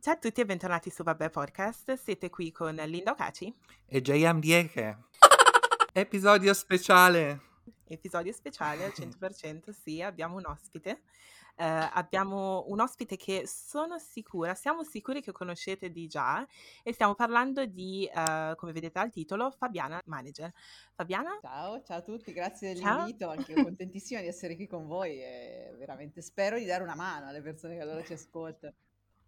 Ciao 0.00 0.14
a 0.14 0.16
tutti 0.16 0.40
e 0.40 0.44
bentornati 0.44 0.90
su 0.90 1.02
Vabbè 1.02 1.30
Podcast. 1.30 1.94
Siete 1.94 2.28
qui 2.30 2.52
con 2.52 2.74
Linda 2.74 3.12
Ocaci. 3.12 3.54
E 3.86 4.00
JM 4.00 4.40
Dieke. 4.40 4.98
Episodio 5.92 6.52
speciale. 6.52 7.40
Episodio 7.86 8.32
speciale 8.32 8.84
al 8.84 8.92
100%, 8.94 9.70
sì, 9.70 10.02
abbiamo 10.02 10.36
un 10.36 10.46
ospite. 10.46 11.02
Eh, 11.56 11.64
abbiamo 11.64 12.64
un 12.66 12.80
ospite 12.80 13.16
che 13.16 13.44
sono 13.46 13.98
sicura, 13.98 14.54
siamo 14.54 14.82
sicuri 14.82 15.22
che 15.22 15.30
conoscete 15.30 15.90
di 15.90 16.08
già 16.08 16.44
e 16.82 16.92
stiamo 16.92 17.14
parlando 17.14 17.64
di, 17.64 18.06
eh, 18.12 18.54
come 18.56 18.72
vedete 18.72 18.98
dal 18.98 19.10
titolo, 19.10 19.50
Fabiana 19.50 20.00
Manager. 20.06 20.52
Fabiana? 20.94 21.38
Ciao, 21.40 21.80
ciao 21.82 21.98
a 21.98 22.02
tutti, 22.02 22.32
grazie 22.32 22.74
dell'invito, 22.74 23.28
anche 23.28 23.52
io 23.52 23.62
contentissima 23.70 24.20
di 24.20 24.26
essere 24.26 24.56
qui 24.56 24.66
con 24.66 24.86
voi 24.86 25.20
e 25.22 25.74
veramente 25.78 26.22
spero 26.22 26.58
di 26.58 26.64
dare 26.64 26.82
una 26.82 26.96
mano 26.96 27.28
alle 27.28 27.40
persone 27.40 27.76
che 27.76 27.82
allora 27.82 28.02
ci 28.02 28.14
ascoltano. 28.14 28.74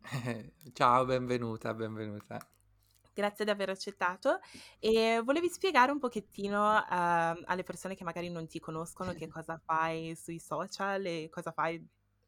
Ciao, 0.72 1.04
benvenuta, 1.04 1.74
benvenuta. 1.74 2.38
Grazie 3.12 3.44
di 3.46 3.50
aver 3.50 3.70
accettato 3.70 4.40
e 4.78 5.22
volevi 5.24 5.48
spiegare 5.48 5.90
un 5.90 5.98
pochettino 5.98 6.76
uh, 6.76 6.82
alle 6.86 7.62
persone 7.64 7.94
che 7.94 8.04
magari 8.04 8.28
non 8.28 8.46
ti 8.46 8.60
conoscono 8.60 9.14
che 9.14 9.26
cosa 9.32 9.58
fai 9.64 10.14
sui 10.14 10.38
social 10.38 11.04
e 11.06 11.28
cosa 11.30 11.50
fai 11.50 11.82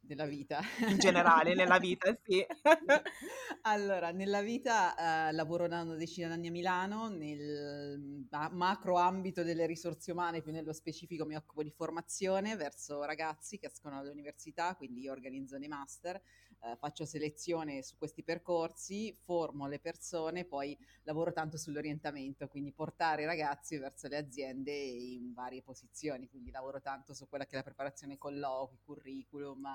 nella 0.09 0.25
vita. 0.25 0.61
In 0.89 0.99
generale, 0.99 1.55
nella 1.55 1.79
vita, 1.79 2.17
sì. 2.23 2.45
allora, 3.63 4.11
nella 4.11 4.41
vita 4.41 5.29
eh, 5.29 5.33
lavoro 5.33 5.69
da 5.69 5.83
una 5.83 5.95
decina 5.95 6.29
d'anni 6.29 6.49
a 6.49 6.51
Milano, 6.51 7.09
nel 7.09 8.27
macro 8.53 8.97
ambito 8.97 9.43
delle 9.43 9.67
risorse 9.67 10.11
umane, 10.11 10.43
più 10.43 10.51
nello 10.53 10.73
specifico 10.73 11.27
mi 11.27 11.37
occupo 11.37 11.63
di 11.63 11.71
formazione 11.71 12.57
verso 12.57 13.05
ragazzi 13.05 13.59
che 13.59 13.67
escono 13.67 14.03
dall'università, 14.03 14.75
quindi 14.75 15.03
io 15.03 15.13
organizzo 15.13 15.59
dei 15.59 15.69
master, 15.69 16.21
eh, 16.61 16.77
faccio 16.77 17.05
selezione 17.05 17.83
su 17.83 17.97
questi 17.97 18.23
percorsi, 18.23 19.15
formo 19.19 19.67
le 19.67 19.79
persone, 19.79 20.45
poi 20.45 20.77
lavoro 21.05 21.33
tanto 21.33 21.57
sull'orientamento, 21.57 22.49
quindi 22.49 22.73
portare 22.73 23.23
i 23.23 23.27
ragazzi 23.27 23.79
verso 23.79 24.09
le 24.09 24.17
aziende 24.17 24.73
in 24.73 25.33
varie 25.33 25.63
posizioni, 25.63 26.29
quindi 26.29 26.51
lavoro 26.51 26.81
tanto 26.81 27.15
su 27.15 27.29
quella 27.29 27.45
che 27.45 27.53
è 27.53 27.57
la 27.57 27.63
preparazione 27.63 28.19
colloqui, 28.19 28.79
curriculum, 28.85 29.67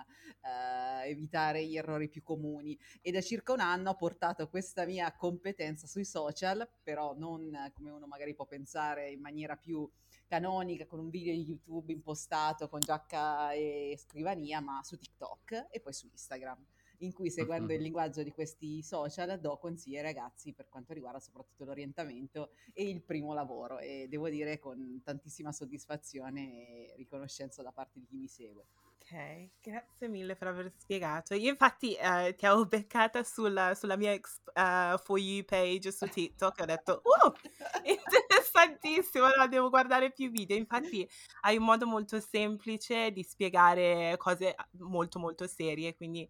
eh, 0.42 1.10
evitare 1.10 1.66
gli 1.66 1.78
errori 1.78 2.10
più 2.10 2.22
comuni. 2.22 2.78
E 3.02 3.12
da 3.12 3.22
circa 3.22 3.54
un 3.54 3.62
anno 3.62 3.92
ho 3.92 3.96
portato 3.96 4.50
questa 4.50 4.86
mia 4.86 5.14
competenza 5.16 5.88
sui 5.88 6.06
social, 6.06 6.68
però 6.84 7.14
non 7.16 7.72
come 7.74 7.92
uno 7.92 8.08
magari 8.08 8.36
può 8.36 8.46
pensare 8.46 9.10
in 9.10 9.22
maniera 9.22 9.56
più 9.56 9.90
canonica 10.28 10.86
con 10.86 11.00
un 11.00 11.10
video 11.10 11.34
di 11.34 11.44
YouTube 11.44 11.92
impostato 11.94 12.68
con 12.68 12.80
giacca 12.80 13.52
e 13.54 13.96
scrivania, 13.98 14.60
ma 14.62 14.82
su 14.84 14.98
TikTok 14.98 15.68
e 15.70 15.80
poi 15.80 15.94
su 15.94 16.08
Instagram 16.08 16.66
in 17.04 17.14
cui 17.14 17.30
seguendo 17.30 17.74
il 17.74 17.82
linguaggio 17.82 18.24
di 18.24 18.32
questi 18.32 18.82
social 18.82 19.40
do 19.40 19.58
consigli 19.58 19.98
ai 19.98 20.04
ragazzi 20.04 20.54
per 20.54 20.68
quanto 20.70 20.94
riguarda 20.94 21.20
soprattutto 21.20 21.66
l'orientamento 21.66 22.52
e 22.74 22.90
il 22.90 23.02
primo 23.02 23.34
lavoro 23.34 23.80
e 23.80 24.08
devo 24.10 24.30
dire 24.30 24.60
con 24.60 25.02
tantissima 25.04 25.52
soddisfazione 25.52 26.68
e 26.68 26.94
riconoscenza 26.98 27.62
da 27.62 27.72
parte 27.72 28.00
di 28.00 28.06
chi 28.06 28.16
mi 28.16 28.28
segue. 28.28 28.66
Ok, 29.04 29.50
grazie 29.62 30.08
mille 30.08 30.36
per 30.36 30.48
aver 30.48 30.72
spiegato. 30.78 31.34
Io 31.36 31.50
infatti 31.50 31.94
eh, 31.94 32.36
ti 32.38 32.46
avevo 32.46 32.66
beccata 32.66 33.22
sulla, 33.24 33.76
sulla 33.76 33.98
mia 33.98 34.14
uh, 34.14 34.98
For 34.98 35.20
You 35.20 35.44
page 35.44 35.92
su 35.92 36.08
TikTok 36.08 36.60
e 36.60 36.64
ho 36.64 36.66
detto, 36.66 37.02
uh, 37.04 37.32
interessantissimo, 38.44 39.26
allora 39.26 39.48
devo 39.48 39.70
guardare 39.70 40.12
più 40.12 40.30
video. 40.30 40.58
Infatti 40.58 41.08
hai 41.42 41.58
un 41.58 41.64
modo 41.64 41.88
molto 41.88 42.20
semplice 42.20 43.12
di 43.12 43.24
spiegare 43.24 44.16
cose 44.18 44.56
molto 44.80 45.20
molto 45.20 45.48
serie, 45.48 45.96
quindi 45.96 46.30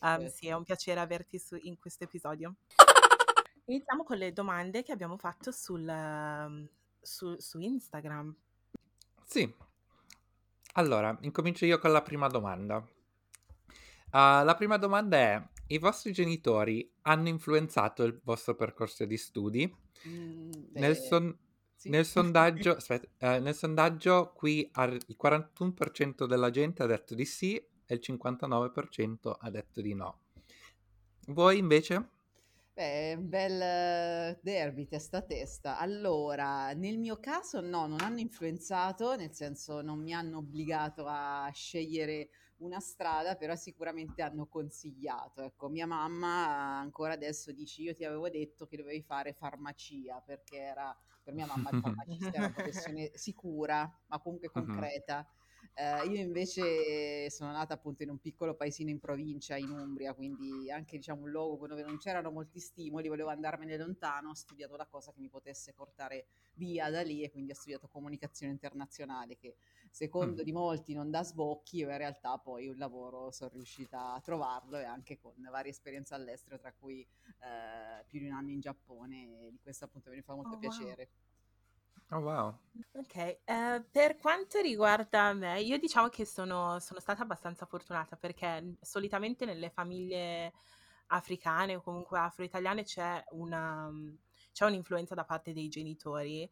um, 0.00 0.26
sì, 0.28 0.48
è 0.48 0.52
un 0.52 0.64
piacere 0.64 1.00
averti 1.00 1.38
su, 1.38 1.56
in 1.62 1.78
questo 1.78 2.04
episodio. 2.04 2.56
Iniziamo 3.66 4.04
con 4.04 4.18
le 4.18 4.32
domande 4.32 4.82
che 4.82 4.92
abbiamo 4.92 5.16
fatto 5.16 5.50
sul, 5.50 5.86
um, 5.88 6.68
su, 7.00 7.34
su 7.38 7.58
Instagram. 7.58 8.34
Sì, 9.24 9.52
allora, 10.74 11.16
incomincio 11.22 11.64
io 11.64 11.78
con 11.78 11.92
la 11.92 12.02
prima 12.02 12.28
domanda. 12.28 12.76
Uh, 12.76 14.44
la 14.44 14.54
prima 14.56 14.76
domanda 14.76 15.16
è: 15.16 15.48
i 15.68 15.78
vostri 15.78 16.12
genitori 16.12 16.88
hanno 17.02 17.28
influenzato 17.28 18.04
il 18.04 18.20
vostro 18.22 18.54
percorso 18.54 19.06
di 19.06 19.16
studi? 19.16 19.82
Mm, 20.06 20.50
nel, 20.72 20.96
son- 20.96 21.36
sì. 21.84 21.90
nel, 21.90 22.04
sondaggio, 22.06 22.76
aspetta, 22.76 23.36
uh, 23.36 23.42
nel 23.42 23.54
sondaggio 23.54 24.32
qui 24.34 24.68
ar- 24.72 24.92
il 24.92 25.16
41% 25.20 26.26
della 26.26 26.50
gente 26.50 26.82
ha 26.82 26.86
detto 26.86 27.14
di 27.14 27.24
sì 27.26 27.56
e 27.56 27.94
il 27.94 28.00
59% 28.02 29.34
ha 29.38 29.50
detto 29.50 29.80
di 29.80 29.94
no. 29.94 30.20
Voi 31.28 31.58
invece? 31.58 32.08
Beh, 32.72 33.14
un 33.14 33.28
bel 33.28 34.38
derby 34.42 34.86
testa 34.86 35.18
a 35.18 35.22
testa. 35.22 35.78
Allora, 35.78 36.72
nel 36.72 36.98
mio 36.98 37.20
caso 37.20 37.60
no, 37.60 37.86
non 37.86 38.00
hanno 38.00 38.18
influenzato, 38.18 39.14
nel 39.14 39.32
senso 39.32 39.80
non 39.80 40.00
mi 40.00 40.12
hanno 40.12 40.38
obbligato 40.38 41.04
a 41.06 41.48
scegliere 41.52 42.30
una 42.58 42.80
strada, 42.80 43.36
però 43.36 43.54
sicuramente 43.54 44.22
hanno 44.22 44.46
consigliato. 44.46 45.42
Ecco, 45.42 45.68
mia 45.68 45.86
mamma 45.86 46.78
ancora 46.78 47.12
adesso 47.12 47.52
dice: 47.52 47.82
Io 47.82 47.94
ti 47.94 48.04
avevo 48.04 48.28
detto 48.28 48.66
che 48.66 48.76
dovevi 48.76 49.02
fare 49.02 49.34
farmacia 49.34 50.20
perché 50.20 50.56
era 50.56 50.96
per 51.24 51.32
mia 51.34 51.46
mamma 51.46 51.70
il 51.72 51.80
farmacista 51.80 52.30
è 52.30 52.38
una 52.38 52.50
professione 52.50 53.10
sicura, 53.14 53.90
ma 54.06 54.18
comunque 54.20 54.50
concreta. 54.52 55.26
Uh, 55.76 56.08
io 56.08 56.20
invece 56.20 57.28
sono 57.30 57.50
nata 57.50 57.74
appunto 57.74 58.04
in 58.04 58.10
un 58.10 58.20
piccolo 58.20 58.54
paesino 58.54 58.90
in 58.90 59.00
provincia, 59.00 59.56
in 59.56 59.70
Umbria, 59.70 60.14
quindi 60.14 60.70
anche 60.70 60.98
diciamo 60.98 61.22
un 61.22 61.30
luogo 61.30 61.66
dove 61.66 61.82
non 61.82 61.98
c'erano 61.98 62.30
molti 62.30 62.60
stimoli, 62.60 63.08
volevo 63.08 63.30
andarmene 63.30 63.76
lontano, 63.76 64.30
ho 64.30 64.34
studiato 64.34 64.76
la 64.76 64.86
cosa 64.86 65.10
che 65.12 65.18
mi 65.18 65.28
potesse 65.28 65.72
portare 65.72 66.26
via 66.54 66.90
da 66.90 67.02
lì 67.02 67.24
e 67.24 67.30
quindi 67.32 67.50
ho 67.50 67.54
studiato 67.56 67.88
comunicazione 67.88 68.52
internazionale 68.52 69.36
che 69.36 69.56
secondo 69.90 70.42
mm. 70.42 70.44
di 70.44 70.52
molti 70.52 70.94
non 70.94 71.10
dà 71.10 71.24
sbocchi, 71.24 71.78
io 71.78 71.90
in 71.90 71.96
realtà 71.96 72.38
poi 72.38 72.68
un 72.68 72.76
lavoro 72.76 73.32
sono 73.32 73.50
riuscita 73.52 74.14
a 74.14 74.20
trovarlo 74.20 74.78
e 74.78 74.84
anche 74.84 75.18
con 75.18 75.32
varie 75.50 75.72
esperienze 75.72 76.14
all'estero, 76.14 76.56
tra 76.56 76.72
cui 76.72 77.00
eh, 77.00 78.04
più 78.06 78.20
di 78.20 78.26
un 78.26 78.32
anno 78.32 78.50
in 78.50 78.60
Giappone 78.60 79.46
e 79.46 79.50
di 79.50 79.58
questo 79.60 79.86
appunto 79.86 80.10
mi 80.10 80.22
fa 80.22 80.36
molto 80.36 80.54
oh, 80.54 80.58
piacere. 80.58 81.08
Wow. 81.10 81.33
Oh 82.10 82.20
wow. 82.20 82.58
Ok, 82.92 83.14
eh, 83.44 83.84
per 83.90 84.16
quanto 84.16 84.60
riguarda 84.60 85.32
me, 85.32 85.60
io 85.60 85.78
diciamo 85.78 86.08
che 86.08 86.24
sono, 86.26 86.78
sono 86.80 86.98
stata 86.98 87.22
abbastanza 87.22 87.66
fortunata 87.66 88.16
perché 88.16 88.76
solitamente 88.80 89.44
nelle 89.44 89.70
famiglie 89.70 90.52
africane 91.08 91.76
o 91.76 91.80
comunque 91.82 92.18
afro-italiane 92.18 92.82
c'è 92.82 93.22
una, 93.30 93.88
c'è 94.52 94.64
un'influenza 94.66 95.14
da 95.14 95.24
parte 95.24 95.52
dei 95.52 95.68
genitori. 95.68 96.48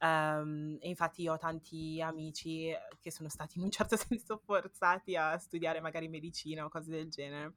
Um, 0.00 0.76
e 0.80 0.88
infatti 0.88 1.22
io 1.22 1.32
ho 1.34 1.38
tanti 1.38 2.00
amici 2.00 2.72
che 3.00 3.10
sono 3.10 3.28
stati 3.28 3.58
in 3.58 3.64
un 3.64 3.70
certo 3.70 3.96
senso 3.98 4.38
forzati 4.38 5.16
a 5.16 5.36
studiare 5.38 5.80
magari 5.80 6.08
medicina 6.08 6.64
o 6.64 6.68
cose 6.70 6.90
del 6.90 7.10
genere. 7.10 7.56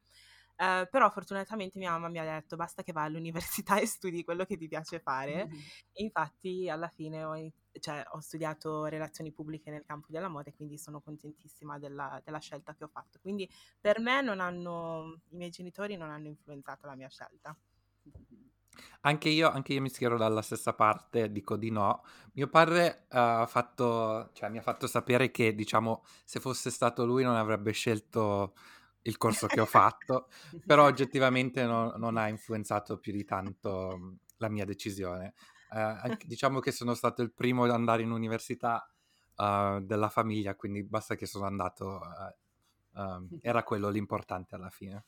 Uh, 0.62 0.88
però 0.92 1.10
fortunatamente 1.10 1.80
mia 1.80 1.90
mamma 1.90 2.08
mi 2.08 2.20
ha 2.20 2.24
detto 2.24 2.56
basta 2.56 2.84
che 2.84 2.92
vai 2.92 3.08
all'università 3.08 3.80
e 3.80 3.88
studi 3.88 4.24
quello 4.24 4.46
che 4.46 4.58
ti 4.58 4.68
piace 4.68 5.00
fare. 5.00 5.48
Mm-hmm. 5.48 5.60
E 5.92 6.04
infatti 6.04 6.70
alla 6.70 6.88
fine 6.88 7.24
ho, 7.24 7.52
cioè, 7.80 8.04
ho, 8.12 8.20
studiato 8.20 8.86
relazioni 8.86 9.32
pubbliche 9.32 9.72
nel 9.72 9.84
campo 9.84 10.08
della 10.12 10.28
moda 10.28 10.52
e 10.52 10.54
quindi 10.54 10.78
sono 10.78 11.02
contentissima 11.02 11.80
della, 11.80 12.22
della, 12.24 12.38
scelta 12.38 12.76
che 12.76 12.84
ho 12.84 12.90
fatto. 12.90 13.18
Quindi 13.20 13.50
per 13.80 14.00
me 14.00 14.22
non 14.22 14.40
hanno, 14.40 15.22
i 15.30 15.36
miei 15.38 15.50
genitori 15.50 15.98
non 15.98 16.12
hanno 16.12 16.28
influenzato 16.28 16.86
la 16.86 16.96
mia 16.96 17.10
scelta. 17.10 17.58
Anche 19.02 19.30
io, 19.30 19.50
anche 19.50 19.74
io 19.74 19.82
mi 19.82 19.90
schiero 19.90 20.16
dalla 20.16 20.44
stessa 20.44 20.74
parte, 20.74 21.32
dico 21.32 21.58
di 21.58 21.72
no. 21.72 22.04
Mio 22.34 22.48
padre 22.48 23.08
uh, 23.10 23.48
fatto, 23.48 24.30
cioè, 24.34 24.50
mi 24.50 24.60
ha 24.60 24.62
fatto 24.62 24.86
sapere 24.86 25.32
che, 25.32 25.56
diciamo, 25.56 26.04
se 26.24 26.40
fosse 26.40 26.70
stato 26.70 27.04
lui 27.04 27.24
non 27.24 27.36
avrebbe 27.36 27.72
scelto 27.72 28.54
il 29.04 29.18
corso 29.18 29.48
che 29.48 29.60
ho 29.60 29.66
fatto, 29.66 30.28
però 30.66 30.86
oggettivamente 30.86 31.66
no, 31.66 31.94
non 31.98 32.18
ha 32.18 32.28
influenzato 32.28 32.98
più 33.00 33.12
di 33.12 33.26
tanto 33.26 33.96
mhmm, 33.98 34.16
la 34.38 34.50
mia 34.50 34.66
decisione. 34.66 35.34
Uh, 35.70 35.78
anche, 35.78 36.26
diciamo 36.28 36.60
che 36.60 36.72
sono 36.72 36.94
stato 36.94 37.22
il 37.22 37.32
primo 37.32 37.64
ad 37.64 37.72
andare 37.72 38.02
in 38.02 38.12
università 38.12 38.88
uh, 39.38 39.80
della 39.82 40.10
famiglia, 40.10 40.56
quindi 40.56 40.84
basta 40.84 41.16
che 41.16 41.26
sono 41.26 41.46
andato, 41.46 42.02
uh, 42.94 43.28
era 43.42 43.64
quello 43.64 43.90
l'importante 43.90 44.56
alla 44.56 44.70
fine. 44.70 45.06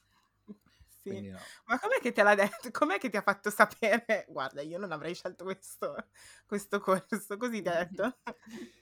Sì. 1.04 1.22
No. 1.30 1.38
Ma 1.66 1.80
com'è 1.80 2.00
che 2.00 2.12
te 2.14 2.24
l'ha 2.24 2.36
detto? 2.36 2.72
Com'è 2.72 2.98
che 2.98 3.10
ti 3.10 3.18
ha 3.18 3.22
fatto 3.22 3.50
sapere? 3.50 4.26
Guarda, 4.30 4.62
io 4.62 4.78
non 4.78 4.92
avrei 4.92 5.14
scelto 5.14 5.44
questo, 5.44 5.96
questo 6.46 6.80
corso, 6.80 7.38
così 7.38 7.62
ti 7.62 7.68
ha 7.68 7.84
detto? 7.86 8.18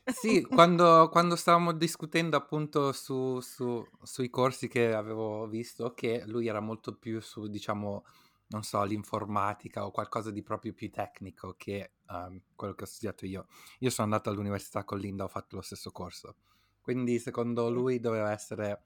Sì, 0.06 0.44
quando, 0.44 1.10
quando 1.10 1.36
stavamo 1.36 1.72
discutendo 1.74 2.38
appunto 2.38 2.92
su, 2.92 3.40
su, 3.40 3.84
sui 4.04 4.30
corsi 4.30 4.68
che 4.68 4.94
avevo 4.94 5.48
visto, 5.48 5.94
che 5.94 6.24
lui 6.28 6.48
era 6.48 6.60
molto 6.60 6.96
più 6.96 7.20
su, 7.22 7.48
diciamo, 7.48 8.06
non 8.48 8.64
so, 8.64 8.84
l'informatica 8.84 9.86
o 9.86 9.92
qualcosa 9.92 10.30
di 10.30 10.44
proprio 10.44 10.74
più 10.74 10.92
tecnico 10.92 11.56
che 11.58 11.94
um, 12.10 12.40
quello 12.56 12.76
che 12.76 12.84
ho 12.84 12.88
studiato 12.88 13.26
io. 13.26 13.48
Io 13.80 13.90
sono 13.90 14.12
andato 14.12 14.30
all'università 14.30 14.84
con 14.84 15.00
Linda, 15.00 15.24
ho 15.24 15.28
fatto 15.28 15.56
lo 15.56 15.62
stesso 15.62 15.92
corso. 15.92 16.36
Quindi 16.82 17.18
secondo 17.20 17.70
lui 17.70 18.00
doveva 18.00 18.32
essere 18.32 18.84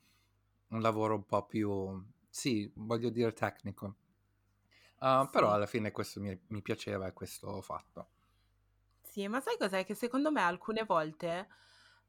un 0.70 0.82
lavoro 0.82 1.16
un 1.16 1.26
po' 1.26 1.46
più, 1.46 1.70
sì, 2.36 2.70
voglio 2.76 3.10
dire 3.10 3.32
tecnico. 3.32 3.96
Uh, 5.00 5.30
Sì. 5.32 5.32
Però 5.32 5.54
alla 5.54 5.66
fine 5.68 5.92
questo 5.92 6.20
mi, 6.20 6.38
mi 6.48 6.62
piaceva 6.62 7.08
e 7.08 7.14
questo 7.14 7.48
ho 7.48 7.62
fatto. 7.62 8.08
Sì, 9.02 9.28
ma 9.28 9.40
sai 9.40 9.58
cos'è? 9.58 9.86
Che 9.86 9.94
secondo 9.96 10.32
me 10.32 10.42
alcune 10.42 10.84
volte, 10.84 11.48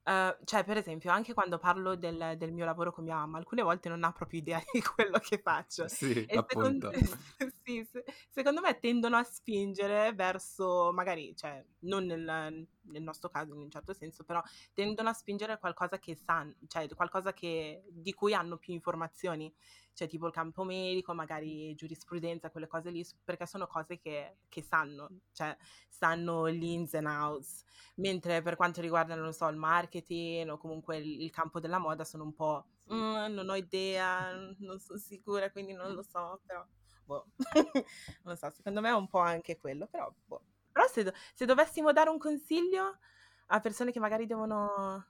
eh, 0.03 0.39
cioè 0.45 0.65
per 0.65 0.77
esempio 0.79 1.11
anche 1.13 1.35
quando 1.35 1.59
parlo 1.59 1.95
del, 1.95 2.35
del 2.37 2.53
mio 2.53 2.65
lavoro 2.65 2.93
con 2.93 3.05
mia 3.05 3.15
mamma, 3.17 3.39
alcune 3.39 3.63
volte 3.63 3.89
non 3.89 4.03
ha 4.05 4.13
proprio 4.13 4.41
idea 4.41 4.61
di 4.73 4.81
quello 4.83 5.19
che 5.21 5.39
faccio. 5.41 5.89
Sì, 5.89 6.27
E 6.27 6.45
secondo, 6.47 6.89
appunto. 6.89 6.93
sì, 7.67 7.85
se- 7.85 8.05
secondo 8.31 8.61
me 8.61 8.79
tendono 8.79 9.17
a 9.17 9.25
spingere 9.25 10.13
verso, 10.15 10.93
magari, 10.93 11.35
cioè 11.37 11.65
non 11.81 12.05
nel, 12.07 12.23
nel 12.83 13.03
nostro 13.03 13.29
caso 13.29 13.55
in 13.55 13.61
un 13.61 13.71
certo 13.71 13.93
senso, 13.93 14.23
però 14.23 14.41
tendono 14.73 15.09
a 15.09 15.13
spingere 15.13 15.59
qualcosa 15.59 15.99
che 15.99 16.15
sanno, 16.15 16.55
cioè 16.69 16.87
qualcosa 16.95 17.33
che, 17.33 17.83
di 17.89 18.13
cui 18.15 18.35
hanno 18.35 18.57
più 18.57 18.73
informazioni, 18.73 19.53
cioè 19.95 20.07
tipo 20.07 20.27
il 20.29 20.33
campo 20.33 20.63
medico, 20.63 21.13
magari 21.13 21.75
giurisprudenza, 21.75 22.51
quelle 22.51 22.69
cose 22.69 22.91
lì, 22.91 23.05
perché 23.25 23.47
sono 23.47 23.67
cose 23.67 23.99
che, 23.99 24.37
che 24.49 24.63
sanno, 24.63 25.09
cioè 25.33 25.57
sanno 25.89 26.49
gli 26.49 26.65
ins 26.67 26.95
and 26.95 27.07
outs, 27.09 27.65
mentre 27.97 28.43
per 28.43 28.55
quanto 28.55 28.81
riguarda, 28.81 29.17
non 29.17 29.33
so, 29.33 29.49
il 29.49 29.57
marketing 29.57 30.51
o 30.51 30.57
comunque 30.59 30.99
il, 30.99 31.23
il 31.23 31.31
campo 31.31 31.59
della 31.59 31.79
moda 31.79 32.05
sono 32.05 32.23
un 32.25 32.35
po'. 32.35 32.65
"Mm, 32.93 33.33
non 33.35 33.49
ho 33.49 33.57
idea, 33.57 34.31
non 34.59 34.79
sono 34.79 34.99
sicura, 34.99 35.51
quindi 35.51 35.73
non 35.73 35.93
lo 35.95 36.03
so, 36.03 36.41
però, 36.47 36.65
boh, 37.07 37.27
non 37.55 37.85
lo 38.23 38.35
so, 38.37 38.51
secondo 38.51 38.81
me 38.81 38.91
è 38.91 38.95
un 38.95 39.09
po' 39.09 39.19
anche 39.21 39.57
quello, 39.59 39.87
però, 39.87 40.13
boh. 40.27 40.43
Però 40.73 40.87
se, 40.89 41.05
do- 41.05 41.13
se 41.35 41.47
dovessimo 41.47 41.93
dare 41.93 42.11
un 42.11 42.19
consiglio 42.19 42.99
a 43.47 43.61
persone 43.61 43.93
che 43.93 44.01
magari 44.01 44.27
devono 44.27 45.07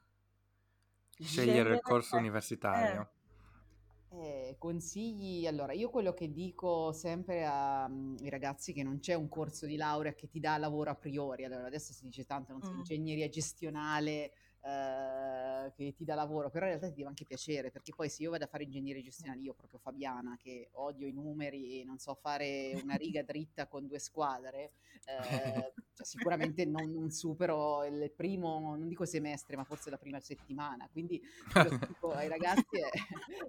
Scegliere 1.19 1.75
il 1.75 1.81
corso 1.83 2.17
eh, 2.17 2.19
universitario. 2.19 3.11
Eh, 4.09 4.55
consigli, 4.59 5.47
allora 5.47 5.73
io 5.73 5.91
quello 5.91 6.15
che 6.15 6.33
dico 6.33 6.93
sempre 6.93 7.45
ai 7.45 8.31
ragazzi 8.31 8.71
è 8.71 8.75
che 8.75 8.85
non 8.85 9.01
c'è 9.01 9.15
un 9.15 9.29
corso 9.29 9.67
di 9.67 9.77
laurea 9.77 10.15
che 10.15 10.29
ti 10.29 10.39
dà 10.39 10.57
lavoro 10.59 10.91
a 10.91 10.95
priori, 10.95 11.45
allora 11.45 11.67
adesso 11.67 11.93
si 11.93 12.05
dice 12.05 12.25
tanto, 12.25 12.53
non 12.53 12.63
so, 12.63 12.73
Mm. 12.73 12.79
ingegneria 12.79 13.29
gestionale 13.29 14.33
eh, 14.67 15.73
che 15.77 15.95
ti 15.95 16.05
dà 16.05 16.17
lavoro, 16.17 16.51
però 16.51 16.65
in 16.65 16.73
realtà 16.73 16.89
ti 16.89 16.97
deve 16.97 17.09
anche 17.09 17.25
piacere, 17.25 17.71
perché 17.71 17.93
poi 17.95 18.09
se 18.09 18.23
io 18.23 18.31
vado 18.31 18.45
a 18.45 18.49
fare 18.49 18.65
ingegneria 18.65 19.01
gestionale, 19.01 19.41
io 19.41 19.55
proprio 19.55 19.79
Fabiana 19.79 20.37
che 20.37 20.71
odio 20.73 21.07
i 21.07 21.13
numeri 21.13 21.81
e 21.81 21.85
non 21.85 21.99
so 21.99 22.15
fare 22.15 22.73
una 22.83 22.97
riga 22.97 23.23
dritta 23.23 23.69
con 23.69 23.87
due 23.87 24.01
squadre, 24.01 24.73
eh, 25.05 25.73
cioè, 25.95 26.05
sicuramente 26.05 26.65
non, 26.65 26.91
non 26.91 27.11
supero 27.11 27.85
il 27.85 28.11
primo, 28.15 28.75
non 28.77 28.89
dico 28.89 29.05
semestre, 29.05 29.57
ma 29.57 29.63
forse 29.63 29.89
la 29.89 29.99
prima 29.99 30.19
settimana, 30.19 30.89
quindi 30.91 31.21
dico 31.89 32.11
ai 32.11 32.29
ragazzi 32.29 32.81
è 32.81 32.91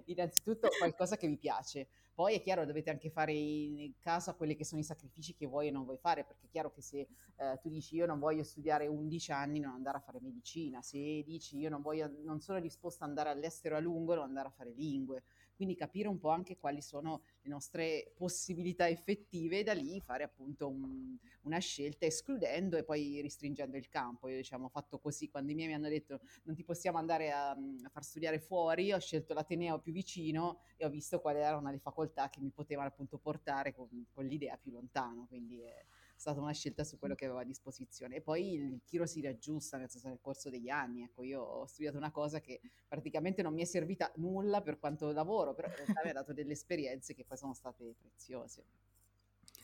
innanzitutto 0.06 0.68
qualcosa 0.78 1.16
che 1.16 1.26
vi 1.26 1.36
piace. 1.36 1.88
Poi 2.18 2.34
è 2.34 2.42
chiaro, 2.42 2.66
dovete 2.66 2.90
anche 2.90 3.10
fare 3.10 3.32
in 3.32 3.92
caso 4.00 4.30
a 4.30 4.34
quelli 4.34 4.56
che 4.56 4.64
sono 4.64 4.80
i 4.80 4.84
sacrifici 4.84 5.36
che 5.36 5.46
vuoi 5.46 5.68
e 5.68 5.70
non 5.70 5.84
vuoi 5.84 5.98
fare, 5.98 6.24
perché 6.24 6.46
è 6.46 6.50
chiaro 6.50 6.72
che 6.72 6.82
se 6.82 7.06
eh, 7.36 7.58
tu 7.62 7.68
dici 7.68 7.94
io 7.94 8.06
non 8.06 8.18
voglio 8.18 8.42
studiare 8.42 8.88
11 8.88 9.30
anni, 9.30 9.60
non 9.60 9.74
andare 9.74 9.98
a 9.98 10.00
fare 10.00 10.18
medicina, 10.20 10.82
se 10.82 10.98
dici 11.24 11.58
io 11.58 11.68
non, 11.68 11.82
voglio, 11.82 12.10
non 12.22 12.40
sono 12.40 12.60
disposta 12.60 13.04
ad 13.04 13.10
andare 13.10 13.30
all'estero 13.30 13.76
a 13.76 13.80
lungo, 13.80 14.14
non 14.14 14.24
andare 14.24 14.48
a 14.48 14.50
fare 14.50 14.72
lingue. 14.72 15.24
Quindi 15.54 15.74
capire 15.74 16.06
un 16.06 16.18
po' 16.18 16.28
anche 16.28 16.56
quali 16.56 16.80
sono 16.80 17.22
le 17.40 17.50
nostre 17.50 18.12
possibilità 18.14 18.88
effettive 18.88 19.58
e 19.58 19.62
da 19.64 19.72
lì 19.72 20.00
fare 20.00 20.22
appunto 20.22 20.68
un, 20.68 21.16
una 21.42 21.58
scelta 21.58 22.06
escludendo 22.06 22.76
e 22.76 22.84
poi 22.84 23.20
restringendo 23.20 23.76
il 23.76 23.88
campo. 23.88 24.28
Io 24.28 24.36
diciamo 24.36 24.66
ho 24.66 24.68
fatto 24.68 25.00
così 25.00 25.28
quando 25.28 25.50
i 25.50 25.56
miei 25.56 25.66
mi 25.66 25.74
hanno 25.74 25.88
detto 25.88 26.20
non 26.44 26.54
ti 26.54 26.62
possiamo 26.62 26.98
andare 26.98 27.32
a, 27.32 27.50
a 27.50 27.88
far 27.90 28.04
studiare 28.04 28.38
fuori, 28.38 28.92
ho 28.92 29.00
scelto 29.00 29.34
l'Ateneo 29.34 29.80
più 29.80 29.92
vicino 29.92 30.60
e 30.76 30.84
ho 30.84 30.90
visto 30.90 31.20
quali 31.20 31.40
erano 31.40 31.70
le 31.70 31.78
facoltà 31.78 32.28
che 32.30 32.40
mi 32.40 32.50
potevano 32.50 32.88
appunto 32.88 33.18
portare 33.18 33.74
con, 33.74 33.88
con 34.12 34.24
l'idea 34.26 34.56
più 34.56 34.70
lontano, 34.70 35.26
quindi 35.26 35.60
è 35.60 35.84
stata 36.18 36.40
una 36.40 36.52
scelta 36.52 36.84
su 36.84 36.98
quello 36.98 37.14
che 37.14 37.24
avevo 37.24 37.40
a 37.40 37.44
disposizione. 37.44 38.16
E 38.16 38.20
poi 38.20 38.54
il 38.54 38.80
tiro 38.84 39.06
si 39.06 39.20
riaggiusta 39.20 39.76
nel, 39.78 39.88
senso, 39.88 40.08
nel 40.08 40.18
corso 40.20 40.50
degli 40.50 40.68
anni. 40.68 41.02
Ecco, 41.02 41.22
io 41.22 41.40
ho 41.40 41.66
studiato 41.66 41.96
una 41.96 42.10
cosa 42.10 42.40
che 42.40 42.60
praticamente 42.86 43.42
non 43.42 43.54
mi 43.54 43.62
è 43.62 43.64
servita 43.64 44.10
nulla 44.16 44.60
per 44.60 44.78
quanto 44.78 45.12
lavoro, 45.12 45.54
però 45.54 45.68
in 45.68 45.74
realtà 45.76 46.00
mi 46.02 46.10
ha 46.10 46.14
dato 46.14 46.32
delle 46.32 46.52
esperienze 46.52 47.14
che 47.14 47.24
poi 47.24 47.36
sono 47.36 47.54
state 47.54 47.94
preziose. 47.98 48.64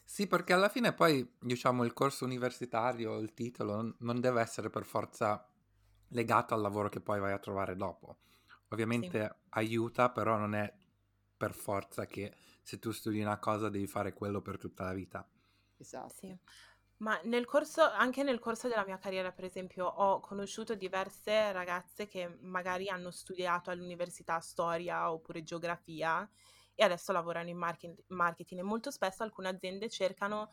Sì, 0.04 0.26
perché 0.26 0.52
alla 0.52 0.68
fine 0.68 0.92
poi, 0.92 1.28
diciamo, 1.40 1.82
il 1.84 1.92
corso 1.92 2.24
universitario, 2.24 3.18
il 3.18 3.34
titolo, 3.34 3.74
non- 3.74 3.96
non 4.00 4.20
deve 4.20 4.40
essere 4.40 4.70
per 4.70 4.84
forza 4.84 5.44
legato 6.08 6.54
al 6.54 6.60
lavoro 6.60 6.88
che 6.88 7.00
poi 7.00 7.18
vai 7.18 7.32
a 7.32 7.38
trovare 7.38 7.74
dopo. 7.74 8.18
Ovviamente 8.68 9.38
aiuta, 9.50 10.10
però 10.10 10.36
non 10.36 10.54
è 10.54 10.72
per 11.36 11.52
forza 11.52 12.06
che 12.06 12.32
se 12.62 12.78
tu 12.78 12.92
studi 12.92 13.20
una 13.20 13.38
cosa 13.38 13.68
devi 13.68 13.86
fare 13.86 14.12
quello 14.12 14.40
per 14.40 14.58
tutta 14.58 14.84
la 14.84 14.92
vita. 14.92 15.26
Esatto. 15.84 16.14
Sì, 16.14 16.36
ma 16.98 17.20
nel 17.24 17.44
corso, 17.44 17.82
anche 17.82 18.22
nel 18.22 18.38
corso 18.38 18.68
della 18.68 18.84
mia 18.84 18.98
carriera, 18.98 19.32
per 19.32 19.44
esempio, 19.44 19.86
ho 19.86 20.20
conosciuto 20.20 20.74
diverse 20.74 21.52
ragazze 21.52 22.06
che 22.06 22.38
magari 22.40 22.88
hanno 22.88 23.10
studiato 23.10 23.70
all'università 23.70 24.38
storia 24.40 25.10
oppure 25.12 25.42
geografia 25.42 26.28
e 26.74 26.82
adesso 26.84 27.12
lavorano 27.12 27.48
in 27.50 27.56
market- 27.58 28.02
marketing 28.08 28.60
e 28.60 28.64
molto 28.64 28.90
spesso 28.90 29.22
alcune 29.22 29.48
aziende 29.48 29.88
cercano 29.90 30.52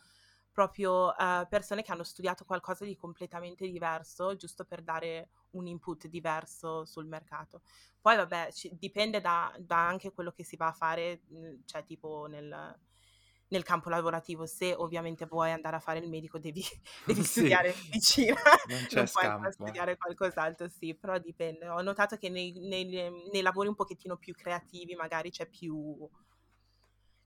proprio 0.51 1.15
eh, 1.17 1.47
persone 1.49 1.81
che 1.81 1.91
hanno 1.93 2.03
studiato 2.03 2.43
qualcosa 2.43 2.83
di 2.83 2.95
completamente 2.97 3.65
diverso, 3.69 4.35
giusto 4.35 4.65
per 4.65 4.81
dare 4.81 5.29
un 5.51 5.65
input 5.67 6.07
diverso 6.07 6.83
sul 6.85 7.05
mercato. 7.05 7.61
Poi 8.01 8.17
vabbè, 8.17 8.51
ci- 8.51 8.75
dipende 8.77 9.21
da, 9.21 9.53
da 9.59 9.87
anche 9.87 10.11
quello 10.11 10.31
che 10.31 10.43
si 10.43 10.57
va 10.57 10.67
a 10.67 10.73
fare, 10.73 11.21
mh, 11.27 11.61
cioè 11.65 11.85
tipo 11.85 12.25
nel, 12.27 12.77
nel 13.51 13.63
campo 13.63 13.89
lavorativo. 13.89 14.45
Se 14.45 14.73
ovviamente 14.73 15.25
vuoi 15.25 15.51
andare 15.51 15.75
a 15.77 15.79
fare 15.79 15.99
il 15.99 16.09
medico, 16.09 16.39
devi, 16.39 16.63
devi 17.05 17.23
Sì. 17.23 17.23
studiare 17.23 17.73
medicina, 17.83 18.35
Non 18.69 18.87
non 18.91 19.07
puoi 19.09 19.25
andare 19.25 19.47
a 19.47 19.51
scampo. 19.51 19.53
studiare 19.53 19.97
qualcos'altro, 19.97 20.67
sì, 20.69 20.95
però 20.95 21.17
dipende. 21.19 21.67
Ho 21.67 21.81
notato 21.81 22.17
che 22.17 22.29
nei, 22.29 22.53
nei- 22.59 22.85
nei 23.31 23.41
lavori 23.41 23.67
un 23.67 23.75
pochettino 23.75 24.17
più 24.17 24.33
creativi 24.33 24.95
magari 24.95 25.29
c'è 25.31 25.47
più, 25.47 26.09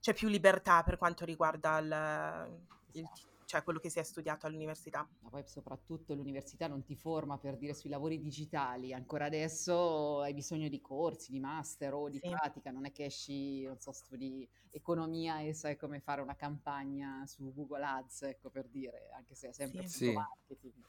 c'è 0.00 0.14
più 0.14 0.28
libertà 0.28 0.82
per 0.82 0.96
quanto 0.98 1.24
riguarda 1.24 1.78
il, 1.78 2.66
il-. 2.92 3.10
Cioè 3.46 3.62
quello 3.62 3.78
che 3.78 3.88
si 3.90 3.98
è 3.98 4.02
studiato 4.02 4.46
all'università. 4.46 5.08
Ma 5.20 5.30
poi 5.30 5.44
soprattutto 5.46 6.14
l'università 6.14 6.66
non 6.68 6.84
ti 6.84 6.94
forma 6.96 7.38
per 7.38 7.56
dire 7.56 7.74
sui 7.74 7.88
lavori 7.90 8.18
digitali, 8.18 8.92
ancora 8.92 9.24
adesso 9.26 10.20
hai 10.20 10.34
bisogno 10.34 10.68
di 10.68 10.80
corsi, 10.80 11.30
di 11.32 11.40
master 11.40 11.94
o 11.94 12.08
di 12.10 12.22
Sì. 12.22 12.36
pratica, 12.40 12.70
non 12.70 12.84
è 12.86 12.92
che 12.92 13.06
esci, 13.06 13.62
non 13.64 13.78
so, 13.80 13.92
studi 13.92 14.48
economia 14.70 15.40
e 15.40 15.54
sai 15.54 15.76
come 15.76 16.00
fare 16.00 16.20
una 16.20 16.36
campagna 16.36 17.24
su 17.26 17.52
Google 17.54 17.84
Ads, 17.84 18.22
ecco 18.22 18.50
per 18.50 18.68
dire, 18.68 19.10
anche 19.16 19.34
se 19.34 19.48
è 19.48 19.52
sempre 19.52 19.82
Sì. 19.84 20.10
Sì. 20.12 20.12
marketing. 20.12 20.84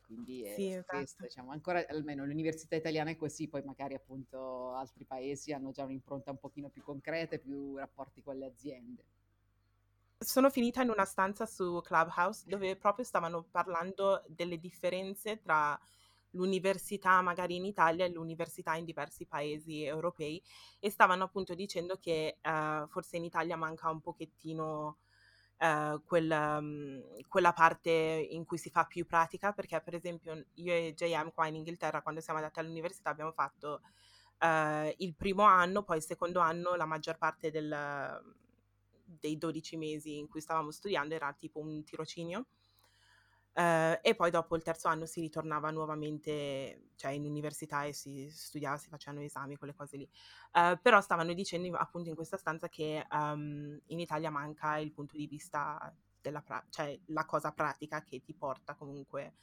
Quindi 0.00 0.42
è 0.44 0.62
Sì, 0.62 0.72
questo, 0.86 1.22
esatto. 1.22 1.24
diciamo, 1.24 1.50
ancora 1.50 1.84
almeno 1.88 2.24
l'università 2.24 2.76
italiana 2.76 3.10
è 3.10 3.16
così, 3.16 3.48
poi 3.48 3.62
magari 3.62 3.94
appunto 3.94 4.72
altri 4.72 5.04
paesi 5.04 5.52
hanno 5.52 5.70
già 5.70 5.84
un'impronta 5.84 6.30
un 6.30 6.38
pochino 6.38 6.70
più 6.70 6.82
concreta 6.82 7.34
e 7.36 7.40
più 7.40 7.76
rapporti 7.76 8.22
con 8.22 8.36
le 8.38 8.46
aziende. 8.46 9.04
Sono 10.20 10.50
finita 10.50 10.82
in 10.82 10.90
una 10.90 11.04
stanza 11.04 11.46
su 11.46 11.80
Clubhouse 11.80 12.42
dove 12.46 12.74
proprio 12.76 13.04
stavano 13.04 13.44
parlando 13.50 14.24
delle 14.26 14.58
differenze 14.58 15.38
tra 15.40 15.78
l'università 16.30 17.20
magari 17.22 17.54
in 17.54 17.64
Italia 17.64 18.04
e 18.04 18.10
l'università 18.10 18.74
in 18.74 18.84
diversi 18.84 19.26
paesi 19.26 19.84
europei 19.84 20.42
e 20.80 20.90
stavano 20.90 21.22
appunto 21.24 21.54
dicendo 21.54 21.98
che 22.00 22.38
eh, 22.40 22.84
forse 22.88 23.16
in 23.16 23.24
Italia 23.24 23.56
manca 23.56 23.90
un 23.90 24.00
pochettino 24.00 24.98
eh, 25.58 26.00
quel, 26.04 26.58
mm, 26.62 27.00
quella 27.28 27.52
parte 27.52 27.90
in 27.90 28.44
cui 28.44 28.58
si 28.58 28.70
fa 28.70 28.84
più 28.86 29.06
pratica 29.06 29.52
perché 29.52 29.80
per 29.80 29.94
esempio 29.94 30.46
io 30.54 30.72
e 30.72 30.94
JM 30.96 31.32
qua 31.32 31.46
in 31.46 31.54
Inghilterra 31.54 32.02
quando 32.02 32.20
siamo 32.20 32.40
andati 32.40 32.58
all'università 32.58 33.10
abbiamo 33.10 33.32
fatto 33.32 33.82
eh, 34.40 34.94
il 34.98 35.14
primo 35.14 35.44
anno, 35.44 35.84
poi 35.84 35.98
il 35.98 36.02
secondo 36.02 36.40
anno 36.40 36.74
la 36.74 36.86
maggior 36.86 37.18
parte 37.18 37.50
del, 37.50 37.70
dei 39.08 39.38
12 39.38 39.76
mesi 39.76 40.18
in 40.18 40.28
cui 40.28 40.40
stavamo 40.40 40.70
studiando 40.70 41.14
era 41.14 41.32
tipo 41.32 41.60
un 41.60 41.82
tirocinio. 41.84 42.46
Eh, 43.52 43.98
e 44.02 44.14
poi 44.14 44.30
dopo 44.30 44.54
il 44.54 44.62
terzo 44.62 44.86
anno 44.88 45.04
si 45.06 45.20
ritornava 45.20 45.70
nuovamente, 45.70 46.90
cioè 46.94 47.10
in 47.12 47.24
università 47.24 47.84
e 47.84 47.92
si 47.92 48.28
studiava, 48.30 48.76
si 48.78 48.88
facevano 48.88 49.24
esami, 49.24 49.56
quelle 49.56 49.74
cose 49.74 49.96
lì. 49.96 50.08
Eh, 50.52 50.78
però 50.80 51.00
stavano 51.00 51.32
dicendo 51.32 51.76
appunto 51.76 52.08
in 52.08 52.14
questa 52.14 52.36
stanza 52.36 52.68
che 52.68 53.04
ehm, 53.10 53.80
in 53.86 53.98
Italia 54.00 54.30
manca 54.30 54.78
il 54.78 54.92
punto 54.92 55.16
di 55.16 55.26
vista 55.26 55.92
della 56.20 56.40
pra- 56.42 56.64
cioè 56.70 56.98
la 57.06 57.24
cosa 57.24 57.52
pratica 57.52 58.02
che 58.02 58.20
ti 58.22 58.34
porta 58.34 58.74
comunque 58.74 59.34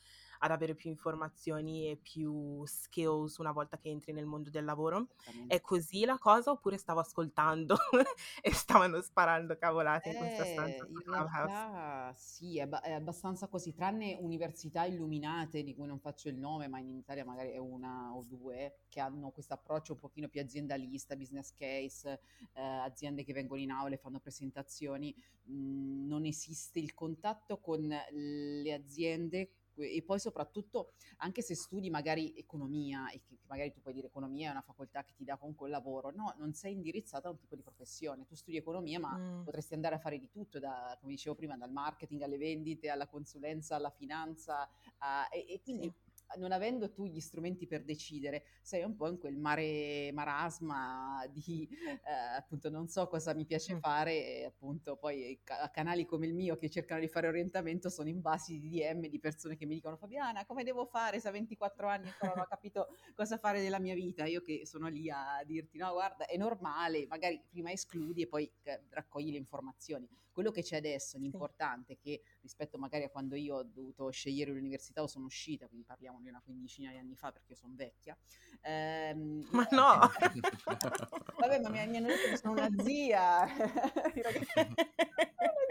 ad 0.45 0.51
avere 0.51 0.75
più 0.75 0.89
informazioni 0.89 1.89
e 1.89 1.97
più 1.97 2.63
skills 2.65 3.37
una 3.37 3.51
volta 3.51 3.77
che 3.77 3.89
entri 3.89 4.13
nel 4.13 4.25
mondo 4.25 4.49
del 4.49 4.63
lavoro. 4.63 5.07
È 5.47 5.59
così 5.59 6.05
la 6.05 6.17
cosa 6.17 6.51
oppure 6.51 6.77
stavo 6.77 6.99
ascoltando 6.99 7.75
e 8.41 8.53
stavano 8.53 9.01
sparando 9.01 9.57
cavolate 9.57 10.09
in 10.09 10.17
questa 10.17 10.45
stanza? 10.45 10.85
Eh, 10.85 10.89
in 10.89 11.01
realtà 11.03 12.13
sì, 12.15 12.59
è, 12.59 12.67
ba- 12.67 12.81
è 12.81 12.91
abbastanza 12.91 13.47
così, 13.47 13.73
tranne 13.73 14.17
università 14.21 14.85
illuminate 14.85 15.63
di 15.63 15.73
cui 15.73 15.87
non 15.87 15.99
faccio 15.99 16.29
il 16.29 16.37
nome, 16.37 16.67
ma 16.67 16.79
in 16.79 16.95
Italia 16.95 17.25
magari 17.25 17.51
è 17.51 17.57
una 17.57 18.13
o 18.13 18.23
due, 18.27 18.81
che 18.87 18.99
hanno 18.99 19.31
questo 19.31 19.53
approccio 19.53 19.93
un 19.93 19.99
pochino 19.99 20.27
più 20.27 20.41
aziendalista, 20.41 21.15
business 21.15 21.53
case, 21.53 22.19
eh, 22.53 22.61
aziende 22.61 23.23
che 23.23 23.33
vengono 23.33 23.61
in 23.61 23.71
aula 23.71 23.95
e 23.95 23.97
fanno 23.97 24.19
presentazioni, 24.19 25.15
mhmm, 25.45 26.07
non 26.07 26.25
esiste 26.25 26.79
il 26.79 26.93
contatto 26.93 27.57
con 27.59 27.81
le 27.81 28.73
aziende 28.73 29.49
e 29.75 30.01
poi 30.03 30.19
soprattutto 30.19 30.93
anche 31.17 31.41
se 31.41 31.55
studi 31.55 31.89
magari 31.89 32.33
economia 32.37 33.09
e 33.09 33.21
che 33.21 33.37
magari 33.47 33.71
tu 33.71 33.81
puoi 33.81 33.93
dire 33.93 34.07
economia 34.07 34.49
è 34.49 34.51
una 34.51 34.61
facoltà 34.61 35.03
che 35.03 35.13
ti 35.15 35.23
dà 35.23 35.37
comunque 35.37 35.67
il 35.67 35.73
lavoro, 35.73 36.11
no, 36.11 36.33
non 36.37 36.53
sei 36.53 36.73
indirizzata 36.73 37.27
a 37.27 37.31
un 37.31 37.37
tipo 37.37 37.55
di 37.55 37.61
professione, 37.61 38.25
tu 38.25 38.35
studi 38.35 38.57
economia 38.57 38.99
ma 38.99 39.17
mm. 39.17 39.43
potresti 39.43 39.73
andare 39.73 39.95
a 39.95 39.99
fare 39.99 40.17
di 40.17 40.29
tutto, 40.29 40.59
da, 40.59 40.97
come 40.99 41.13
dicevo 41.13 41.35
prima, 41.35 41.57
dal 41.57 41.71
marketing 41.71 42.21
alle 42.21 42.37
vendite, 42.37 42.89
alla 42.89 43.07
consulenza, 43.07 43.75
alla 43.75 43.89
finanza 43.91 44.69
a, 44.99 45.27
e, 45.31 45.45
e, 45.47 45.61
quindi 45.61 45.83
sì 45.83 46.04
non 46.37 46.51
avendo 46.51 46.91
tu 46.91 47.05
gli 47.05 47.19
strumenti 47.19 47.67
per 47.67 47.83
decidere, 47.83 48.43
sei 48.61 48.83
un 48.83 48.95
po' 48.95 49.07
in 49.07 49.17
quel 49.17 49.37
mare 49.37 50.11
marasma 50.13 51.25
di 51.29 51.67
eh, 52.03 52.37
appunto 52.37 52.69
non 52.69 52.87
so 52.87 53.07
cosa 53.07 53.33
mi 53.33 53.45
piace 53.45 53.79
fare 53.79 54.39
e 54.39 54.45
appunto 54.45 54.97
poi 54.97 55.39
ca- 55.43 55.69
canali 55.71 56.05
come 56.05 56.25
il 56.25 56.33
mio 56.33 56.57
che 56.57 56.69
cercano 56.69 56.99
di 56.99 57.07
fare 57.07 57.27
orientamento 57.27 57.89
sono 57.89 58.09
invasi 58.09 58.59
di 58.59 58.69
DM 58.69 59.07
di 59.07 59.19
persone 59.19 59.55
che 59.55 59.65
mi 59.65 59.75
dicono 59.75 59.97
Fabiana 59.97 60.45
come 60.45 60.63
devo 60.63 60.85
fare 60.85 61.19
se 61.19 61.27
a 61.27 61.31
24 61.31 61.87
anni 61.87 62.07
ancora 62.07 62.33
non 62.33 62.43
ho 62.43 62.47
capito 62.47 62.87
cosa 63.13 63.37
fare 63.37 63.61
della 63.61 63.79
mia 63.79 63.93
vita, 63.93 64.25
io 64.25 64.41
che 64.41 64.65
sono 64.65 64.87
lì 64.87 65.09
a 65.09 65.41
dirti 65.45 65.77
no 65.77 65.91
guarda 65.91 66.25
è 66.25 66.37
normale, 66.37 67.05
magari 67.07 67.41
prima 67.47 67.71
escludi 67.71 68.23
e 68.23 68.27
poi 68.27 68.51
raccogli 68.89 69.31
le 69.31 69.37
informazioni 69.37 70.07
quello 70.35 70.51
che 70.51 70.63
c'è 70.63 70.75
adesso, 70.75 71.17
l'importante 71.17 71.93
è 71.93 71.97
che 71.97 72.21
rispetto 72.41 72.77
magari 72.77 73.05
a 73.05 73.09
quando 73.09 73.35
io 73.35 73.55
ho 73.55 73.63
dovuto 73.63 74.09
scegliere 74.09 74.51
l'università 74.51 75.01
o 75.01 75.07
sono 75.07 75.27
uscita, 75.27 75.65
quindi 75.67 75.85
parliamo 75.85 76.19
di 76.19 76.27
una 76.27 76.41
quindicina 76.43 76.91
di 76.91 76.97
anni 76.97 77.15
fa 77.15 77.31
perché 77.31 77.55
sono 77.55 77.71
vecchia. 77.73 78.17
Ehm, 78.61 79.47
ma 79.51 79.65
no! 79.71 80.11
vabbè, 81.39 81.59
ma 81.61 81.69
mi, 81.69 81.87
mi 81.87 81.97
hanno 81.97 82.07
detto 82.07 82.27
che 82.27 82.37
sono 82.37 82.51
una 82.51 82.69
zia. 82.83 83.45
una 83.47 83.63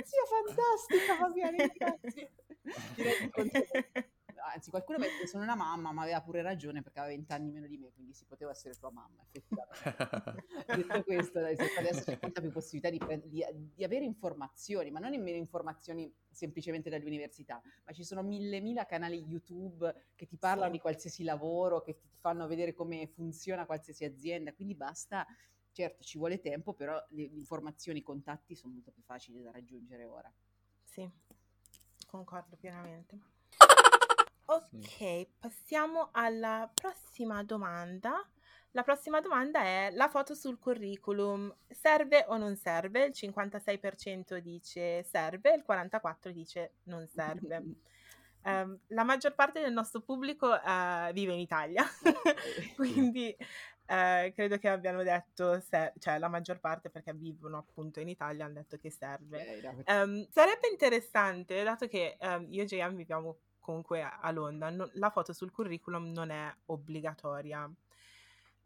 zia 0.02 0.24
fantastica, 0.30 1.16
Fabiana, 1.18 1.66
grazie. 1.66 2.32
Direi 2.94 3.30
di 3.42 4.22
anzi 4.52 4.70
qualcuno 4.70 4.98
mi 4.98 5.06
ha 5.06 5.08
detto 5.08 5.26
sono 5.26 5.42
una 5.42 5.54
mamma, 5.54 5.92
ma 5.92 6.02
aveva 6.02 6.20
pure 6.20 6.42
ragione 6.42 6.82
perché 6.82 6.98
aveva 7.00 7.14
20 7.14 7.32
anni 7.32 7.50
meno 7.50 7.66
di 7.66 7.78
me, 7.78 7.92
quindi 7.92 8.12
si 8.12 8.24
poteva 8.24 8.50
essere 8.50 8.74
tua 8.74 8.90
mamma, 8.90 9.22
effettivamente. 9.22 10.44
Detto 10.66 11.02
questo, 11.04 11.38
adesso 11.38 12.04
c'è 12.04 12.18
molta 12.20 12.40
più 12.40 12.50
possibilità 12.50 12.90
di, 12.90 13.28
di, 13.28 13.44
di, 13.74 13.84
avere 13.84 14.04
informazioni, 14.04 14.90
ma 14.90 14.98
non 14.98 15.10
nemmeno 15.10 15.36
informazioni 15.36 16.12
semplicemente 16.30 16.90
dall'università, 16.90 17.60
ma 17.84 17.92
ci 17.92 18.04
sono 18.04 18.22
mille 18.22 18.60
mila 18.60 18.84
canali 18.86 19.24
YouTube 19.24 20.10
che 20.14 20.26
ti 20.26 20.36
parlano 20.36 20.70
sì. 20.70 20.76
di 20.76 20.80
qualsiasi 20.80 21.24
lavoro, 21.24 21.80
che 21.80 21.96
ti 21.96 22.08
fanno 22.18 22.46
vedere 22.46 22.72
come 22.72 23.06
funziona 23.06 23.66
qualsiasi 23.66 24.04
azienda, 24.04 24.52
quindi 24.52 24.74
basta... 24.74 25.26
Certo, 25.74 26.04
ci 26.04 26.18
vuole 26.18 26.38
tempo, 26.38 26.72
però 26.72 27.04
le, 27.08 27.28
le 27.28 27.36
informazioni, 27.36 27.98
i 27.98 28.02
contatti 28.02 28.54
sono 28.54 28.74
molto 28.74 28.92
più 28.92 29.02
facili 29.02 29.42
da 29.42 29.50
raggiungere 29.50 30.04
ora. 30.04 30.32
Sì, 30.84 31.10
concordo 32.06 32.54
pienamente. 32.54 33.33
Ok, 34.46 35.26
passiamo 35.38 36.10
alla 36.12 36.70
prossima 36.72 37.42
domanda. 37.42 38.22
La 38.72 38.82
prossima 38.82 39.20
domanda 39.20 39.62
è 39.62 39.90
la 39.92 40.10
foto 40.10 40.34
sul 40.34 40.58
curriculum 40.58 41.54
serve 41.68 42.26
o 42.28 42.36
non 42.36 42.54
serve? 42.54 43.06
Il 43.06 43.12
56% 43.14 44.36
dice 44.38 45.02
serve, 45.04 45.54
il 45.54 45.64
44% 45.66 46.28
dice 46.28 46.72
non 46.84 47.06
serve. 47.06 47.62
Um, 48.42 48.78
la 48.88 49.04
maggior 49.04 49.34
parte 49.34 49.62
del 49.62 49.72
nostro 49.72 50.02
pubblico 50.02 50.48
uh, 50.48 51.10
vive 51.12 51.32
in 51.32 51.38
Italia, 51.38 51.82
quindi 52.76 53.34
uh, 53.38 54.30
credo 54.34 54.58
che 54.58 54.68
abbiano 54.68 55.02
detto, 55.02 55.58
se- 55.60 55.94
cioè 55.98 56.18
la 56.18 56.28
maggior 56.28 56.60
parte 56.60 56.90
perché 56.90 57.14
vivono 57.14 57.56
appunto 57.56 57.98
in 58.00 58.08
Italia 58.08 58.44
hanno 58.44 58.54
detto 58.54 58.76
che 58.76 58.90
serve. 58.90 59.84
Um, 59.86 60.28
sarebbe 60.30 60.68
interessante, 60.70 61.62
dato 61.62 61.86
che 61.86 62.18
um, 62.20 62.46
io 62.50 62.64
e 62.64 62.66
JM 62.66 62.94
viviamo 62.94 63.38
comunque 63.64 64.02
a 64.02 64.30
Londra, 64.30 64.68
no, 64.68 64.90
la 64.92 65.08
foto 65.08 65.32
sul 65.32 65.50
curriculum 65.50 66.12
non 66.12 66.28
è 66.28 66.54
obbligatoria. 66.66 67.68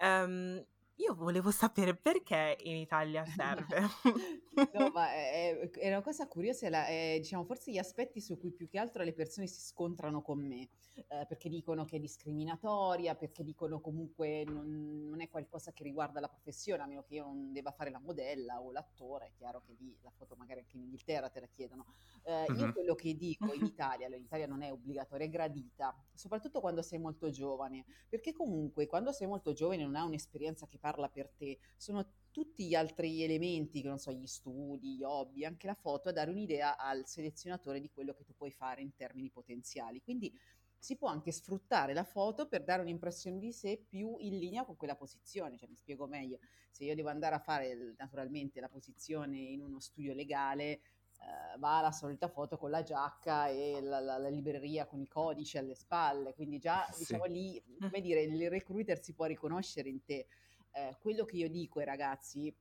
Um, 0.00 0.64
io 0.98 1.14
volevo 1.14 1.50
sapere 1.50 1.94
perché 1.94 2.56
in 2.62 2.76
Italia 2.76 3.24
serve. 3.24 3.80
no, 4.74 4.90
ma 4.92 5.12
è, 5.12 5.70
è, 5.70 5.88
una 5.88 6.02
cosa 6.02 6.26
curiosa, 6.26 6.66
è, 6.66 6.70
la, 6.70 6.86
è, 6.86 7.18
diciamo, 7.18 7.44
forse 7.44 7.70
gli 7.70 7.78
aspetti 7.78 8.20
su 8.20 8.36
cui 8.36 8.50
più 8.50 8.68
che 8.68 8.78
altro 8.78 9.04
le 9.04 9.12
persone 9.12 9.46
si 9.46 9.60
scontrano 9.60 10.22
con 10.22 10.44
me, 10.44 10.68
eh, 10.94 11.24
perché 11.28 11.48
dicono 11.48 11.84
che 11.84 11.96
è 11.96 12.00
discriminatoria, 12.00 13.14
perché 13.14 13.44
dicono 13.44 13.80
comunque 13.80 14.42
non, 14.44 15.08
non, 15.08 15.20
è 15.20 15.28
qualcosa 15.28 15.72
che 15.72 15.84
riguarda 15.84 16.18
la 16.18 16.28
professione, 16.28 16.82
a 16.82 16.86
meno 16.86 17.04
che 17.04 17.14
io 17.14 17.24
non 17.24 17.52
debba 17.52 17.70
fare 17.70 17.90
la 17.90 18.00
modella 18.00 18.60
o 18.60 18.72
l'attore, 18.72 19.26
è 19.26 19.32
chiaro 19.36 19.62
che 19.64 19.76
lì 19.78 19.96
la 20.02 20.10
foto 20.10 20.34
magari 20.36 20.60
anche 20.60 20.76
in 20.76 20.82
Inghilterra 20.82 21.28
te 21.28 21.40
la 21.40 21.46
chiedono. 21.46 21.94
Eh. 22.24 22.46
Io 22.56 22.72
quello 22.72 22.96
che 22.96 23.14
dico 23.14 23.52
in 23.52 23.64
Italia, 23.66 24.08
in 24.08 24.24
Italia 24.24 24.46
non 24.48 24.62
è 24.62 24.72
obbligatoria, 24.72 25.26
è 25.26 25.30
gradita, 25.30 25.94
soprattutto 26.12 26.58
quando 26.60 26.82
sei 26.82 26.98
molto 26.98 27.30
giovane, 27.30 27.84
perché 28.08 28.32
comunque 28.32 28.86
quando 28.86 29.12
sei 29.12 29.28
molto 29.28 29.52
giovane 29.52 29.84
non 29.84 29.94
hai 29.94 30.04
un'esperienza 30.04 30.66
che 30.66 30.78
parla 30.78 30.87
per 31.12 31.30
te, 31.36 31.58
sono 31.76 32.14
tutti 32.30 32.66
gli 32.66 32.74
altri 32.74 33.22
elementi, 33.22 33.82
che 33.82 33.88
non 33.88 33.98
so, 33.98 34.12
gli 34.12 34.26
studi, 34.26 34.96
gli 34.96 35.02
hobby, 35.02 35.44
anche 35.44 35.66
la 35.66 35.74
foto, 35.74 36.08
a 36.08 36.12
dare 36.12 36.30
un'idea 36.30 36.76
al 36.76 37.06
selezionatore 37.06 37.80
di 37.80 37.90
quello 37.90 38.14
che 38.14 38.24
tu 38.24 38.34
puoi 38.34 38.50
fare 38.50 38.80
in 38.80 38.94
termini 38.94 39.30
potenziali. 39.30 40.00
Quindi 40.00 40.32
si 40.78 40.96
può 40.96 41.08
anche 41.08 41.32
sfruttare 41.32 41.92
la 41.92 42.04
foto 42.04 42.46
per 42.46 42.62
dare 42.62 42.82
un'impressione 42.82 43.38
di 43.38 43.52
sé 43.52 43.82
più 43.88 44.16
in 44.20 44.38
linea 44.38 44.64
con 44.64 44.76
quella 44.76 44.94
posizione, 44.94 45.56
cioè 45.58 45.68
mi 45.68 45.74
spiego 45.74 46.06
meglio, 46.06 46.38
se 46.70 46.84
io 46.84 46.94
devo 46.94 47.08
andare 47.08 47.34
a 47.34 47.40
fare 47.40 47.94
naturalmente 47.98 48.60
la 48.60 48.68
posizione 48.68 49.38
in 49.38 49.62
uno 49.62 49.80
studio 49.80 50.14
legale, 50.14 50.80
Uh, 51.18 51.58
va 51.58 51.80
la 51.80 51.90
solita 51.90 52.28
foto 52.28 52.56
con 52.56 52.70
la 52.70 52.84
giacca 52.84 53.48
e 53.48 53.80
la, 53.80 53.98
la, 53.98 54.18
la, 54.18 54.28
libreria 54.28 54.86
con 54.86 55.00
i 55.00 55.08
codici 55.08 55.58
alle 55.58 55.74
spalle, 55.74 56.32
quindi 56.32 56.60
già 56.60 56.86
sì. 56.92 56.98
diciamo 57.00 57.24
lì, 57.24 57.60
come 57.90 58.00
dire, 58.00 58.22
il 58.22 58.48
recruiter 58.48 59.02
si 59.02 59.14
può 59.14 59.24
riconoscere 59.24 59.88
in 59.88 60.04
te 60.04 60.28
eh, 60.72 60.96
quello 61.00 61.24
che 61.24 61.36
io 61.36 61.48
dico 61.48 61.78
ai 61.78 61.84
ragazzi 61.84 62.54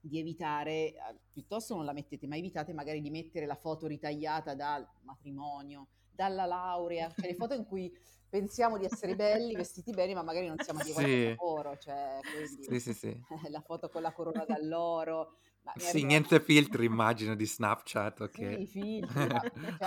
di 0.00 0.18
evitare, 0.18 0.72
eh, 0.72 0.96
piuttosto 1.30 1.74
non 1.74 1.84
la 1.84 1.92
mettete, 1.92 2.26
ma 2.26 2.36
evitate 2.36 2.72
magari 2.72 3.00
di 3.00 3.10
mettere 3.10 3.46
la 3.46 3.54
foto 3.54 3.86
ritagliata 3.86 4.54
dal 4.54 4.86
matrimonio, 5.02 5.88
dalla 6.10 6.44
laurea, 6.44 7.08
cioè 7.10 7.28
le 7.28 7.34
foto 7.34 7.54
in 7.54 7.64
cui 7.64 7.92
pensiamo 8.28 8.78
di 8.78 8.84
essere 8.84 9.14
belli, 9.14 9.54
vestiti 9.54 9.92
bene, 9.92 10.14
ma 10.14 10.22
magari 10.22 10.46
non 10.46 10.56
siamo 10.58 10.82
di 10.82 10.90
sì. 10.90 11.28
lavoro, 11.28 11.76
cioè 11.76 12.18
quindi, 12.20 12.64
sì, 12.64 12.80
sì, 12.80 12.94
sì. 12.94 13.20
la 13.50 13.60
foto 13.60 13.88
con 13.88 14.02
la 14.02 14.12
corona 14.12 14.44
d'alloro, 14.44 15.36
sì, 15.76 16.04
niente 16.04 16.40
filtri, 16.40 16.84
immagino, 16.84 17.34
di 17.34 17.46
Snapchat, 17.46 18.20
ok. 18.22 18.34
Sì, 18.34 18.66
filtri, 18.66 19.28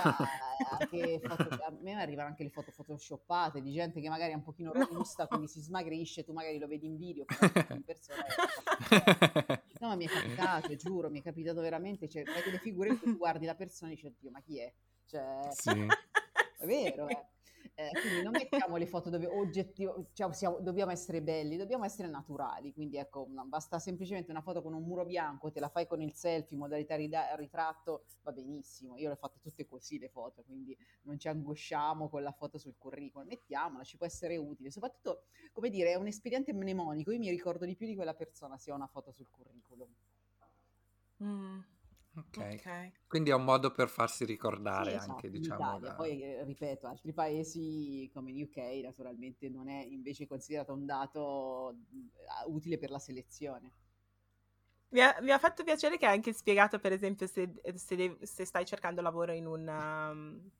cioè, 0.90 1.20
foto... 1.20 1.54
a 1.54 1.72
me 1.80 1.94
arrivano 1.94 2.28
anche 2.28 2.42
le 2.42 2.50
foto 2.50 2.72
photoshoppate 2.74 3.60
di 3.60 3.72
gente 3.72 4.00
che 4.00 4.08
magari 4.08 4.32
è 4.32 4.34
un 4.34 4.42
pochino 4.42 4.72
robusta, 4.72 5.26
quindi 5.26 5.48
si 5.48 5.60
smagrisce, 5.60 6.24
tu 6.24 6.32
magari 6.32 6.58
lo 6.58 6.66
vedi 6.66 6.86
in 6.86 6.96
video, 6.96 7.24
in 7.70 7.82
persona. 7.84 8.24
no, 9.80 9.88
ma 9.88 9.96
mi 9.96 10.06
è 10.06 10.08
capitato, 10.08 10.74
giuro, 10.76 11.10
mi 11.10 11.20
è 11.20 11.22
capitato 11.22 11.60
veramente, 11.60 12.08
cioè, 12.08 12.24
fai 12.24 12.42
delle 12.42 12.58
figure 12.58 12.90
in 12.90 12.98
cui 12.98 13.12
tu 13.12 13.18
guardi 13.18 13.46
la 13.46 13.54
persona 13.54 13.90
e 13.90 13.94
dici, 13.94 14.06
oddio, 14.06 14.30
ma 14.30 14.40
chi 14.40 14.58
è? 14.58 14.72
Cioè, 15.04 15.48
sì. 15.52 15.86
è 16.58 16.66
vero, 16.66 17.08
eh. 17.08 17.26
Eh, 17.74 17.90
quindi 18.00 18.22
non 18.22 18.32
mettiamo 18.32 18.76
le 18.76 18.86
foto 18.86 19.10
dove 19.10 19.26
oggettiv- 19.26 20.12
cioè 20.12 20.32
siamo, 20.32 20.60
dobbiamo 20.60 20.90
essere 20.90 21.22
belli, 21.22 21.56
dobbiamo 21.56 21.84
essere 21.84 22.08
naturali. 22.08 22.72
Quindi 22.72 22.96
ecco, 22.96 23.26
basta 23.26 23.78
semplicemente 23.78 24.30
una 24.30 24.42
foto 24.42 24.62
con 24.62 24.72
un 24.74 24.82
muro 24.82 25.04
bianco, 25.04 25.50
te 25.50 25.60
la 25.60 25.68
fai 25.68 25.86
con 25.86 26.00
il 26.00 26.12
selfie, 26.14 26.56
modalità 26.56 26.96
rida- 26.96 27.34
ritratto, 27.36 28.04
va 28.22 28.32
benissimo. 28.32 28.96
Io 28.96 29.08
le 29.08 29.14
ho 29.14 29.16
fatte 29.16 29.40
tutte 29.40 29.66
così 29.66 29.98
le 29.98 30.08
foto, 30.08 30.42
quindi 30.42 30.76
non 31.02 31.18
ci 31.18 31.28
angosciamo 31.28 32.08
con 32.08 32.22
la 32.22 32.32
foto 32.32 32.58
sul 32.58 32.74
curriculum, 32.78 33.26
mettiamola, 33.26 33.84
ci 33.84 33.96
può 33.96 34.06
essere 34.06 34.36
utile. 34.36 34.70
Soprattutto, 34.70 35.24
come 35.52 35.70
dire, 35.70 35.92
è 35.92 35.94
un 35.96 36.06
espediente 36.06 36.52
mnemonico. 36.52 37.10
Io 37.10 37.18
mi 37.18 37.30
ricordo 37.30 37.64
di 37.64 37.76
più 37.76 37.86
di 37.86 37.94
quella 37.94 38.14
persona 38.14 38.56
se 38.58 38.70
ho 38.70 38.74
una 38.74 38.86
foto 38.86 39.12
sul 39.12 39.28
curriculum. 39.30 39.88
Mm. 41.22 41.60
Okay. 42.16 42.54
ok. 42.54 42.92
Quindi 43.06 43.30
è 43.30 43.34
un 43.34 43.44
modo 43.44 43.72
per 43.72 43.88
farsi 43.88 44.24
ricordare 44.24 44.90
sì, 44.90 44.96
esatto, 44.96 45.12
anche, 45.12 45.30
diciamo. 45.30 45.78
Da... 45.78 45.94
Poi, 45.94 46.22
eh, 46.22 46.44
ripeto, 46.44 46.86
altri 46.86 47.12
paesi 47.12 48.10
come 48.12 48.32
l'UK 48.32 48.56
naturalmente 48.82 49.48
non 49.50 49.68
è 49.68 49.84
invece 49.84 50.26
considerato 50.26 50.72
un 50.72 50.86
dato 50.86 51.76
uh, 51.76 52.52
utile 52.52 52.78
per 52.78 52.90
la 52.90 52.98
selezione. 52.98 53.72
Mi 54.88 55.00
ha, 55.00 55.16
mi 55.20 55.30
ha, 55.30 55.38
fatto 55.38 55.62
piacere 55.62 55.98
che 55.98 56.06
hai 56.06 56.14
anche 56.14 56.32
spiegato, 56.32 56.78
per 56.78 56.92
esempio, 56.92 57.26
se, 57.26 57.52
se, 57.74 57.96
devi, 57.96 58.24
se 58.24 58.44
stai 58.44 58.64
cercando 58.64 59.02
lavoro 59.02 59.32
in 59.32 59.46
un, 59.46 59.68
um, 59.68 60.50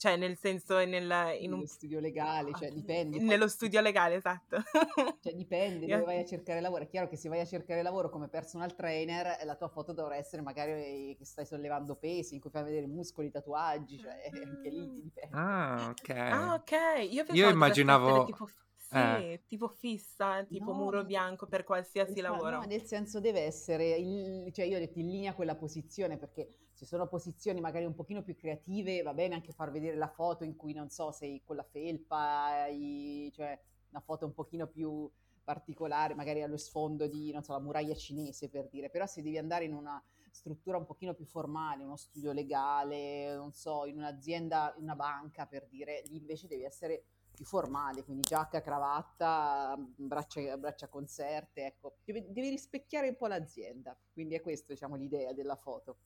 cioè 0.00 0.16
nel 0.16 0.38
senso 0.38 0.78
nel, 0.78 1.36
in 1.40 1.52
un... 1.52 1.66
studio 1.66 2.00
legale, 2.00 2.52
cioè 2.58 2.70
dipende. 2.72 3.20
Nello 3.20 3.48
studio 3.48 3.82
legale, 3.82 4.14
esatto. 4.14 4.56
Cioè 5.20 5.34
dipende 5.34 5.84
dove 5.86 6.04
vai 6.04 6.20
a 6.20 6.24
cercare 6.24 6.62
lavoro. 6.62 6.84
È 6.84 6.88
chiaro 6.88 7.06
che 7.06 7.18
se 7.18 7.28
vai 7.28 7.40
a 7.40 7.44
cercare 7.44 7.82
lavoro 7.82 8.08
come 8.08 8.28
personal 8.28 8.74
trainer, 8.74 9.44
la 9.44 9.56
tua 9.56 9.68
foto 9.68 9.92
dovrà 9.92 10.16
essere 10.16 10.40
magari 10.40 11.14
che 11.18 11.26
stai 11.26 11.44
sollevando 11.44 11.96
pesi, 11.96 12.32
in 12.32 12.40
cui 12.40 12.48
fai 12.48 12.64
vedere 12.64 12.86
muscoli, 12.86 13.30
tatuaggi, 13.30 13.98
cioè 13.98 14.22
anche 14.42 14.70
lì 14.70 14.88
ti 14.88 15.02
dipende. 15.02 15.36
Ah, 15.36 15.88
ok. 15.90 16.08
Ah, 16.08 16.54
ok. 16.54 17.12
Io, 17.12 17.26
Io 17.32 17.50
immaginavo... 17.50 18.24
Tipo 18.24 18.48
sì, 18.90 18.96
eh. 18.96 19.44
tipo 19.46 19.68
fissa, 19.68 20.42
tipo 20.44 20.72
no, 20.72 20.78
muro 20.78 21.04
bianco 21.04 21.46
per 21.46 21.62
qualsiasi 21.62 22.20
lavoro. 22.20 22.58
No, 22.58 22.64
nel 22.64 22.82
senso 22.82 23.20
deve 23.20 23.42
essere, 23.42 23.90
in, 23.90 24.48
cioè 24.52 24.64
io 24.64 24.76
ho 24.76 24.80
detto 24.80 24.98
in 24.98 25.08
linea 25.08 25.34
quella 25.34 25.54
posizione 25.54 26.18
perché 26.18 26.48
se 26.72 26.86
sono 26.86 27.06
posizioni 27.06 27.60
magari 27.60 27.84
un 27.84 27.94
pochino 27.94 28.22
più 28.22 28.34
creative 28.34 29.02
va 29.02 29.14
bene 29.14 29.34
anche 29.34 29.52
far 29.52 29.70
vedere 29.70 29.96
la 29.96 30.08
foto 30.08 30.42
in 30.42 30.56
cui 30.56 30.72
non 30.72 30.88
so 30.88 31.12
sei 31.12 31.40
con 31.44 31.54
la 31.54 31.62
felpa, 31.62 32.46
hai, 32.46 33.30
cioè 33.32 33.56
una 33.90 34.00
foto 34.00 34.26
un 34.26 34.34
pochino 34.34 34.66
più 34.66 35.08
particolare, 35.44 36.14
magari 36.14 36.42
allo 36.42 36.56
sfondo 36.56 37.06
di, 37.06 37.30
non 37.30 37.44
so, 37.44 37.52
la 37.52 37.60
muraglia 37.60 37.94
cinese 37.94 38.48
per 38.48 38.68
dire, 38.68 38.90
però 38.90 39.06
se 39.06 39.22
devi 39.22 39.38
andare 39.38 39.64
in 39.66 39.72
una 39.72 40.02
struttura 40.32 40.78
un 40.78 40.86
pochino 40.86 41.14
più 41.14 41.26
formale, 41.26 41.84
uno 41.84 41.96
studio 41.96 42.32
legale, 42.32 43.34
non 43.34 43.52
so, 43.52 43.84
in 43.86 43.98
un'azienda, 43.98 44.74
in 44.76 44.84
una 44.84 44.94
banca 44.96 45.46
per 45.46 45.66
dire, 45.66 46.02
lì 46.06 46.16
invece 46.16 46.46
devi 46.46 46.64
essere 46.64 47.04
più 47.40 47.48
formale, 47.48 48.04
quindi 48.04 48.20
giacca, 48.28 48.60
cravatta, 48.60 49.74
braccia, 49.78 50.58
braccia 50.58 50.88
conserte, 50.88 51.64
ecco, 51.64 51.96
devi, 52.04 52.26
devi 52.28 52.50
rispecchiare 52.50 53.08
un 53.08 53.16
po' 53.16 53.28
l'azienda, 53.28 53.98
quindi 54.12 54.34
è 54.34 54.42
questa 54.42 54.74
diciamo 54.74 54.94
l'idea 54.94 55.32
della 55.32 55.56
foto. 55.56 55.96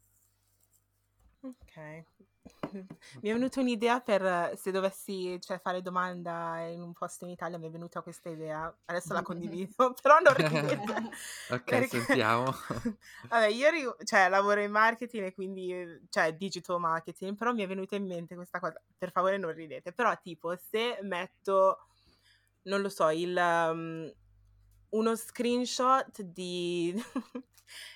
Ok. 1.40 2.04
Mi 3.22 3.30
è 3.30 3.32
venuta 3.32 3.60
un'idea 3.60 4.00
per 4.00 4.52
se 4.56 4.70
dovessi 4.70 5.40
cioè, 5.40 5.58
fare 5.58 5.80
domanda 5.80 6.60
in 6.60 6.82
un 6.82 6.92
posto 6.92 7.24
in 7.24 7.30
Italia, 7.30 7.58
mi 7.58 7.68
è 7.68 7.70
venuta 7.70 8.02
questa 8.02 8.28
idea, 8.28 8.74
adesso 8.86 9.12
la 9.12 9.22
condivido, 9.22 9.94
però 10.02 10.18
non 10.20 10.34
ridete. 10.34 10.92
ok, 11.50 11.64
perché... 11.64 12.00
sentiamo. 12.00 12.54
Vabbè, 13.28 13.46
io 13.46 13.70
ri- 13.70 13.94
cioè, 14.04 14.28
lavoro 14.28 14.60
in 14.60 14.70
marketing 14.70 15.24
e 15.26 15.32
quindi, 15.32 16.06
cioè, 16.10 16.34
digital 16.34 16.80
marketing, 16.80 17.36
però 17.36 17.52
mi 17.52 17.62
è 17.62 17.66
venuta 17.66 17.96
in 17.96 18.06
mente 18.06 18.34
questa 18.34 18.60
cosa, 18.60 18.80
per 18.98 19.10
favore 19.10 19.38
non 19.38 19.52
ridete, 19.52 19.92
però 19.92 20.12
tipo 20.20 20.54
se 20.56 20.98
metto, 21.02 21.86
non 22.62 22.80
lo 22.80 22.88
so, 22.88 23.08
il... 23.10 23.36
Um, 23.36 24.12
uno 24.94 25.16
screenshot 25.16 26.22
di 26.22 26.94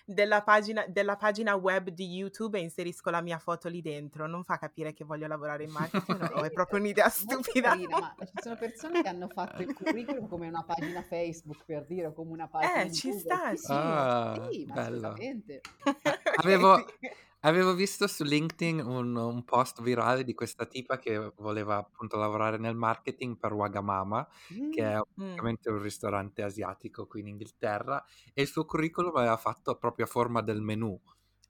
della 0.05 0.43
pagina, 0.43 0.85
della 0.89 1.17
pagina 1.17 1.55
web 1.55 1.91
di 1.91 2.07
YouTube 2.07 2.59
e 2.59 2.63
inserisco 2.63 3.11
la 3.11 3.21
mia 3.21 3.39
foto 3.39 3.69
lì 3.69 3.81
dentro. 3.81 4.27
Non 4.27 4.45
fa 4.45 4.59
capire 4.59 4.93
che 4.93 5.05
voglio 5.05 5.27
lavorare 5.27 5.65
in 5.65 5.71
marketing 5.71 6.31
o 6.35 6.43
è 6.43 6.51
proprio 6.51 6.79
un'idea 6.79 7.09
stupida. 7.11 7.71
Carina, 7.71 7.99
ma 7.99 8.15
ci 8.19 8.33
sono 8.43 8.57
persone 8.57 9.03
che 9.03 9.09
hanno 9.09 9.29
fatto 9.29 9.63
il 9.63 9.75
curriculum 9.75 10.29
come 10.29 10.49
una 10.49 10.63
pagina 10.63 11.03
Facebook 11.03 11.65
per 11.65 11.85
dire, 11.87 12.07
o 12.07 12.13
come 12.13 12.33
una 12.33 12.49
pagina 12.49 12.83
Eh, 12.83 12.93
ci 12.93 13.13
sta, 13.13 13.55
sì. 13.55 13.73
Ah, 13.73 14.49
sì, 14.51 14.65
bello. 14.65 15.15
Avevo, 16.37 16.85
Avevo 17.43 17.73
visto 17.75 18.09
su 18.09 18.25
LinkedIn 18.25 18.81
un, 18.81 19.15
un 19.15 19.45
post 19.45 19.81
virale 19.81 20.25
di 20.25 20.35
questa 20.35 20.67
tipa 20.67 20.99
che 20.99 21.33
voleva 21.37 21.77
appunto 21.77 22.17
lavorare 22.17 22.59
nel 22.59 22.75
marketing 22.75 23.39
per 23.39 23.53
Wagamama, 23.53 24.27
che 24.69 24.83
è 24.93 24.99
Mm. 25.19 25.49
un 25.71 25.79
ristorante 25.81 26.43
asiatico 26.43 27.07
qui 27.07 27.21
in 27.21 27.29
Inghilterra, 27.29 28.05
e 28.35 28.43
il 28.43 28.49
suo 28.49 28.65
curriculum 28.65 29.15
aveva 29.17 29.37
fatto 29.37 29.77
proprio 29.77 30.07
a 30.07 30.09
forma 30.09 30.43
del 30.43 30.61
menù. 30.61 31.01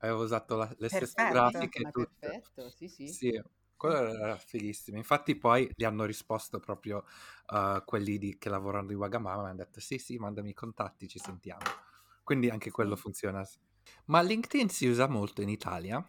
Aveva 0.00 0.18
usato 0.18 0.57
la- 0.57 0.75
le 0.76 0.88
stesse 0.90 1.23
Perfetto. 1.23 1.26
grafiche 1.26 1.80
Ma 1.80 1.90
e 1.90 1.90
tutto. 1.90 2.12
perfetto, 2.21 2.71
sì, 2.71 2.88
sì. 2.88 3.18
Sì, 3.18 3.40
quello 3.76 3.97
era 3.97 4.37
fighissimo. 4.37 4.99
Infatti 4.99 5.37
poi 5.38 5.71
gli 5.75 5.85
hanno 5.85 6.04
risposto 6.04 6.61
proprio 6.61 7.04
uh, 7.49 7.83
quelli 7.85 8.18
di- 8.18 8.37
che 8.38 8.49
lavorano 8.50 8.87
di 8.88 8.95
Wagamama, 8.95 9.42
mi 9.42 9.49
hanno 9.49 9.57
detto 9.57 9.80
sì, 9.80 9.99
sì, 9.99 10.18
mandami 10.18 10.50
i 10.50 10.54
contatti, 10.54 11.09
ci 11.09 11.18
sentiamo. 11.18 11.62
Quindi 12.25 12.50
anche 12.50 12.71
quello 12.71 12.95
Sì. 12.95 12.97
funziona. 12.97 13.42
Ma 14.07 14.21
LinkedIn 14.23 14.68
si 14.68 14.87
usa 14.87 15.09
molto 15.09 15.42
in 15.42 15.49
Italia? 15.49 16.04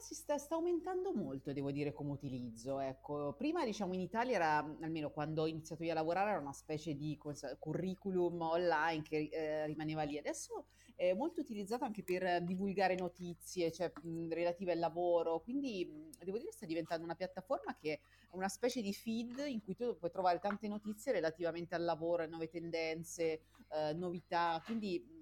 Si 0.00 0.14
sta, 0.14 0.38
sta 0.38 0.54
aumentando 0.54 1.12
molto, 1.12 1.52
devo 1.52 1.72
dire, 1.72 1.92
come 1.92 2.12
utilizzo. 2.12 2.78
Ecco, 2.78 3.34
prima, 3.36 3.64
diciamo, 3.64 3.92
in 3.94 4.00
Italia 4.00 4.36
era, 4.36 4.58
almeno 4.80 5.10
quando 5.10 5.42
ho 5.42 5.46
iniziato 5.46 5.82
io 5.82 5.90
a 5.90 5.94
lavorare, 5.94 6.30
era 6.30 6.38
una 6.38 6.52
specie 6.52 6.94
di 6.94 7.18
curriculum 7.58 8.40
online 8.40 9.02
che 9.02 9.28
eh, 9.30 9.66
rimaneva 9.66 10.04
lì. 10.04 10.16
Adesso 10.16 10.66
è 10.94 11.12
molto 11.14 11.40
utilizzato 11.40 11.84
anche 11.84 12.04
per 12.04 12.42
divulgare 12.42 12.94
notizie, 12.94 13.72
cioè 13.72 13.92
mh, 14.00 14.32
relative 14.32 14.72
al 14.72 14.78
lavoro. 14.78 15.40
Quindi 15.40 15.84
mh, 15.84 16.24
devo 16.24 16.38
dire 16.38 16.52
sta 16.52 16.64
diventando 16.64 17.04
una 17.04 17.16
piattaforma 17.16 17.76
che 17.76 17.94
è 17.94 18.00
una 18.30 18.48
specie 18.48 18.80
di 18.80 18.94
feed 18.94 19.44
in 19.48 19.62
cui 19.62 19.74
tu 19.74 19.96
puoi 19.98 20.10
trovare 20.10 20.38
tante 20.38 20.68
notizie 20.68 21.12
relativamente 21.12 21.74
al 21.74 21.82
lavoro, 21.82 22.24
nuove 22.26 22.48
tendenze, 22.48 23.42
eh, 23.70 23.92
novità. 23.94 24.62
Quindi 24.64 25.17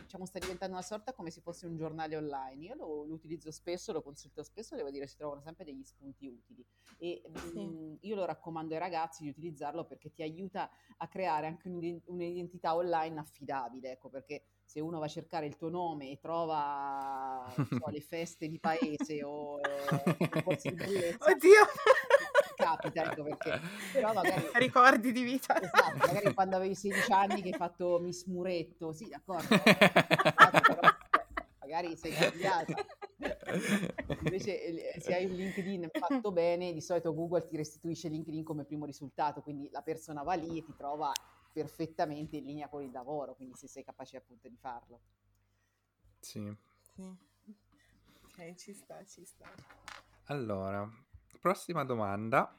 diciamo, 0.00 0.26
sta 0.26 0.38
diventando 0.38 0.74
una 0.74 0.84
sorta 0.84 1.12
come 1.12 1.30
se 1.30 1.40
fosse 1.40 1.66
un 1.66 1.76
giornale 1.76 2.16
online. 2.16 2.64
Io 2.64 2.74
lo, 2.74 3.04
lo 3.04 3.14
utilizzo 3.14 3.50
spesso, 3.50 3.92
lo 3.92 4.02
consulto 4.02 4.42
spesso, 4.42 4.76
devo 4.76 4.90
dire 4.90 5.06
si 5.06 5.16
trovano 5.16 5.40
sempre 5.40 5.64
degli 5.64 5.82
spunti 5.84 6.26
utili. 6.26 6.64
E 6.98 7.22
Sì. 7.52 7.58
mh, 7.64 7.98
io 8.00 8.14
lo 8.14 8.24
raccomando 8.24 8.74
ai 8.74 8.80
ragazzi 8.80 9.22
di 9.22 9.28
utilizzarlo 9.28 9.84
perché 9.84 10.12
ti 10.12 10.22
aiuta 10.22 10.70
a 10.96 11.08
creare 11.08 11.46
anche 11.46 11.68
un'iden- 11.68 12.02
un'identità 12.06 12.74
online 12.74 13.18
affidabile, 13.18 13.92
ecco, 13.92 14.08
perché 14.08 14.44
se 14.64 14.80
uno 14.80 14.98
va 14.98 15.06
a 15.06 15.08
cercare 15.08 15.46
il 15.46 15.56
tuo 15.56 15.70
nome 15.70 16.10
e 16.10 16.18
trova 16.18 17.42
so, 17.54 17.88
le 17.88 18.00
feste 18.00 18.48
di 18.48 18.58
paese 18.60 19.22
o 19.24 19.58
eh, 19.60 20.16
di 20.62 20.74
bellezza, 20.74 21.30
Oddio! 21.30 21.64
Capita, 22.76 23.10
ecco 23.10 23.22
perché. 23.22 23.60
Però 23.92 24.12
magari... 24.12 24.50
Ricordi 24.54 25.12
di 25.12 25.22
vita. 25.22 25.60
Esatto, 25.60 26.06
magari 26.06 26.34
quando 26.34 26.56
avevi 26.56 26.74
16 26.74 27.12
anni 27.12 27.42
che 27.42 27.48
hai 27.48 27.54
fatto 27.54 27.98
Miss 28.00 28.24
Muretto, 28.26 28.92
sì, 28.92 29.08
d'accordo, 29.08 29.56
però, 29.58 30.80
magari 31.60 31.96
sei 31.96 32.12
cambiata. 32.12 32.74
Invece 34.22 34.94
eh, 34.94 35.00
se 35.00 35.14
hai 35.14 35.24
un 35.24 35.32
LinkedIn 35.32 35.88
fatto 35.92 36.30
bene, 36.32 36.72
di 36.72 36.80
solito 36.80 37.14
Google 37.14 37.46
ti 37.46 37.56
restituisce 37.56 38.08
LinkedIn 38.08 38.44
come 38.44 38.64
primo 38.64 38.84
risultato, 38.84 39.42
quindi 39.42 39.68
la 39.70 39.82
persona 39.82 40.22
va 40.22 40.34
lì 40.34 40.58
e 40.58 40.64
ti 40.64 40.74
trova 40.76 41.12
perfettamente 41.52 42.36
in 42.36 42.44
linea 42.44 42.68
con 42.68 42.82
il 42.82 42.92
lavoro, 42.92 43.34
quindi 43.34 43.56
se 43.56 43.68
sei 43.68 43.84
capace 43.84 44.16
appunto 44.16 44.48
di 44.48 44.56
farlo. 44.56 45.00
Sì. 46.20 46.54
Sì. 46.94 47.02
Ok, 48.24 48.54
ci 48.54 48.72
sta, 48.72 49.04
ci 49.04 49.24
sta. 49.24 49.46
Allora, 50.24 50.88
prossima 51.38 51.84
domanda. 51.84 52.58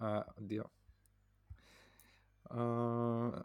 Eh, 0.00 0.24
oddio. 0.36 0.70
Eh, 2.50 3.44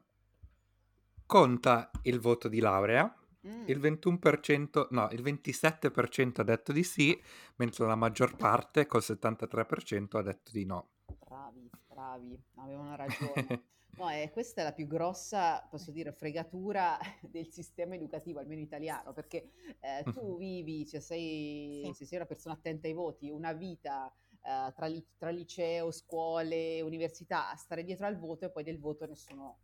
conta 1.26 1.92
il 2.04 2.20
voto 2.20 2.48
di 2.48 2.60
laurea? 2.60 3.16
Mm, 3.48 3.64
Il 3.68 3.80
21%, 3.80 4.88
no, 4.92 5.10
il 5.12 5.22
27% 5.24 6.42
ha 6.42 6.44
detto 6.44 6.72
di 6.72 6.84
sì, 6.84 7.20
mentre 7.56 7.88
la 7.88 7.96
maggior 7.96 8.36
parte, 8.36 8.86
col 8.86 9.02
73%, 9.02 10.18
ha 10.18 10.22
detto 10.22 10.52
di 10.52 10.66
no. 10.66 10.90
bravi, 11.26 11.70
bravi, 11.88 12.40
avevano 12.56 12.96
ragione. 12.96 13.64
No, 13.98 14.10
eh, 14.10 14.30
questa 14.32 14.62
è 14.62 14.64
la 14.64 14.74
più 14.74 14.88
grossa, 14.88 15.66
posso 15.70 15.92
dire, 15.92 16.12
fregatura 16.12 16.98
del 17.22 17.48
sistema 17.52 17.96
educativo, 17.96 18.40
almeno 18.40 18.62
italiano, 18.62 19.14
perché 19.14 19.52
eh, 19.80 20.04
tu 20.12 20.38
vivi, 20.38 20.88
cioè 20.88 21.00
sei, 21.00 21.82
Sì. 21.86 21.94
se 21.94 22.06
sei 22.06 22.18
una 22.18 22.28
persona 22.28 22.56
attenta 22.56 22.88
ai 22.88 22.94
voti, 22.94 23.30
una 23.30 23.54
vita 23.54 24.12
eh, 24.44 24.72
tra, 24.74 24.86
li- 24.88 25.06
tra 25.18 25.30
liceo, 25.30 25.92
scuole, 25.92 26.82
università, 26.82 27.54
stare 27.56 27.84
dietro 27.84 28.08
al 28.08 28.18
voto 28.18 28.46
e 28.46 28.52
poi 28.52 28.64
del 28.64 28.80
voto 28.80 29.06
nessuno 29.06 29.60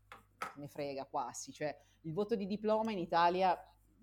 ne 0.55 0.67
frega 0.67 1.05
quasi. 1.05 1.51
Cioè, 1.51 1.75
il 2.01 2.13
voto 2.13 2.35
di 2.35 2.45
diploma 2.45 2.91
in 2.91 2.99
Italia 2.99 3.57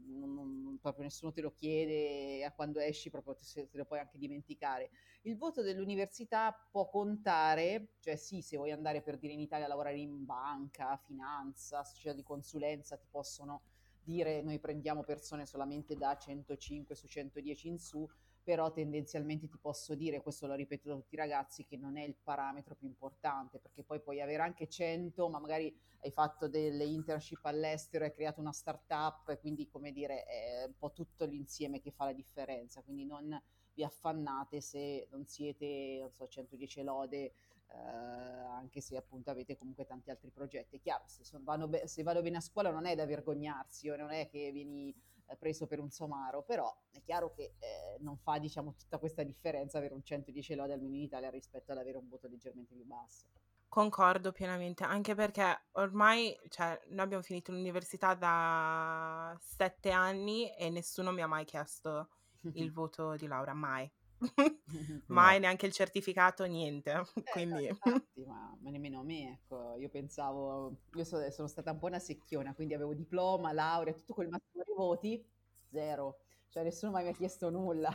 non- 0.06 0.34
non- 0.34 0.78
proprio 0.80 1.04
nessuno 1.04 1.32
te 1.32 1.40
lo 1.40 1.52
chiede, 1.52 2.44
a 2.44 2.52
quando 2.52 2.78
esci 2.80 3.10
proprio 3.10 3.34
te, 3.36 3.68
te 3.68 3.76
lo 3.76 3.84
puoi 3.84 3.98
anche 4.00 4.18
dimenticare. 4.18 4.90
Il 5.22 5.36
voto 5.36 5.62
dell'università 5.62 6.52
può 6.70 6.88
contare, 6.88 7.94
cioè 8.00 8.16
sì, 8.16 8.42
se 8.42 8.56
vuoi 8.56 8.72
andare 8.72 9.02
per 9.02 9.18
dire 9.18 9.32
in 9.32 9.40
Italia 9.40 9.64
a 9.66 9.68
lavorare 9.68 9.98
in 9.98 10.24
banca, 10.24 10.96
finanza, 10.96 11.82
società 11.84 12.14
di 12.14 12.22
consulenza, 12.22 12.96
ti 12.96 13.06
possono 13.10 13.62
dire 14.02 14.42
noi 14.42 14.58
prendiamo 14.58 15.02
persone 15.02 15.46
solamente 15.46 15.96
da 15.96 16.16
105 16.16 16.94
su 16.94 17.06
110 17.06 17.68
in 17.68 17.78
su, 17.78 18.06
però 18.44 18.70
tendenzialmente 18.70 19.48
ti 19.48 19.58
posso 19.58 19.94
dire, 19.94 20.20
questo 20.20 20.46
l'ho 20.46 20.54
ripetuto 20.54 20.92
a 20.92 20.96
tutti 20.96 21.14
i 21.14 21.18
ragazzi, 21.18 21.64
che 21.64 21.78
non 21.78 21.96
è 21.96 22.04
il 22.04 22.14
parametro 22.22 22.74
più 22.74 22.86
importante, 22.86 23.58
perché 23.58 23.82
poi 23.82 24.00
puoi 24.00 24.20
avere 24.20 24.42
anche 24.42 24.68
100, 24.68 25.28
ma 25.30 25.38
magari 25.40 25.74
hai 26.02 26.10
fatto 26.10 26.46
delle 26.46 26.84
internship 26.84 27.42
all'estero, 27.46 28.04
hai 28.04 28.12
creato 28.12 28.40
una 28.40 28.52
startup, 28.52 29.38
quindi 29.40 29.66
come 29.66 29.92
dire, 29.92 30.24
è 30.24 30.64
un 30.66 30.76
po' 30.78 30.92
tutto 30.92 31.24
l'insieme 31.24 31.80
che 31.80 31.90
fa 31.90 32.04
la 32.04 32.12
differenza, 32.12 32.82
quindi 32.82 33.06
non 33.06 33.40
vi 33.72 33.82
affannate 33.82 34.60
se 34.60 35.08
non 35.10 35.24
siete, 35.26 35.98
non 36.00 36.10
so, 36.10 36.28
110 36.28 36.82
lode, 36.82 37.32
eh, 37.68 37.76
anche 37.76 38.80
se 38.80 38.96
appunto 38.96 39.30
avete 39.30 39.56
comunque 39.56 39.86
tanti 39.86 40.10
altri 40.10 40.30
progetti. 40.30 40.76
È 40.76 40.80
chiaro, 40.80 41.04
se, 41.06 41.24
son- 41.24 41.42
vanno 41.42 41.66
be- 41.66 41.86
se 41.86 42.02
vado 42.02 42.22
bene 42.22 42.36
a 42.36 42.40
scuola 42.40 42.70
non 42.70 42.84
è 42.86 42.94
da 42.94 43.06
vergognarsi, 43.06 43.88
o 43.88 43.96
non 43.96 44.10
è 44.10 44.28
che 44.28 44.50
vieni 44.52 44.94
eh, 45.26 45.36
preso 45.36 45.66
per 45.66 45.80
un 45.80 45.90
somaro, 45.90 46.42
però 46.42 46.74
è 46.90 47.00
chiaro 47.02 47.32
che 47.32 47.54
eh, 47.58 47.98
non 48.00 48.16
fa 48.18 48.38
diciamo 48.38 48.74
tutta 48.76 48.98
questa 48.98 49.22
differenza 49.22 49.78
avere 49.78 49.94
un 49.94 50.02
110 50.02 50.54
lode 50.54 50.72
almeno 50.72 50.94
in 50.94 51.02
Italia 51.02 51.30
rispetto 51.30 51.72
ad 51.72 51.78
avere 51.78 51.96
un 51.96 52.08
voto 52.08 52.28
leggermente 52.28 52.74
più 52.74 52.84
basso. 52.84 53.26
Concordo 53.68 54.30
pienamente, 54.30 54.84
anche 54.84 55.16
perché 55.16 55.64
ormai, 55.72 56.38
cioè, 56.48 56.80
noi 56.90 57.00
abbiamo 57.00 57.24
finito 57.24 57.50
l'università 57.50 58.14
da 58.14 59.36
sette 59.40 59.90
anni 59.90 60.54
e 60.54 60.70
nessuno 60.70 61.10
mi 61.10 61.22
ha 61.22 61.26
mai 61.26 61.44
chiesto 61.44 62.08
il 62.54 62.72
voto 62.72 63.16
di 63.16 63.26
laurea, 63.26 63.54
mai. 63.54 63.90
mai, 65.08 65.34
No. 65.34 65.40
neanche 65.40 65.66
il 65.66 65.72
certificato, 65.72 66.44
niente. 66.44 66.92
Eh, 67.16 67.22
Quindi, 67.32 67.66
infatti, 67.66 68.24
ma, 68.26 68.56
ma 68.60 68.70
nemmeno 68.70 69.00
a 69.00 69.02
me, 69.02 69.32
ecco, 69.32 69.76
io 69.76 69.88
pensavo, 69.88 70.76
io 70.94 71.04
so- 71.04 71.30
sono 71.30 71.48
stata 71.48 71.72
un 71.72 71.78
po' 71.78 71.86
una 71.86 71.98
secchiona, 71.98 72.54
quindi 72.54 72.74
avevo 72.74 72.94
diploma, 72.94 73.52
laurea, 73.52 73.92
tutto 73.92 74.14
quel 74.14 74.28
massimo 74.28 74.62
di 74.64 74.72
voti, 74.76 75.24
zero, 75.70 76.18
cioè 76.50 76.62
nessuno 76.62 76.92
mai 76.92 77.04
mi 77.04 77.10
ha 77.10 77.12
chiesto 77.14 77.50
nulla. 77.50 77.90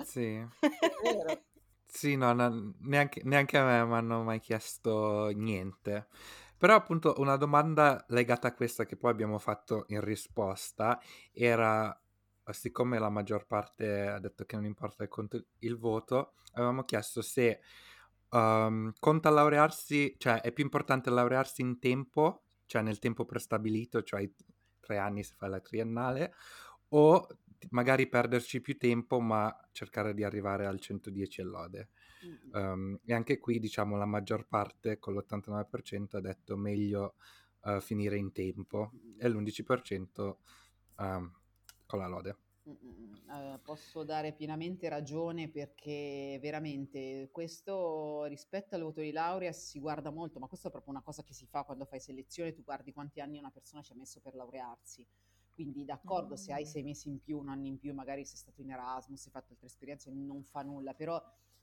Sì. 0.00 0.44
Sì, 1.92 2.14
no, 2.16 2.32
no, 2.32 2.74
neanche, 2.82 3.20
neanche 3.24 3.58
a 3.58 3.64
me 3.64 3.84
mi 3.84 3.94
hanno 3.94 4.22
mai 4.22 4.38
chiesto 4.40 5.30
niente. 5.34 6.06
Però 6.56 6.74
appunto 6.76 7.14
una 7.18 7.36
domanda 7.36 8.04
legata 8.08 8.48
a 8.48 8.54
questa 8.54 8.84
che 8.86 8.96
poi 8.96 9.10
abbiamo 9.10 9.38
fatto 9.38 9.84
in 9.88 10.00
risposta 10.00 11.00
era, 11.32 11.98
siccome 12.52 12.98
la 12.98 13.10
maggior 13.10 13.46
parte 13.46 14.06
ha 14.06 14.18
detto 14.18 14.44
che 14.44 14.56
non 14.56 14.64
importa 14.64 15.02
il, 15.02 15.08
conto- 15.08 15.44
il 15.58 15.76
voto, 15.76 16.34
avevamo 16.52 16.84
chiesto 16.84 17.22
se 17.22 17.60
um, 18.30 18.92
conta 18.98 19.30
laurearsi, 19.30 20.14
cioè 20.18 20.40
è 20.40 20.52
più 20.52 20.64
importante 20.64 21.10
laurearsi 21.10 21.62
in 21.62 21.78
tempo, 21.78 22.44
cioè 22.66 22.82
nel 22.82 22.98
tempo 22.98 23.24
prestabilito, 23.24 24.02
cioè 24.02 24.28
tre 24.80 24.98
anni 24.98 25.22
se 25.22 25.34
fai 25.36 25.50
la 25.50 25.60
triennale, 25.60 26.34
o 26.90 27.26
magari 27.70 28.08
perderci 28.08 28.60
più 28.60 28.76
tempo 28.78 29.20
ma 29.20 29.54
cercare 29.72 30.14
di 30.14 30.24
arrivare 30.24 30.66
al 30.66 30.80
110 30.80 31.40
e 31.40 31.44
lode. 31.44 31.88
Mm, 32.24 32.48
Um, 32.52 32.98
e 33.04 33.14
anche 33.14 33.38
qui 33.38 33.58
diciamo 33.58 33.96
la 33.96 34.04
maggior 34.04 34.46
parte 34.46 34.98
con 34.98 35.14
l'89% 35.14 36.16
ha 36.16 36.20
detto 36.20 36.56
meglio 36.56 37.14
uh, 37.62 37.80
finire 37.80 38.18
in 38.18 38.32
tempo 38.32 38.90
e 39.16 39.28
l'11% 39.28 40.34
um, 40.98 41.39
con 41.90 41.98
la 42.00 42.06
lode. 42.06 42.36
mm, 42.68 42.72
mm, 42.72 42.88
mm. 43.02 43.30
Eh, 43.54 43.58
posso 43.62 44.02
dare 44.04 44.32
pienamente 44.32 44.88
ragione 44.88 45.48
perché 45.48 46.38
veramente 46.42 47.28
questo 47.32 48.24
rispetto 48.24 48.74
al 48.74 48.82
voto 48.82 49.00
di 49.00 49.12
laurea 49.12 49.52
si 49.52 49.78
guarda 49.78 50.10
molto, 50.10 50.38
ma 50.40 50.46
questo 50.48 50.68
è 50.68 50.70
proprio 50.70 50.92
una 50.92 51.02
cosa 51.02 51.22
che 51.22 51.32
si 51.34 51.46
fa 51.46 51.62
quando 51.64 51.84
fai 51.84 52.00
selezione, 52.00 52.52
tu 52.52 52.62
guardi 52.64 52.92
quanti 52.92 53.20
anni 53.20 53.38
una 53.38 53.50
persona 53.50 53.82
ci 53.82 53.92
ha 53.92 53.96
messo 53.96 54.20
per 54.20 54.34
laurearsi. 54.34 55.06
Quindi 55.52 55.84
d'accordo, 55.84 56.36
se 56.36 56.52
hai 56.52 56.64
Mm. 56.64 56.66
sei 56.66 56.82
mesi 56.82 57.08
in 57.08 57.20
più, 57.20 57.38
un 57.38 57.48
anno 57.50 57.66
in 57.66 57.78
più, 57.78 57.92
magari 57.94 58.24
sei 58.24 58.36
stato 58.36 58.62
in 58.62 58.70
Erasmus, 58.70 59.26
hai 59.26 59.32
fatto 59.32 59.52
altre 59.52 59.66
esperienze, 59.66 60.10
non 60.10 60.42
fa 60.44 60.62
nulla, 60.62 60.94
però 60.94 61.18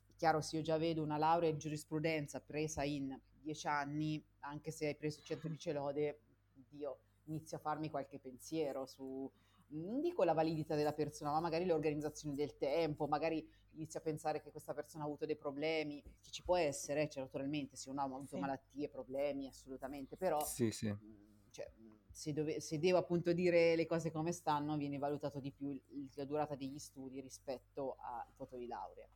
è 0.05 0.13
chiaro, 0.15 0.41
se 0.41 0.57
io 0.57 0.61
già 0.61 0.77
vedo 0.77 1.01
una 1.03 1.17
laurea 1.17 1.49
in 1.49 1.57
giurisprudenza 1.57 2.39
presa 2.41 2.83
in 2.83 3.17
dieci 3.41 3.67
anni, 3.67 4.23
anche 4.39 4.71
se 4.71 4.87
hai 4.87 4.95
preso 4.95 5.21
110 5.21 5.71
lode, 5.71 6.21
Dio, 6.53 6.99
inizio 7.23 7.57
a 7.57 7.59
farmi 7.59 7.89
qualche 7.89 8.19
pensiero 8.19 8.85
su, 8.85 9.29
non 9.69 9.99
dico 9.99 10.23
la 10.23 10.33
validità 10.33 10.75
della 10.75 10.93
persona, 10.93 11.31
ma 11.31 11.39
magari 11.39 11.65
le 11.65 11.73
organizzazioni 11.73 12.35
del 12.35 12.57
tempo, 12.57 13.07
magari 13.07 13.45
inizio 13.71 13.99
a 13.99 14.03
pensare 14.03 14.41
che 14.41 14.51
questa 14.51 14.73
persona 14.73 15.03
ha 15.03 15.07
avuto 15.07 15.25
dei 15.25 15.35
problemi, 15.35 16.01
che 16.01 16.31
ci 16.31 16.43
può 16.43 16.55
essere, 16.55 17.09
cioè, 17.09 17.23
naturalmente, 17.23 17.75
se 17.75 17.89
uno 17.89 18.01
ha 18.01 18.05
avuto 18.05 18.35
Sì. 18.35 18.39
malattie, 18.39 18.89
problemi, 18.89 19.47
assolutamente, 19.47 20.15
però 20.17 20.39
Sì, 20.39 20.71
sì. 20.71 20.87
mh, 20.89 21.49
cioè, 21.51 21.71
mh, 21.75 21.95
se, 22.09 22.33
dove- 22.33 22.59
se 22.61 22.79
devo 22.79 22.97
appunto 22.97 23.33
dire 23.33 23.75
le 23.75 23.85
cose 23.85 24.11
come 24.11 24.31
stanno, 24.31 24.77
viene 24.77 24.97
valutato 24.97 25.39
di 25.39 25.51
più 25.51 25.79
la 26.15 26.25
durata 26.25 26.55
degli 26.55 26.79
studi 26.79 27.19
rispetto 27.21 27.97
al 27.99 28.25
voto 28.35 28.57
di 28.57 28.67
laurea. 28.67 29.07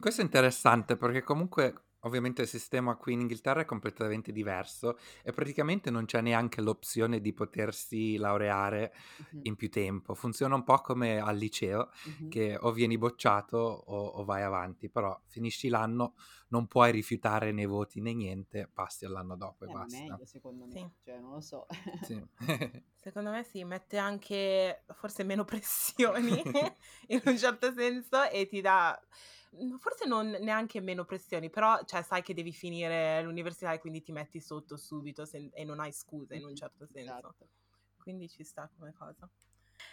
Questo 0.00 0.20
è 0.20 0.24
interessante 0.24 0.96
perché 0.96 1.22
comunque 1.22 1.87
ovviamente 2.00 2.42
il 2.42 2.48
sistema 2.48 2.96
qui 2.96 3.12
in 3.14 3.20
Inghilterra 3.20 3.60
è 3.62 3.64
completamente 3.64 4.32
diverso 4.32 4.98
e 5.22 5.32
praticamente 5.32 5.90
non 5.90 6.04
c'è 6.04 6.20
neanche 6.20 6.60
l'opzione 6.60 7.20
di 7.20 7.32
potersi 7.32 8.16
laureare 8.16 8.92
Mhm, 9.18 9.42
in 9.42 9.56
più 9.56 9.70
tempo. 9.70 10.14
Funziona 10.14 10.54
un 10.54 10.64
po' 10.64 10.80
come 10.80 11.18
al 11.20 11.36
liceo, 11.36 11.90
mhm. 12.04 12.28
che 12.28 12.56
o 12.60 12.72
vieni 12.72 12.98
bocciato 12.98 13.56
o, 13.56 14.06
o 14.06 14.24
vai 14.24 14.42
avanti, 14.42 14.88
però 14.90 15.18
finisci 15.26 15.68
l'anno, 15.68 16.14
non 16.48 16.66
puoi 16.66 16.90
rifiutare 16.92 17.52
né 17.52 17.66
voti 17.66 18.00
né 18.00 18.12
niente, 18.14 18.68
passi 18.72 19.04
all'anno 19.04 19.36
dopo 19.36 19.64
e 19.64 19.68
Eh, 19.68 19.70
basta. 19.70 20.02
meglio 20.02 20.24
secondo 20.26 20.66
me, 20.66 20.72
Sì. 20.72 20.90
cioè 21.04 21.18
non 21.20 21.32
lo 21.32 21.40
so. 21.40 21.66
Sì. 22.00 22.22
Secondo 23.00 23.30
me 23.30 23.44
sì, 23.44 23.64
mette 23.64 23.96
anche 23.96 24.84
forse 24.92 25.22
meno 25.22 25.44
pressioni 25.44 26.42
in 27.08 27.20
un 27.24 27.38
certo 27.38 27.72
senso 27.72 28.22
e 28.24 28.46
ti 28.48 28.60
dà, 28.60 28.98
mm, 29.00 29.37
forse 29.78 30.06
non 30.06 30.28
neanche 30.40 30.80
meno 30.80 31.04
pressioni, 31.04 31.50
però 31.50 31.82
cioè, 31.84 32.02
sai 32.02 32.22
che 32.22 32.34
devi 32.34 32.52
finire 32.52 33.22
l'università 33.22 33.72
e 33.72 33.78
quindi 33.78 34.02
ti 34.02 34.12
metti 34.12 34.40
sotto 34.40 34.76
subito 34.76 35.24
sen- 35.24 35.50
e 35.52 35.64
non 35.64 35.80
hai 35.80 35.92
scuse 35.92 36.36
in 36.36 36.44
un 36.44 36.54
certo 36.54 36.86
senso. 36.86 37.34
Esatto. 37.34 37.48
Quindi 37.96 38.28
ci 38.28 38.44
sta 38.44 38.70
come 38.76 38.92
cosa. 38.92 39.28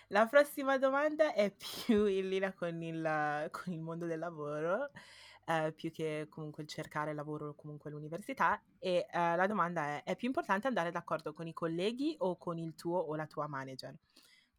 La 0.09 0.25
prossima 0.27 0.77
domanda 0.77 1.33
è 1.33 1.51
più 1.53 2.05
in 2.05 2.29
linea 2.29 2.53
con 2.53 2.81
il, 2.81 3.47
con 3.51 3.73
il 3.73 3.81
mondo 3.81 4.05
del 4.05 4.19
lavoro, 4.19 4.89
eh, 5.45 5.73
più 5.73 5.91
che 5.91 6.27
comunque 6.29 6.63
il 6.63 6.69
cercare 6.69 7.13
lavoro 7.13 7.49
o 7.49 7.53
comunque 7.55 7.91
l'università. 7.91 8.61
E 8.79 9.05
eh, 9.09 9.35
la 9.35 9.47
domanda 9.47 9.97
è: 9.97 10.03
è 10.03 10.15
più 10.15 10.27
importante 10.27 10.67
andare 10.67 10.91
d'accordo 10.91 11.33
con 11.33 11.47
i 11.47 11.53
colleghi 11.53 12.15
o 12.19 12.37
con 12.37 12.57
il 12.57 12.75
tuo 12.75 12.97
o 12.99 13.15
la 13.15 13.27
tua 13.27 13.47
manager? 13.47 13.95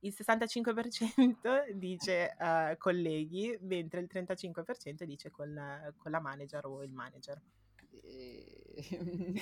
Il 0.06 0.14
65% 0.16 1.72
dice 1.72 2.36
eh, 2.38 2.76
colleghi, 2.78 3.58
mentre 3.62 4.00
il 4.00 4.08
35% 4.12 5.02
dice 5.02 5.30
con, 5.30 5.92
con 5.96 6.10
la 6.12 6.20
manager 6.20 6.64
o 6.66 6.84
il 6.84 6.92
manager. 6.92 7.42
Eh, 7.90 8.74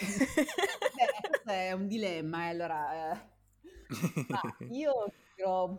Beh, 1.45 1.69
è 1.69 1.73
un 1.73 1.87
dilemma, 1.87 2.47
eh, 2.47 2.49
allora, 2.49 3.13
eh, 3.13 3.19
io 4.71 4.93
un 5.45 5.79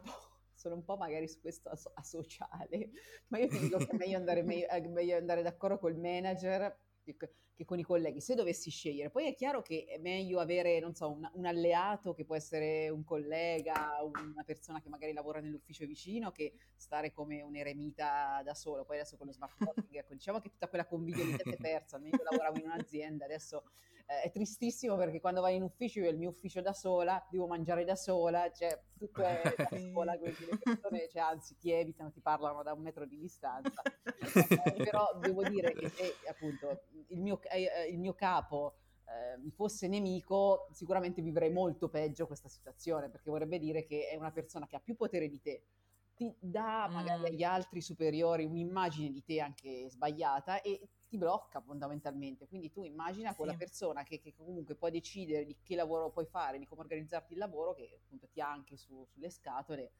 sono 0.53 0.75
un 0.75 0.83
po' 0.83 0.97
magari 0.97 1.27
su 1.27 1.41
questo 1.41 1.69
aso- 1.69 1.91
asociale, 1.95 2.91
ma 3.27 3.39
io 3.39 3.47
ti 3.47 3.59
dico 3.59 3.77
che 3.77 3.87
è 3.89 3.95
meglio 3.95 4.17
andare, 4.17 4.43
meglio- 4.43 4.67
è 4.67 4.79
meglio 4.87 5.17
andare 5.17 5.41
d'accordo 5.41 5.79
col 5.79 5.95
manager 5.95 6.75
che, 7.55 7.65
con 7.65 7.79
i 7.79 7.83
colleghi, 7.83 8.21
se 8.21 8.35
dovessi 8.35 8.69
scegliere. 8.69 9.09
Poi 9.09 9.27
è 9.27 9.35
chiaro 9.35 9.61
che 9.61 9.85
è 9.87 9.97
meglio 9.97 10.39
avere, 10.39 10.79
non 10.79 10.93
so, 10.93 11.11
un, 11.11 11.27
un 11.33 11.45
alleato 11.45 12.13
che 12.13 12.25
può 12.25 12.35
essere 12.35 12.89
un 12.89 13.03
collega, 13.03 13.97
una 14.03 14.43
persona 14.43 14.81
che 14.81 14.89
magari 14.89 15.13
lavora 15.13 15.39
nell'ufficio 15.39 15.85
vicino, 15.85 16.31
che 16.31 16.53
stare 16.75 17.11
come 17.11 17.41
un 17.41 17.55
eremita 17.55 18.41
da 18.43 18.53
solo. 18.53 18.83
Poi 18.83 18.97
adesso 18.97 19.17
con 19.17 19.27
lo 19.27 19.33
smart 19.33 19.59
working, 19.61 19.95
ecco, 19.95 20.13
diciamo 20.13 20.39
che 20.39 20.49
tutta 20.49 20.67
quella 20.67 20.85
convivialità 20.85 21.43
si 21.43 21.55
è 21.55 21.57
persa. 21.57 21.97
Io 21.97 22.23
lavoravo 22.23 22.57
in 22.57 22.65
un'azienda, 22.65 23.25
adesso 23.25 23.63
eh, 24.07 24.21
è 24.21 24.31
tristissimo 24.31 24.95
perché 24.97 25.19
quando 25.19 25.41
vai 25.41 25.55
in 25.55 25.63
ufficio, 25.63 25.99
io 25.99 26.09
il 26.09 26.17
mio 26.17 26.29
ufficio 26.29 26.61
da 26.61 26.73
sola, 26.73 27.25
devo 27.31 27.47
mangiare 27.47 27.83
da 27.85 27.95
sola, 27.95 28.51
cioè 28.51 28.79
tutto 28.97 29.23
è 29.23 29.41
da 29.57 29.67
sola, 29.91 30.17
quindi 30.17 30.45
le 30.45 30.57
persone, 30.61 31.09
cioè, 31.09 31.21
anzi, 31.21 31.57
ti 31.57 31.71
evitano, 31.71 32.11
ti 32.11 32.21
parlano 32.21 32.61
da 32.61 32.73
un 32.73 32.81
metro 32.81 33.05
di 33.05 33.17
distanza. 33.17 33.81
Eh, 33.83 34.73
però 34.75 35.17
devo 35.19 35.43
dire 35.43 35.73
che 35.73 35.89
se 35.89 36.13
appunto 36.27 36.83
il 37.07 37.19
mio, 37.19 37.39
eh, 37.49 37.89
il 37.89 37.99
mio 37.99 38.13
capo 38.13 38.75
eh, 39.05 39.49
fosse 39.51 39.87
nemico, 39.87 40.67
sicuramente 40.71 41.21
vivrei 41.21 41.51
molto 41.51 41.89
peggio 41.89 42.27
questa 42.27 42.49
situazione, 42.49 43.09
perché 43.09 43.29
vorrebbe 43.29 43.59
dire 43.59 43.83
che 43.85 44.07
è 44.07 44.15
una 44.15 44.31
persona 44.31 44.67
che 44.67 44.75
ha 44.75 44.79
più 44.79 44.95
potere 44.95 45.27
di 45.29 45.39
te, 45.41 45.63
ti 46.15 46.33
dà 46.39 46.87
magari 46.89 47.21
Mm. 47.21 47.25
agli 47.25 47.43
altri 47.43 47.81
superiori 47.81 48.45
un'immagine 48.45 49.11
di 49.11 49.23
te 49.23 49.41
anche 49.41 49.89
sbagliata 49.89 50.61
e 50.61 50.87
ti 51.07 51.17
blocca 51.17 51.61
fondamentalmente. 51.61 52.47
Quindi 52.47 52.71
tu 52.71 52.83
immagina 52.83 53.35
quella 53.35 53.51
Sì. 53.51 53.57
persona 53.57 54.03
che, 54.03 54.19
che 54.19 54.33
comunque 54.33 54.75
può 54.75 54.89
decidere 54.89 55.45
di 55.45 55.57
che 55.61 55.75
lavoro 55.75 56.09
puoi 56.11 56.25
fare, 56.25 56.57
di 56.57 56.65
come 56.65 56.81
organizzarti 56.81 57.33
il 57.33 57.39
lavoro, 57.39 57.73
che 57.73 57.99
appunto 58.01 58.27
ti 58.29 58.39
ha 58.41 58.49
anche 58.49 58.77
su- 58.77 59.05
sulle 59.05 59.29
scatole. 59.29 59.91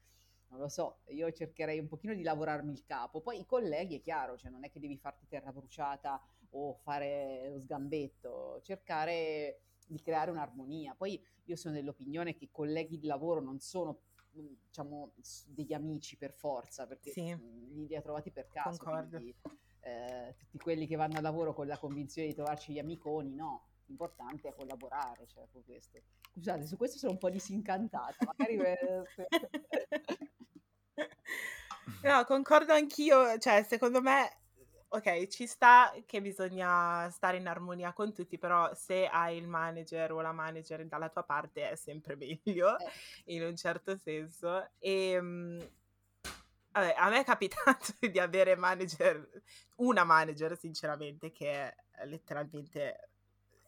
Non 0.48 0.60
lo 0.60 0.68
so, 0.68 1.00
io 1.08 1.30
cercherei 1.32 1.78
un 1.80 1.88
pochino 1.88 2.14
di 2.14 2.22
lavorarmi 2.22 2.72
il 2.72 2.84
capo. 2.84 3.20
Poi 3.20 3.40
i 3.40 3.46
colleghi, 3.46 3.96
è 3.96 4.00
chiaro, 4.00 4.36
cioè 4.38 4.50
non 4.50 4.64
è 4.64 4.70
che 4.70 4.78
devi 4.78 4.96
farti 4.96 5.26
terra 5.26 5.52
bruciata 5.52 6.20
o 6.50 6.74
fare 6.74 7.50
lo 7.50 7.60
sgambetto, 7.60 8.60
cercare 8.62 9.60
di 9.86 10.00
creare 10.00 10.30
un'armonia. 10.30 10.94
Poi 10.96 11.20
io 11.44 11.56
sono 11.56 11.74
dell'opinione 11.74 12.34
che 12.34 12.44
i 12.44 12.50
colleghi 12.50 12.98
di 12.98 13.06
lavoro 13.06 13.40
non 13.40 13.60
sono 13.60 14.00
mh, 14.32 14.40
diciamo 14.66 15.12
degli 15.46 15.72
amici 15.72 16.16
per 16.16 16.32
forza, 16.32 16.86
perché 16.86 17.10
Sì. 17.10 17.34
mh, 17.34 17.86
li 17.86 17.94
ha 17.96 18.00
trovati 18.02 18.30
per 18.30 18.48
caso, 18.48 18.82
quindi 18.82 19.34
eh, 19.80 20.34
tutti 20.36 20.58
quelli 20.58 20.86
che 20.86 20.96
vanno 20.96 21.16
al 21.16 21.22
lavoro 21.22 21.54
con 21.54 21.66
la 21.66 21.78
convinzione 21.78 22.28
di 22.28 22.34
trovarci 22.34 22.72
gli 22.72 22.78
amiconi, 22.78 23.34
no, 23.34 23.68
l'importante 23.86 24.48
è 24.48 24.54
collaborare, 24.54 25.26
cioè, 25.26 25.46
con 25.52 25.64
questo. 25.64 26.00
Scusate, 26.32 26.66
su 26.66 26.76
questo 26.76 26.98
sono 26.98 27.12
un 27.12 27.18
po' 27.18 27.30
disincantata, 27.30 28.16
magari... 28.24 28.58
No, 32.02 32.24
concordo 32.24 32.72
anch'io, 32.72 33.38
cioè 33.38 33.62
secondo 33.62 34.00
me 34.00 34.28
ok, 34.88 35.26
ci 35.28 35.46
sta 35.46 35.92
che 36.06 36.20
bisogna 36.20 37.08
stare 37.10 37.36
in 37.38 37.46
armonia 37.48 37.92
con 37.92 38.12
tutti, 38.14 38.38
però 38.38 38.72
se 38.74 39.06
hai 39.06 39.36
il 39.36 39.48
manager 39.48 40.12
o 40.12 40.20
la 40.20 40.32
manager 40.32 40.86
dalla 40.86 41.08
tua 41.08 41.24
parte 41.24 41.70
è 41.70 41.76
sempre 41.76 42.16
meglio, 42.16 42.76
Eh. 42.78 42.92
in 43.26 43.42
un 43.42 43.56
certo 43.56 43.96
senso. 43.96 44.70
E 44.78 45.10
ehm, 45.12 45.70
vabbè, 46.72 46.94
a 46.96 47.08
me 47.08 47.20
è 47.20 47.24
capitato 47.24 47.94
di 48.10 48.18
avere 48.18 48.56
manager, 48.56 49.28
una 49.76 50.04
manager 50.04 50.56
sinceramente, 50.56 51.30
che 51.32 51.74
letteralmente 52.04 53.10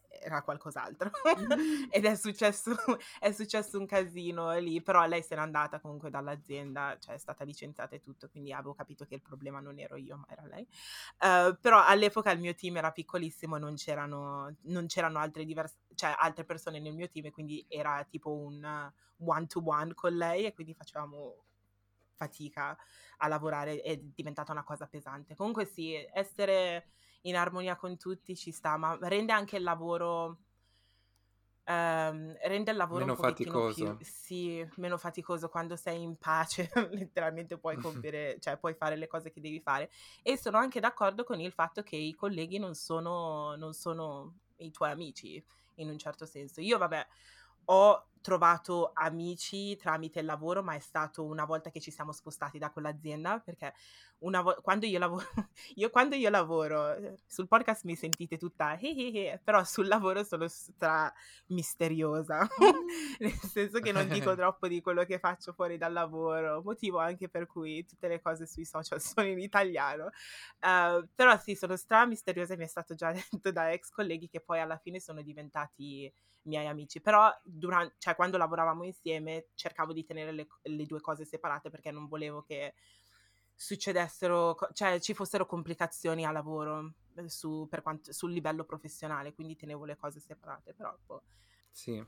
era 0.09 0.41
qualcos'altro. 0.41 1.11
Ed 1.91 2.05
è 2.05 2.15
successo, 2.15 2.75
è 3.19 3.31
successo 3.31 3.77
un 3.77 3.85
casino 3.85 4.57
lì, 4.57 4.81
però 4.81 5.05
lei 5.05 5.21
se 5.21 5.35
n'è 5.35 5.41
andata 5.41 5.79
comunque 5.79 6.09
dall'azienda, 6.09 6.97
cioè 6.99 7.15
è 7.15 7.17
stata 7.17 7.43
licenziata 7.43 7.95
e 7.95 8.01
tutto, 8.01 8.29
quindi 8.29 8.51
avevo 8.51 8.73
capito 8.73 9.05
che 9.05 9.15
il 9.15 9.21
problema 9.21 9.59
non 9.59 9.79
ero 9.79 9.95
io, 9.95 10.17
ma 10.17 10.25
era 10.29 10.45
lei. 10.45 10.67
Uh, 11.19 11.57
però 11.59 11.83
all'epoca 11.85 12.31
il 12.31 12.39
mio 12.39 12.55
team 12.55 12.77
era 12.77 12.91
piccolissimo 12.91 13.57
non 13.57 13.75
c'erano, 13.75 14.55
non 14.63 14.87
c'erano 14.87 15.19
altre, 15.19 15.45
diverse, 15.45 15.77
cioè, 15.95 16.13
altre 16.17 16.43
persone 16.43 16.79
nel 16.79 16.95
mio 16.95 17.09
team, 17.09 17.29
quindi 17.29 17.65
era 17.67 18.05
tipo 18.09 18.31
un 18.31 18.91
one-to-one 19.21 19.93
con 19.93 20.15
lei 20.15 20.45
e 20.45 20.53
quindi 20.53 20.73
facevamo 20.73 21.43
fatica 22.15 22.77
a 23.17 23.27
lavorare, 23.27 23.81
è 23.81 23.97
diventata 23.97 24.51
una 24.51 24.63
cosa 24.63 24.87
pesante. 24.87 25.35
Comunque 25.35 25.65
sì, 25.65 25.95
essere 26.13 26.91
in 27.21 27.35
armonia 27.35 27.75
con 27.75 27.97
tutti 27.97 28.35
ci 28.35 28.51
sta, 28.51 28.77
ma 28.77 28.97
rende 29.01 29.31
anche 29.33 29.57
il 29.57 29.63
lavoro 29.63 30.37
ehm, 31.69 32.35
rende 32.41 32.71
il 32.71 32.77
lavoro 32.77 33.05
Meno 33.05 33.15
faticoso. 33.15 33.95
più 33.95 34.05
sì, 34.05 34.67
meno 34.77 34.97
faticoso 34.97 35.49
quando 35.49 35.75
sei 35.75 36.01
in 36.01 36.17
pace, 36.17 36.69
letteralmente 36.91 37.57
puoi 37.57 37.77
compiere, 37.81 38.37
cioè 38.39 38.57
puoi 38.57 38.73
fare 38.73 38.95
le 38.95 39.07
cose 39.07 39.29
che 39.29 39.39
devi 39.39 39.59
fare. 39.61 39.89
E 40.23 40.37
sono 40.37 40.57
anche 40.57 40.79
d'accordo 40.79 41.23
con 41.23 41.39
il 41.39 41.51
fatto 41.51 41.83
che 41.83 41.95
i 41.95 42.13
colleghi 42.15 42.57
non 42.57 42.73
sono, 42.73 43.55
non 43.55 43.73
sono 43.73 44.39
i 44.57 44.71
tuoi 44.71 44.91
amici, 44.91 45.43
in 45.75 45.89
un 45.89 45.97
certo 45.97 46.25
senso. 46.25 46.59
Io, 46.61 46.77
vabbè, 46.77 47.05
ho 47.65 48.07
trovato 48.21 48.91
amici 48.93 49.75
tramite 49.77 50.19
il 50.19 50.25
lavoro, 50.25 50.63
ma 50.63 50.73
è 50.73 50.79
stato 50.79 51.23
una 51.23 51.45
volta 51.45 51.69
che 51.69 51.79
ci 51.79 51.91
siamo 51.91 52.11
spostati 52.11 52.57
da 52.57 52.71
quell'azienda, 52.71 53.39
perché 53.39 53.73
vo- 54.19 54.59
quando 54.61 54.85
io 54.85 54.99
lavoro, 54.99 55.25
io 55.75 55.89
quando 55.89 56.15
io 56.15 56.29
lavoro, 56.29 56.93
eh, 56.93 57.17
sul 57.25 57.47
podcast 57.47 57.85
mi 57.85 57.95
sentite 57.95 58.37
tutta 58.37 58.77
eh, 58.77 58.89
eh, 58.89 59.15
eh, 59.15 59.41
però 59.43 59.63
sul 59.63 59.87
lavoro 59.87 60.23
sono 60.23 60.47
stra 60.47 61.11
misteriosa, 61.47 62.47
nel 63.19 63.31
senso 63.31 63.79
che 63.79 63.91
non 63.91 64.07
dico 64.07 64.35
troppo 64.35 64.67
di 64.67 64.81
quello 64.81 65.03
che 65.05 65.19
faccio 65.19 65.53
fuori 65.53 65.77
dal 65.77 65.93
lavoro, 65.93 66.61
motivo 66.63 66.99
anche 66.99 67.29
per 67.29 67.47
cui 67.47 67.85
tutte 67.85 68.07
le 68.07 68.21
cose 68.21 68.45
sui 68.45 68.65
social 68.65 69.01
sono 69.01 69.27
in 69.27 69.39
italiano, 69.39 70.05
uh, 70.05 71.07
però 71.15 71.37
sì, 71.37 71.55
sono 71.55 71.75
stra 71.75 72.05
misteriosa 72.05 72.53
e 72.53 72.57
mi 72.57 72.65
è 72.65 72.67
stato 72.67 72.95
già 72.95 73.11
detto 73.11 73.51
da 73.51 73.71
ex 73.71 73.89
colleghi 73.89 74.27
che 74.27 74.41
poi 74.41 74.59
alla 74.59 74.77
fine 74.77 74.99
sono 74.99 75.21
diventati 75.21 76.11
miei 76.43 76.67
amici, 76.67 77.01
però 77.01 77.31
durante, 77.43 77.95
cioè, 77.99 78.15
quando 78.15 78.37
lavoravamo 78.37 78.83
insieme 78.83 79.47
cercavo 79.55 79.93
di 79.93 80.05
tenere 80.05 80.31
le, 80.31 80.47
le 80.63 80.85
due 80.85 81.01
cose 81.01 81.25
separate 81.25 81.69
perché 81.69 81.91
non 81.91 82.07
volevo 82.07 82.41
che 82.41 82.73
succedessero, 83.59 84.57
cioè 84.71 85.01
ci 85.01 85.13
fossero 85.13 85.45
complicazioni 85.45 86.25
a 86.25 86.31
lavoro 86.31 86.93
eh, 87.15 87.27
su, 87.27 87.67
per 87.69 87.81
quanto, 87.81 88.13
sul 88.13 88.31
livello 88.31 88.63
professionale, 88.63 89.33
quindi 89.33 89.57
tenevo 89.57 89.83
le 89.83 89.97
cose 89.97 90.21
separate, 90.21 90.73
però... 90.73 90.97
Boh. 91.05 91.23
Sì, 91.69 92.01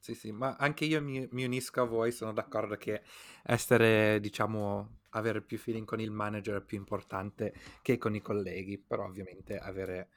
sì, 0.00 0.14
sì, 0.16 0.32
ma 0.32 0.56
anche 0.56 0.84
io 0.84 1.00
mi, 1.00 1.24
mi, 1.30 1.44
unisco 1.44 1.80
a 1.80 1.84
voi, 1.84 2.10
sono 2.10 2.32
d'accordo 2.32 2.76
che 2.76 3.02
essere, 3.44 4.18
diciamo, 4.18 4.98
avere 5.10 5.42
più 5.42 5.58
feeling 5.58 5.86
con 5.86 6.00
il 6.00 6.10
manager 6.10 6.56
è 6.56 6.64
più 6.64 6.76
importante 6.76 7.54
che 7.82 7.98
con 7.98 8.16
i 8.16 8.20
colleghi, 8.20 8.76
però 8.76 9.04
ovviamente 9.04 9.58
avere 9.58 10.08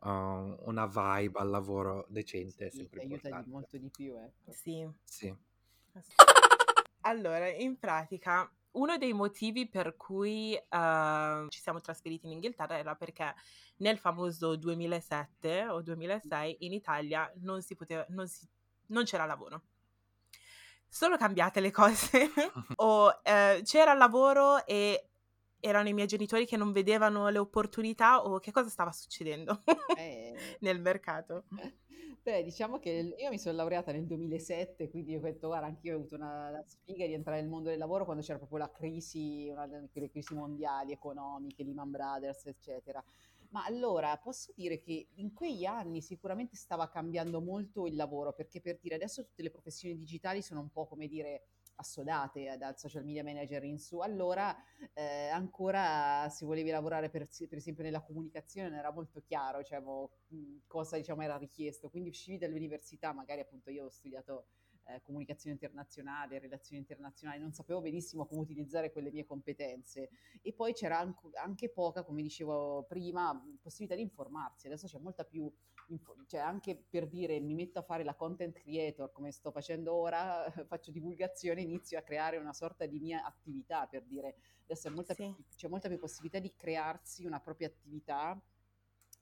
uh, 0.00 0.08
una 0.08 0.86
vibe 0.86 1.38
al 1.38 1.48
lavoro 1.48 2.04
decente 2.10 2.68
sì, 2.68 2.76
è 2.76 2.80
sempre 2.80 3.00
aiuta 3.00 3.14
importante. 3.14 3.44
Di 3.46 3.50
molto 3.50 3.78
di 3.78 3.88
più, 3.88 4.14
ecco. 4.14 4.52
Sì. 4.52 4.86
Sì. 5.04 5.34
Allora, 7.00 7.48
in 7.48 7.78
pratica, 7.78 8.50
uno 8.74 8.96
dei 8.98 9.12
motivi 9.12 9.68
per 9.68 9.96
cui 9.96 10.54
uh, 10.54 11.48
ci 11.48 11.60
siamo 11.60 11.80
trasferiti 11.80 12.26
in 12.26 12.32
Inghilterra 12.32 12.78
era 12.78 12.94
perché 12.94 13.34
nel 13.76 13.98
famoso 13.98 14.56
2007 14.56 15.66
o 15.66 15.82
2006 15.82 16.56
in 16.60 16.72
Italia 16.72 17.30
non 17.36 17.62
si 17.62 17.74
poteva, 17.74 18.04
non, 18.08 18.26
si, 18.26 18.46
non 18.86 19.04
c'era 19.04 19.24
lavoro. 19.24 19.62
Sono 20.88 21.16
cambiate 21.16 21.60
le 21.60 21.70
cose 21.70 22.30
o 22.76 23.06
uh, 23.08 23.62
c'era 23.62 23.94
lavoro 23.94 24.64
e 24.64 25.08
erano 25.64 25.88
i 25.88 25.94
miei 25.94 26.06
genitori 26.06 26.44
che 26.44 26.58
non 26.58 26.72
vedevano 26.72 27.28
le 27.30 27.38
opportunità 27.38 28.22
o 28.22 28.38
che 28.38 28.52
cosa 28.52 28.68
stava 28.68 28.92
succedendo 28.92 29.62
eh. 29.96 30.34
nel 30.60 30.78
mercato? 30.78 31.44
Beh, 32.22 32.42
diciamo 32.42 32.78
che 32.78 33.14
io 33.18 33.28
mi 33.30 33.38
sono 33.38 33.56
laureata 33.56 33.92
nel 33.92 34.04
2007, 34.04 34.88
quindi 34.90 35.14
ho 35.14 35.20
detto, 35.20 35.48
guarda, 35.48 35.66
anch'io 35.66 35.94
ho 35.94 35.98
avuto 35.98 36.14
una, 36.14 36.50
la 36.50 36.62
sfiga 36.62 37.06
di 37.06 37.12
entrare 37.12 37.40
nel 37.40 37.50
mondo 37.50 37.68
del 37.70 37.78
lavoro 37.78 38.04
quando 38.04 38.22
c'era 38.22 38.38
proprio 38.38 38.58
la 38.58 38.70
crisi, 38.70 39.48
una 39.50 39.66
delle 39.66 40.10
crisi 40.10 40.34
mondiali, 40.34 40.92
economiche, 40.92 41.64
Lehman 41.64 41.90
Brothers, 41.90 42.46
eccetera. 42.46 43.02
Ma 43.50 43.64
allora 43.66 44.16
posso 44.16 44.52
dire 44.56 44.80
che 44.80 45.08
in 45.16 45.32
quegli 45.32 45.64
anni 45.64 46.00
sicuramente 46.00 46.56
stava 46.56 46.88
cambiando 46.88 47.40
molto 47.40 47.86
il 47.86 47.94
lavoro, 47.94 48.32
perché 48.32 48.60
per 48.60 48.78
dire 48.80 48.96
adesso 48.96 49.22
tutte 49.22 49.42
le 49.42 49.50
professioni 49.50 49.96
digitali 49.96 50.42
sono 50.42 50.60
un 50.60 50.70
po' 50.70 50.86
come 50.86 51.06
dire 51.06 51.42
assodate 51.76 52.56
dal 52.58 52.78
social 52.78 53.04
media 53.04 53.22
manager 53.22 53.64
in 53.64 53.78
su. 53.78 53.98
Allora 53.98 54.56
eh, 54.92 55.28
ancora 55.28 56.28
se 56.28 56.44
volevi 56.44 56.70
lavorare 56.70 57.10
per, 57.10 57.26
per, 57.48 57.58
esempio 57.58 57.82
nella 57.82 58.02
comunicazione 58.02 58.68
non 58.68 58.78
era 58.78 58.92
molto 58.92 59.22
chiaro 59.22 59.62
cioè, 59.62 59.82
cosa 60.66 60.96
diciamo, 60.96 61.22
era 61.22 61.36
richiesto. 61.36 61.90
Quindi 61.90 62.10
uscivi 62.10 62.38
dall'università, 62.38 63.12
magari 63.12 63.40
appunto 63.40 63.70
io 63.70 63.86
ho 63.86 63.90
studiato 63.90 64.46
eh, 64.86 65.00
comunicazione 65.02 65.54
internazionale, 65.54 66.38
relazioni 66.38 66.80
internazionali, 66.80 67.40
non 67.40 67.52
sapevo 67.52 67.80
benissimo 67.80 68.26
come 68.26 68.40
utilizzare 68.40 68.92
quelle 68.92 69.10
mie 69.10 69.24
competenze 69.24 70.10
e 70.42 70.52
poi 70.52 70.72
c'era 70.72 70.98
anche, 70.98 71.28
anche 71.34 71.70
poca, 71.70 72.02
come 72.04 72.22
dicevo 72.22 72.84
prima, 72.84 73.38
possibilità 73.60 73.96
di 73.96 74.02
informarsi. 74.02 74.66
Adesso 74.66 74.86
c'è 74.86 74.98
molta 74.98 75.24
più 75.24 75.50
cioè 76.26 76.40
anche 76.40 76.82
per 76.88 77.06
dire 77.08 77.38
mi 77.40 77.54
metto 77.54 77.78
a 77.78 77.82
fare 77.82 78.04
la 78.04 78.14
content 78.14 78.58
creator 78.58 79.12
come 79.12 79.30
sto 79.32 79.50
facendo 79.50 79.92
ora, 79.92 80.44
faccio 80.66 80.90
divulgazione, 80.90 81.60
inizio 81.60 81.98
a 81.98 82.02
creare 82.02 82.38
una 82.38 82.52
sorta 82.52 82.86
di 82.86 82.98
mia 82.98 83.24
attività 83.24 83.86
per 83.86 84.04
dire 84.04 84.36
adesso 84.62 84.90
molta 84.90 85.12
sì. 85.12 85.24
più, 85.24 85.44
c'è 85.54 85.68
molta 85.68 85.88
più 85.88 85.98
possibilità 85.98 86.38
di 86.38 86.54
crearsi 86.56 87.26
una 87.26 87.40
propria 87.40 87.68
attività 87.68 88.40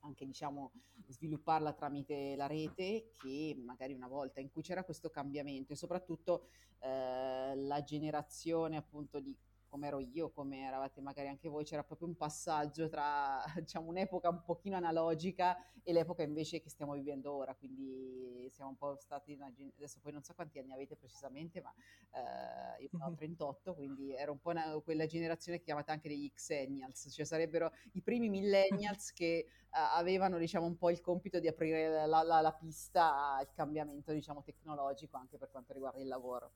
anche 0.02 0.26
diciamo 0.26 0.72
svilupparla 1.06 1.72
tramite 1.72 2.34
la 2.36 2.46
rete 2.46 3.12
che 3.16 3.56
magari 3.58 3.92
una 3.92 4.08
volta 4.08 4.40
in 4.40 4.50
cui 4.50 4.62
c'era 4.62 4.84
questo 4.84 5.10
cambiamento 5.10 5.72
e 5.72 5.76
soprattutto 5.76 6.48
eh, 6.80 7.54
la 7.54 7.82
generazione 7.82 8.76
appunto 8.76 9.20
di 9.20 9.36
come 9.72 9.86
ero 9.86 10.00
io, 10.00 10.30
come 10.30 10.66
eravate 10.66 11.00
magari 11.00 11.28
anche 11.28 11.48
voi, 11.48 11.64
c'era 11.64 11.82
proprio 11.82 12.06
un 12.06 12.14
passaggio 12.14 12.90
tra 12.90 13.42
diciamo 13.56 13.88
un'epoca 13.88 14.28
un 14.28 14.42
pochino 14.44 14.76
analogica 14.76 15.56
e 15.82 15.94
l'epoca 15.94 16.22
invece 16.22 16.60
che 16.60 16.68
stiamo 16.68 16.92
vivendo 16.92 17.32
ora, 17.32 17.54
quindi 17.54 18.46
siamo 18.50 18.68
un 18.68 18.76
po' 18.76 18.96
stati, 18.96 19.32
adesso 19.74 19.98
poi 20.02 20.12
non 20.12 20.22
so 20.22 20.34
quanti 20.34 20.58
anni 20.58 20.74
avete 20.74 20.94
precisamente, 20.94 21.62
ma 21.62 21.72
eh, 22.10 22.82
io 22.82 22.90
ho 22.92 23.14
38, 23.16 23.74
quindi 23.74 24.14
ero 24.14 24.32
un 24.32 24.40
po' 24.40 24.50
una, 24.50 24.78
quella 24.84 25.06
generazione 25.06 25.56
che 25.56 25.64
chiamate 25.64 25.90
anche 25.90 26.08
degli 26.08 26.30
Xennials, 26.30 27.08
cioè 27.10 27.24
sarebbero 27.24 27.72
i 27.92 28.02
primi 28.02 28.28
millennials 28.28 29.12
che 29.14 29.46
uh, 29.48 29.96
avevano 29.96 30.36
diciamo 30.36 30.66
un 30.66 30.76
po' 30.76 30.90
il 30.90 31.00
compito 31.00 31.40
di 31.40 31.48
aprire 31.48 32.06
la, 32.06 32.22
la, 32.22 32.40
la 32.42 32.52
pista 32.52 33.36
al 33.36 33.50
cambiamento 33.54 34.12
diciamo 34.12 34.42
tecnologico 34.42 35.16
anche 35.16 35.38
per 35.38 35.50
quanto 35.50 35.72
riguarda 35.72 36.00
il 36.02 36.08
lavoro. 36.08 36.52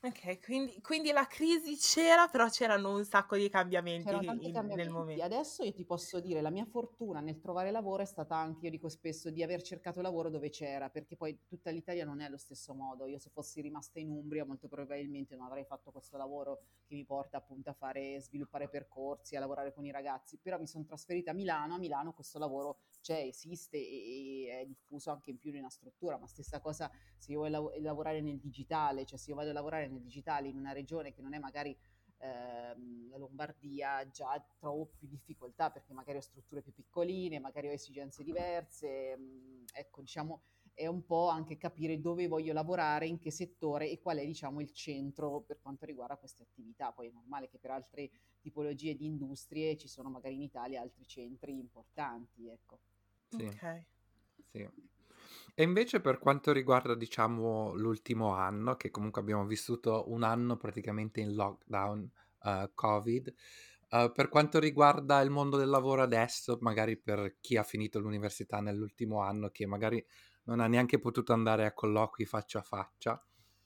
Ok, 0.00 0.38
quindi, 0.42 0.80
quindi, 0.80 1.10
la 1.10 1.26
crisi 1.26 1.76
c'era, 1.76 2.28
però 2.28 2.48
c'erano 2.48 2.94
un 2.94 3.04
sacco 3.04 3.36
di 3.36 3.48
cambiamenti, 3.48 4.04
c'erano 4.04 4.30
in, 4.30 4.52
cambiamenti. 4.52 4.76
nel 4.76 4.90
momento. 4.90 5.24
Adesso 5.24 5.64
io 5.64 5.72
ti 5.72 5.84
posso 5.84 6.20
dire, 6.20 6.40
la 6.40 6.50
mia 6.50 6.64
fortuna 6.66 7.18
nel 7.18 7.40
trovare 7.40 7.72
lavoro 7.72 8.02
è 8.02 8.06
stata 8.06 8.36
anche, 8.36 8.66
io 8.66 8.70
dico 8.70 8.88
spesso, 8.88 9.28
di 9.30 9.42
aver 9.42 9.60
cercato 9.62 10.00
lavoro 10.00 10.30
dove 10.30 10.50
c'era, 10.50 10.88
perché 10.88 11.16
poi 11.16 11.40
tutta 11.48 11.70
l'Italia 11.70 12.04
non 12.04 12.20
è 12.20 12.26
allo 12.26 12.36
stesso 12.36 12.74
modo. 12.74 13.06
Io 13.06 13.18
se 13.18 13.30
fossi 13.30 13.60
rimasta 13.60 13.98
in 13.98 14.10
Umbria 14.10 14.44
molto 14.44 14.68
probabilmente 14.68 15.34
non 15.34 15.46
avrei 15.46 15.64
fatto 15.64 15.90
questo 15.90 16.16
lavoro 16.16 16.60
che 16.86 16.94
mi 16.94 17.04
porta 17.04 17.38
appunto 17.38 17.70
a 17.70 17.74
fare, 17.74 18.20
sviluppare 18.20 18.68
percorsi, 18.68 19.34
a 19.34 19.40
lavorare 19.40 19.74
con 19.74 19.84
i 19.84 19.90
ragazzi, 19.90 20.38
però 20.40 20.60
mi 20.60 20.68
sono 20.68 20.84
trasferita 20.84 21.32
a 21.32 21.34
Milano, 21.34 21.74
a 21.74 21.78
Milano 21.78 22.12
questo 22.12 22.38
lavoro 22.38 22.82
c'è, 23.00 23.18
esiste 23.18 23.76
e, 23.76 24.46
e 24.46 24.60
è 24.60 24.66
diffuso 24.66 25.10
anche 25.10 25.30
in 25.30 25.38
più 25.38 25.50
in 25.52 25.58
una 25.58 25.70
struttura, 25.70 26.18
ma 26.18 26.26
stessa 26.26 26.60
cosa 26.60 26.90
se 27.16 27.32
io 27.32 27.40
voglio 27.40 27.72
lavorare 27.80 28.20
nel 28.20 28.38
digitale, 28.38 29.04
cioè 29.04 29.18
se 29.18 29.30
io 29.30 29.36
vado 29.36 29.50
a 29.50 29.52
lavorare 29.52 29.88
nel 29.88 30.00
digitale 30.00 30.48
in 30.48 30.56
una 30.56 30.72
regione 30.72 31.12
che 31.12 31.22
non 31.22 31.34
è 31.34 31.38
magari 31.38 31.76
ehm, 32.18 33.08
la 33.10 33.16
Lombardia, 33.16 34.08
già 34.10 34.44
trovo 34.58 34.86
più 34.86 35.08
difficoltà 35.08 35.70
perché 35.70 35.92
magari 35.92 36.18
ho 36.18 36.22
strutture 36.22 36.62
più 36.62 36.72
piccoline, 36.72 37.38
magari 37.38 37.68
ho 37.68 37.72
esigenze 37.72 38.22
diverse, 38.22 39.16
mh, 39.16 39.64
ecco 39.72 40.00
diciamo 40.00 40.42
è 40.78 40.86
un 40.86 41.04
po' 41.04 41.28
anche 41.28 41.56
capire 41.56 42.00
dove 42.00 42.28
voglio 42.28 42.52
lavorare, 42.52 43.08
in 43.08 43.18
che 43.18 43.32
settore 43.32 43.90
e 43.90 43.98
qual 43.98 44.18
è 44.18 44.24
diciamo 44.24 44.60
il 44.60 44.70
centro 44.70 45.40
per 45.40 45.58
quanto 45.60 45.84
riguarda 45.84 46.16
queste 46.16 46.44
attività. 46.44 46.92
Poi 46.92 47.08
è 47.08 47.10
normale 47.10 47.48
che 47.48 47.58
per 47.58 47.72
altre 47.72 48.08
tipologie 48.38 48.94
di 48.94 49.04
industrie 49.04 49.76
ci 49.76 49.88
sono 49.88 50.08
magari 50.08 50.36
in 50.36 50.42
Italia 50.42 50.80
altri 50.80 51.04
centri 51.04 51.58
importanti, 51.58 52.48
ecco. 52.48 52.78
Sì. 53.26 53.42
Ok. 53.42 53.84
Sì. 54.52 54.68
E 55.56 55.62
invece 55.64 56.00
per 56.00 56.20
quanto 56.20 56.52
riguarda, 56.52 56.94
diciamo, 56.94 57.74
l'ultimo 57.74 58.34
anno, 58.34 58.76
che 58.76 58.90
comunque 58.90 59.20
abbiamo 59.20 59.44
vissuto 59.44 60.04
un 60.06 60.22
anno 60.22 60.56
praticamente 60.56 61.20
in 61.20 61.34
lockdown 61.34 62.08
uh, 62.44 62.70
Covid, 62.72 63.34
uh, 63.90 64.12
per 64.12 64.28
quanto 64.28 64.60
riguarda 64.60 65.20
il 65.22 65.30
mondo 65.30 65.56
del 65.56 65.68
lavoro 65.68 66.02
adesso, 66.02 66.56
magari 66.60 66.96
per 66.96 67.38
chi 67.40 67.56
ha 67.56 67.64
finito 67.64 67.98
l'università 67.98 68.60
nell'ultimo 68.60 69.20
anno, 69.20 69.50
che 69.50 69.66
magari 69.66 70.06
non 70.48 70.60
ha 70.60 70.66
neanche 70.66 70.98
potuto 70.98 71.32
andare 71.34 71.66
a 71.66 71.72
colloqui 71.72 72.24
faccia 72.24 72.60
a 72.60 72.62
faccia. 72.62 73.22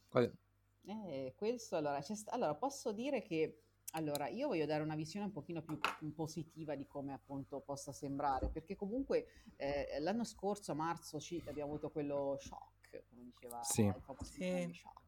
Qual- 0.09 0.37
Eh, 0.85 1.33
questo 1.37 1.77
allora, 1.77 2.01
sta- 2.01 2.33
allora, 2.33 2.55
posso 2.57 2.93
dire 2.93 3.23
che 3.23 3.59
allora, 3.93 4.29
io 4.29 4.49
voglio 4.49 4.67
dare 4.67 4.83
una 4.83 4.97
visione 4.97 5.27
un 5.27 5.33
pochino 5.33 5.63
più 5.63 5.79
positiva 6.13 6.75
di 6.75 6.87
come 6.87 7.13
appunto 7.13 7.61
possa 7.61 7.93
sembrare, 7.93 8.49
perché 8.49 8.75
comunque 8.75 9.27
eh, 9.57 9.99
l'anno 10.01 10.25
scorso, 10.25 10.73
a 10.73 10.75
marzo, 10.75 11.21
ci, 11.21 11.41
abbiamo 11.47 11.71
avuto 11.71 11.91
quello 11.91 12.37
shock, 12.41 13.05
come 13.09 13.23
diceva 13.23 13.63
Sì. 13.63 13.83
il 13.85 14.03
famoso 14.03 14.33
Sì. 14.33 14.73
shock. 14.73 15.01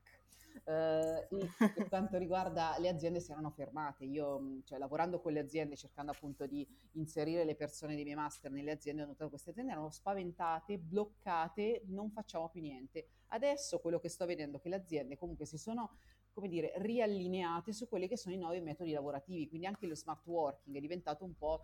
Eh, 0.64 1.27
e 1.31 1.49
per 1.75 1.88
quanto 1.88 2.17
riguarda 2.17 2.77
le 2.79 2.88
aziende 2.88 3.21
si 3.21 3.33
erano 3.33 3.51
fermate, 3.51 4.05
io 4.05 4.38
mh, 4.38 4.62
cioè, 4.64 4.79
lavorando 4.79 5.21
con 5.21 5.33
le 5.33 5.40
aziende, 5.40 5.77
cercando 5.77 6.12
appunto 6.12 6.47
di 6.47 6.67
inserire 6.93 7.45
le 7.45 7.57
persone 7.57 7.95
dei 7.95 8.05
miei 8.05 8.17
master 8.17 8.51
nelle 8.51 8.71
aziende, 8.71 9.03
ho 9.03 9.07
notato 9.07 9.25
che 9.25 9.31
queste 9.31 9.51
aziende 9.51 9.73
erano 9.73 9.90
spaventate, 9.90 10.79
bloccate, 10.79 11.83
non 11.87 12.11
facciamo 12.11 12.49
più 12.49 12.61
niente. 12.61 13.07
Adesso 13.29 13.81
quello 13.81 13.99
che 13.99 14.09
sto 14.09 14.27
vedendo 14.27 14.59
è 14.59 14.61
che 14.61 14.69
le 14.69 14.77
aziende 14.77 15.17
comunque 15.17 15.45
si 15.47 15.59
sono 15.59 15.97
come 16.33 16.49
dire, 16.49 16.73
riallineate 16.79 17.73
su 17.73 17.88
quelli 17.88 18.09
che 18.09 18.17
sono 18.17 18.35
i 18.35 18.38
nuovi 18.38 18.61
metodi 18.61 18.90
lavorativi, 18.90 19.49
quindi 19.49 19.67
anche 19.69 19.87
lo 19.87 19.95
smart 19.95 20.27
working 20.27 20.77
è 20.77 20.81
diventato 20.81 21.25
un 21.25 21.37
po' 21.37 21.62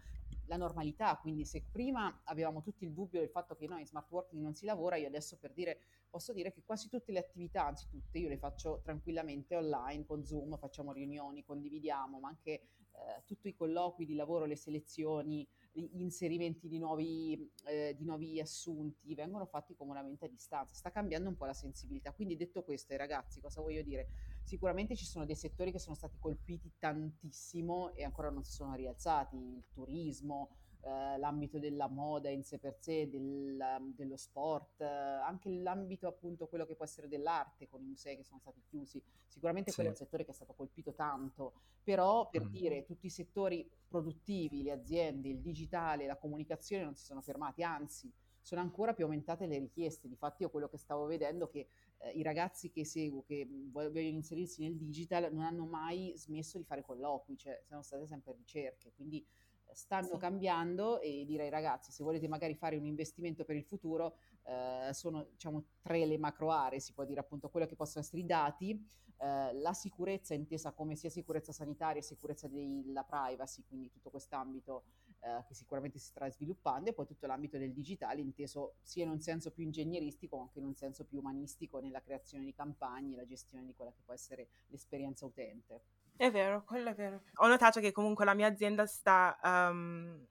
la 0.51 0.57
normalità, 0.57 1.17
quindi 1.17 1.45
se 1.45 1.63
prima 1.71 2.23
avevamo 2.25 2.61
tutti 2.61 2.85
il 2.85 2.93
dubbio 2.93 3.21
del 3.21 3.31
fatto 3.31 3.55
che 3.55 3.69
noi 3.69 3.83
in 3.83 3.87
smart 3.87 4.11
working 4.11 4.43
non 4.43 4.57
si 4.57 4.65
lavora, 4.65 4.97
io 4.97 5.07
adesso 5.07 5.39
per 5.39 5.53
dire 5.53 5.79
posso 6.11 6.33
dire 6.33 6.53
che 6.53 6.65
quasi 6.65 6.89
tutte 6.89 7.13
le 7.13 7.21
attività, 7.21 7.67
anzi 7.67 7.87
tutte, 7.89 8.19
io 8.19 8.29
le 8.29 8.37
faccio 8.37 8.81
tranquillamente 8.83 9.55
online 9.55 10.05
con 10.05 10.25
Zoom, 10.25 10.59
facciamo 10.59 10.93
riunioni, 10.93 11.45
condividiamo, 11.45 12.19
ma 12.19 12.29
anche 12.29 12.51
eh, 12.51 13.23
tutti 13.25 13.47
i 13.47 13.55
colloqui 13.55 14.05
di 14.05 14.17
lavoro, 14.17 14.45
le 14.45 14.57
selezioni, 14.57 15.47
gli 15.71 16.01
inserimenti 16.01 16.67
di 16.67 16.79
nuovi, 16.79 17.49
eh, 17.67 17.95
di 17.97 18.05
nuovi 18.05 18.41
assunti 18.41 19.15
vengono 19.15 19.47
fatti 19.47 19.77
comodamente 19.77 20.25
a 20.25 20.29
distanza. 20.29 20.75
Sta 20.75 20.91
cambiando 20.91 21.29
un 21.29 21.37
po' 21.37 21.45
la 21.45 21.55
sensibilità. 21.55 22.13
Quindi 22.13 22.37
detto 22.37 22.65
questo, 22.65 22.97
ragazzi, 22.97 23.41
cosa 23.41 23.61
voglio 23.61 23.83
dire? 23.83 24.09
Sicuramente 24.51 24.97
ci 24.97 25.07
sono 25.07 25.25
dei 25.25 25.37
settori 25.37 25.71
che 25.71 25.79
sono 25.79 25.95
stati 25.95 26.19
colpiti 26.19 26.73
tantissimo 26.77 27.95
e 27.95 28.03
ancora 28.03 28.31
non 28.31 28.43
si 28.43 28.51
sono 28.51 28.75
rialzati, 28.75 29.37
il 29.37 29.65
turismo, 29.71 30.57
eh, 30.81 31.17
l'ambito 31.19 31.61
della 31.61 31.87
moda 31.87 32.31
in 32.31 32.43
sé 32.43 32.59
per 32.59 32.77
sé, 32.81 33.09
del, 33.09 33.65
dello 33.95 34.17
sport, 34.17 34.81
eh, 34.81 34.87
anche 34.87 35.51
l'ambito 35.51 36.09
appunto 36.09 36.49
quello 36.49 36.67
che 36.67 36.75
può 36.75 36.85
essere 36.85 37.07
dell'arte 37.07 37.69
con 37.69 37.81
i 37.81 37.85
musei 37.85 38.17
che 38.17 38.25
sono 38.25 38.41
stati 38.41 38.61
chiusi. 38.69 39.01
Sicuramente 39.25 39.71
Sì. 39.71 39.73
quello 39.73 39.91
è 39.91 39.93
un 39.93 39.99
settore 39.99 40.25
che 40.25 40.33
è 40.33 40.35
stato 40.35 40.53
colpito 40.55 40.95
tanto, 40.95 41.61
però 41.85 42.29
per 42.29 42.43
Mm. 42.43 42.49
dire 42.49 42.83
tutti 42.83 43.07
i 43.07 43.11
settori 43.11 43.71
produttivi, 43.87 44.65
le 44.65 44.73
aziende, 44.73 45.29
il 45.29 45.41
digitale, 45.41 46.07
la 46.07 46.17
comunicazione 46.19 46.83
non 46.83 46.97
si 46.97 47.05
sono 47.05 47.21
fermati, 47.23 47.63
anzi 47.63 48.13
sono 48.43 48.63
ancora 48.63 48.95
più 48.95 49.05
aumentate 49.05 49.47
le 49.47 49.59
richieste. 49.59 50.09
Difatti 50.09 50.43
io 50.43 50.51
quello 50.51 50.69
che 50.69 50.79
stavo 50.79 51.05
vedendo 51.07 51.47
è 51.47 51.51
che 51.51 51.69
eh, 52.01 52.11
i 52.13 52.23
ragazzi 52.23 52.71
che 52.71 52.85
seguo, 52.85 53.23
che 53.23 53.45
mh, 53.45 53.71
vogliono 53.71 54.01
inserirsi 54.01 54.63
nel 54.63 54.77
digital, 54.77 55.33
non 55.33 55.43
hanno 55.45 55.65
mai 55.67 56.13
smesso 56.17 56.59
di 56.59 56.65
fare 56.65 56.83
colloqui, 56.83 57.37
cioè 57.37 57.61
sono 57.67 57.83
state 57.83 58.07
sempre 58.07 58.33
ricerche, 58.35 58.93
quindi 58.93 59.19
eh, 59.67 59.75
stanno 59.75 60.13
Sì. 60.13 60.19
cambiando 60.19 61.01
e 61.01 61.25
direi 61.27 61.49
ragazzi 61.51 61.93
se 61.93 62.03
volete 62.03 62.29
magari 62.29 62.55
fare 62.55 62.77
un 62.77 62.85
investimento 62.87 63.45
per 63.45 63.57
il 63.57 63.65
futuro 63.65 64.17
eh, 64.45 64.91
sono 64.93 65.25
diciamo 65.31 65.65
tre 65.83 66.05
le 66.07 66.19
macro 66.19 66.51
aree 66.51 66.81
si 66.81 66.93
può 66.93 67.05
dire 67.05 67.21
appunto 67.21 67.49
quello 67.51 67.67
che 67.67 67.77
possono 67.77 68.03
essere 68.05 68.23
i 68.23 68.27
dati 68.27 68.71
eh, 69.19 69.53
la 69.55 69.73
sicurezza 69.73 70.35
intesa 70.35 70.73
come 70.73 70.97
sia 70.97 71.11
sicurezza 71.11 71.53
sanitaria 71.53 72.03
sicurezza 72.03 72.49
della 72.49 73.05
privacy 73.05 73.63
quindi 73.67 73.91
tutto 73.91 74.11
quest'ambito 74.11 74.85
eh, 75.21 75.45
che 75.47 75.55
sicuramente 75.55 75.99
si 75.99 76.07
sta 76.07 76.29
sviluppando 76.31 76.91
e 76.91 76.93
poi 76.93 77.07
tutto 77.07 77.27
l'ambito 77.27 77.59
del 77.59 77.73
digitale 77.73 78.21
inteso 78.21 78.75
sia 78.83 79.05
in 79.05 79.11
un 79.11 79.21
senso 79.21 79.51
più 79.51 79.65
ingegneristico 79.65 80.37
ma 80.37 80.43
anche 80.43 80.59
in 80.59 80.67
un 80.67 80.75
senso 80.75 81.05
più 81.05 81.19
umanistico 81.19 81.79
nella 81.81 82.01
creazione 82.01 82.45
di 82.45 82.55
campagne 82.55 83.17
la 83.17 83.27
gestione 83.27 83.65
di 83.67 83.75
quella 83.75 83.93
che 83.93 84.03
può 84.05 84.15
essere 84.15 84.49
l'esperienza 84.69 85.27
utente 85.27 85.83
È 86.17 86.31
vero, 86.31 86.65
quello 86.65 86.91
è 86.91 86.95
vero. 86.95 87.23
Ho 87.37 87.47
notato 87.47 87.81
che 87.81 87.93
comunque 87.93 88.25
la 88.27 88.35
mia 88.35 88.47
azienda 88.47 88.87
sta, 88.87 89.39
ehm, 89.43 90.27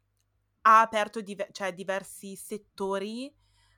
ha 0.61 0.81
aperto 0.81 1.21
dive- 1.21 1.49
cioè, 1.51 1.73
diversi 1.73 2.35
settori 2.35 3.25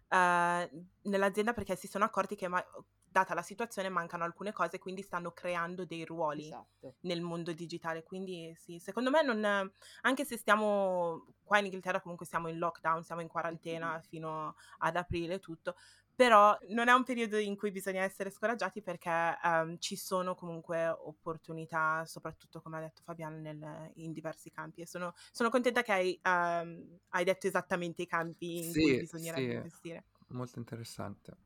eh, 0.10 0.70
nell'azienda 1.04 1.54
perché 1.54 1.76
si 1.78 1.88
sono 1.88 2.04
accorti 2.04 2.36
che, 2.36 2.48
ma- 2.50 2.66
data 3.12 3.34
la 3.34 3.42
situazione, 3.42 3.90
mancano 3.90 4.24
alcune 4.24 4.52
cose, 4.54 4.80
quindi 4.80 5.02
stanno 5.02 5.32
creando 5.32 5.86
dei 5.86 6.06
ruoli 6.06 6.56
esatto 6.56 6.96
nel 7.02 7.22
mondo 7.22 7.52
digitale. 7.54 8.04
Quindi 8.04 8.54
sì, 8.58 8.80
secondo 8.80 9.10
me 9.10 9.22
non, 9.24 9.72
anche 10.02 10.26
se 10.26 10.38
stiamo 10.38 11.26
qua 11.44 11.58
in 11.60 11.66
Inghilterra 11.66 12.02
comunque 12.02 12.26
siamo 12.26 12.48
in 12.48 12.58
lockdown, 12.58 13.04
siamo 13.04 13.22
in 13.22 13.28
quarantena 13.28 14.00
fino 14.08 14.56
ad 14.80 14.96
aprile 14.96 15.40
tutto, 15.40 15.76
però 16.16 16.56
non 16.70 16.88
è 16.88 16.94
un 16.94 17.04
periodo 17.04 17.38
in 17.38 17.56
cui 17.58 17.72
bisogna 17.72 18.04
essere 18.04 18.30
scoraggiati 18.30 18.82
perché 18.82 19.10
ehm, 19.44 19.78
ci 19.80 19.96
sono 19.96 20.36
comunque 20.36 20.88
opportunità, 20.88 22.06
soprattutto 22.06 22.62
come 22.62 22.78
ha 22.78 22.82
detto 22.82 23.02
Fabiano, 23.04 23.38
nel- 23.38 23.92
in 23.96 24.12
diversi 24.14 24.52
campi 24.52 24.82
e 24.82 24.88
sono, 24.88 25.14
sono 25.32 25.50
contenta 25.50 25.82
che 25.82 25.92
hai, 25.92 26.20
ehm, 26.22 26.98
hai 27.10 27.24
detto 27.24 27.48
esattamente 27.48 28.04
i 28.04 28.08
campi 28.08 28.58
in 28.68 28.76
cui 28.76 28.94
Sì, 28.94 28.96
bisognerebbe 28.96 29.52
sì, 29.52 29.52
investire. 29.54 30.06
molto 30.28 30.60
interessante. 30.60 31.38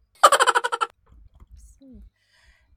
Sì. 1.86 2.02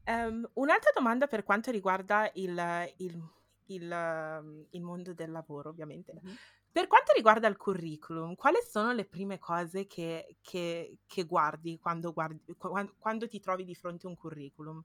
Ehm, 0.05 0.49
un'altra 0.55 0.90
domanda 0.94 1.27
per 1.27 1.42
quanto 1.44 1.71
riguarda 1.71 2.31
il, 2.35 2.92
il- 2.99 3.31
il, 3.66 3.90
ehm, 3.92 4.66
il 4.71 4.83
mondo 4.83 5.12
del 5.14 5.31
lavoro, 5.31 5.68
ovviamente. 5.71 6.14
Mhm. 6.23 6.38
Per 6.71 6.87
quanto 6.87 7.12
riguarda 7.14 7.49
il 7.49 7.57
curriculum, 7.57 8.35
quali 8.35 8.59
sono 8.66 8.92
le 8.92 9.05
prime 9.07 9.38
cose 9.38 9.87
che, 9.87 10.37
che- 10.40 10.99
che 11.07 11.25
guardi 11.25 11.79
quando, 11.79 12.12
guardi 12.12 12.55
quando, 12.57 12.94
quando 12.99 13.27
ti 13.29 13.40
trovi 13.40 13.64
di 13.64 13.75
fronte 13.75 14.07
a 14.07 14.11
un 14.11 14.16
curriculum? 14.16 14.83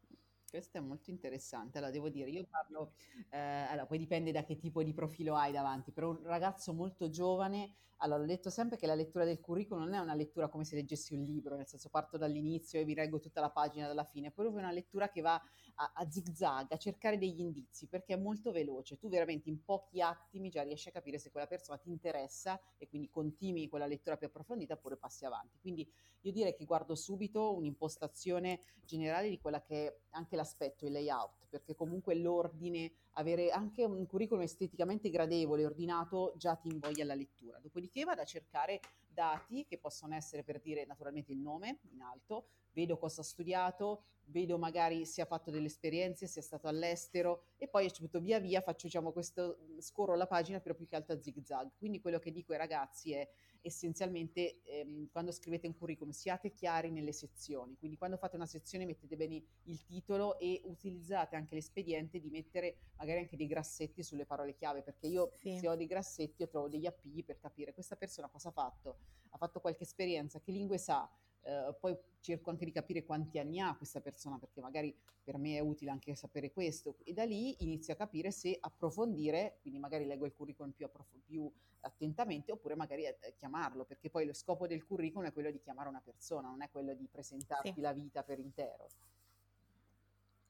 Questo 0.54 0.78
è 0.78 0.82
molto 0.82 1.10
interessante. 1.10 1.80
Allora, 1.80 1.92
devo 1.92 2.10
dire, 2.10 2.30
io 2.30 2.46
parlo, 2.48 2.94
eh, 3.32 3.40
allora, 3.40 3.88
poi 3.88 3.98
dipende 3.98 4.32
da 4.32 4.44
che 4.44 4.56
tipo 4.56 4.84
di 4.84 4.94
profilo 4.94 5.36
hai 5.36 5.52
davanti. 5.52 5.92
Per 5.92 6.04
un 6.04 6.22
ragazzo 6.22 6.74
molto 6.74 7.10
giovane, 7.10 7.74
allora, 7.98 8.22
ho 8.22 8.26
detto 8.28 8.52
sempre 8.52 8.78
che 8.78 8.86
la 8.86 8.94
lettura 8.94 9.26
del 9.26 9.40
curriculum 9.40 9.86
non 9.86 9.96
è 9.96 9.98
una 9.98 10.14
lettura 10.14 10.50
come 10.50 10.64
se 10.64 10.76
leggessi 10.76 11.16
un 11.16 11.24
libro, 11.24 11.56
nel 11.56 11.66
senso 11.66 11.90
parto 11.90 12.20
dall'inizio 12.20 12.80
e 12.80 12.84
vi 12.86 12.94
leggo 12.94 13.18
tutta 13.18 13.42
la 13.42 13.50
pagina 13.50 13.88
dalla 13.88 14.04
fine, 14.04 14.28
è 14.28 14.32
proprio 14.32 14.56
una 14.56 14.72
lettura 14.72 15.10
che 15.10 15.22
va 15.22 15.42
a, 15.76 15.92
a 15.96 16.10
zigzag, 16.10 16.72
a 16.72 16.78
cercare 16.78 17.18
degli 17.18 17.40
indizi, 17.40 17.88
perché 17.88 18.14
è 18.14 18.18
molto 18.18 18.52
veloce. 18.52 18.98
Tu 18.98 19.10
veramente 19.10 19.50
in 19.50 19.64
pochi 19.64 20.02
attimi 20.02 20.50
già 20.50 20.64
riesci 20.64 20.90
a 20.90 20.92
capire 20.92 21.18
se 21.18 21.32
quella 21.32 21.48
persona 21.48 21.78
ti 21.78 21.90
interessa 21.90 22.60
e 22.78 22.88
quindi 22.88 23.10
continui 23.10 23.68
quella 23.68 23.86
lettura 23.86 24.18
più 24.18 24.28
approfondita 24.28 24.74
oppure 24.74 24.98
passi 24.98 25.26
avanti. 25.26 25.60
Quindi 25.60 25.90
io 26.22 26.32
direi 26.32 26.54
che 26.56 26.66
guardo 26.66 26.96
subito 26.96 27.56
un'impostazione 27.56 28.62
generale 28.86 29.30
di 29.30 29.40
quella 29.40 29.62
che 29.62 29.88
è 29.88 29.98
anche 30.12 30.36
l'aspetto, 30.36 30.86
il 30.86 30.92
layout, 30.92 31.48
perché 31.50 31.76
comunque 31.76 32.16
l'ordine, 32.16 32.94
avere 33.14 33.50
anche 33.50 33.84
un 33.84 34.06
curriculum 34.06 34.44
esteticamente 34.44 35.10
gradevole, 35.10 35.66
ordinato, 35.66 36.34
già 36.38 36.56
ti 36.56 36.70
invoglia 36.70 37.04
alla 37.04 37.16
lettura. 37.16 37.60
Dopodiché 37.60 38.04
vado 38.04 38.22
a 38.22 38.26
cercare 38.26 38.80
dati 39.08 39.66
che 39.66 39.78
possono 39.78 40.16
essere 40.16 40.44
per 40.44 40.60
dire 40.60 40.86
naturalmente 40.86 41.32
il 41.32 41.40
nome 41.40 41.80
in 41.92 42.02
alto, 42.02 42.48
vedo 42.72 42.98
cosa 42.98 43.22
ha 43.22 43.24
studiato, 43.24 44.06
vedo 44.26 44.58
magari 44.58 45.06
se 45.06 45.22
ha 45.22 45.26
fatto 45.26 45.52
delle 45.52 45.68
esperienze, 45.68 46.28
se 46.28 46.40
è 46.40 46.44
stato 46.44 46.68
all'estero 46.68 47.44
e 47.58 47.68
poi 47.68 47.86
appunto 47.86 48.20
via 48.20 48.40
via 48.40 48.62
faccio 48.62 48.88
diciamo 48.88 49.12
questo, 49.12 49.58
scorro 49.80 50.16
la 50.16 50.28
pagina 50.28 50.60
però 50.60 50.74
più 50.74 50.88
che 50.88 50.96
altro 50.96 51.16
a 51.16 51.22
zigzag. 51.22 51.72
Quindi 51.78 52.02
quello 52.02 52.20
che 52.20 52.32
dico 52.32 52.52
ai 52.54 52.58
ragazzi 52.58 53.14
è 53.14 53.30
essenzialmente 53.64 54.62
ehm, 54.64 55.10
quando 55.10 55.32
scrivete 55.32 55.68
un 55.68 55.76
curriculum 55.76 56.12
siate 56.12 56.52
chiari 56.52 56.92
nelle 56.92 57.14
sezioni, 57.14 57.76
quindi 57.78 57.98
quando 57.98 58.18
fate 58.18 58.36
una 58.36 58.46
sezione 58.46 58.86
mettete 58.86 59.16
bene 59.16 59.42
il 59.64 59.84
titolo 59.84 60.38
e 60.38 60.62
utilizzate 60.66 61.36
anche 61.36 61.56
l'espediente 61.56 62.20
di 62.20 62.30
mettere 62.30 62.76
magari 62.98 63.20
anche 63.20 63.38
dei 63.38 63.48
grassetti 63.48 64.04
sulle 64.04 64.26
parole 64.26 64.54
chiave, 64.54 64.82
perché 64.84 65.08
io 65.08 65.32
Sì. 65.36 65.58
se 65.58 65.68
ho 65.68 65.76
dei 65.76 65.88
grassetti 65.88 66.42
io 66.42 66.48
trovo 66.50 66.68
degli 66.68 66.86
appigli 66.86 67.24
per 67.24 67.40
capire 67.40 67.74
questa 67.74 67.96
persona 67.96 68.28
cosa 68.28 68.50
ha 68.50 68.52
fatto, 68.52 68.98
ha 69.30 69.38
fatto 69.38 69.60
qualche 69.62 69.84
esperienza, 69.84 70.40
che 70.40 70.52
lingue 70.52 70.78
sa, 70.78 71.10
Uh, 71.46 71.76
poi 71.78 71.94
cerco 72.22 72.52
anche 72.52 72.64
di 72.64 72.72
capire 72.72 73.04
quanti 73.04 73.38
anni 73.38 73.60
ha 73.60 73.76
questa 73.76 74.00
persona, 74.00 74.40
perché 74.40 74.62
magari 74.62 74.96
per 75.22 75.38
me 75.38 75.58
è 75.58 75.60
utile 75.60 75.92
anche 75.92 76.16
sapere 76.16 76.54
questo, 76.54 76.96
e 77.04 77.12
da 77.12 77.26
lì 77.26 77.62
inizio 77.66 77.92
a 77.92 77.98
capire 77.98 78.32
se 78.32 78.56
approfondire, 78.58 79.58
quindi 79.60 79.78
magari 79.78 80.06
leggo 80.06 80.26
il 80.26 80.34
curriculum 80.34 80.72
più, 80.72 80.86
approf- 80.86 81.18
più 81.26 81.52
attentamente, 81.84 82.52
oppure 82.52 82.76
magari 82.76 83.06
eh, 83.06 83.34
chiamarlo, 83.36 83.86
perché 83.86 84.10
poi 84.10 84.26
lo 84.26 84.34
scopo 84.34 84.68
del 84.68 84.84
curriculum 84.84 85.28
è 85.28 85.34
quello 85.34 85.52
di 85.52 85.60
chiamare 85.60 85.90
una 85.90 86.02
persona, 86.02 86.50
non 86.50 86.62
è 86.62 86.70
quello 86.70 86.94
di 86.94 87.08
presentarti 87.10 87.74
sì. 87.74 87.82
la 87.82 87.94
vita 87.94 88.24
per 88.24 88.40
intero. 88.40 88.88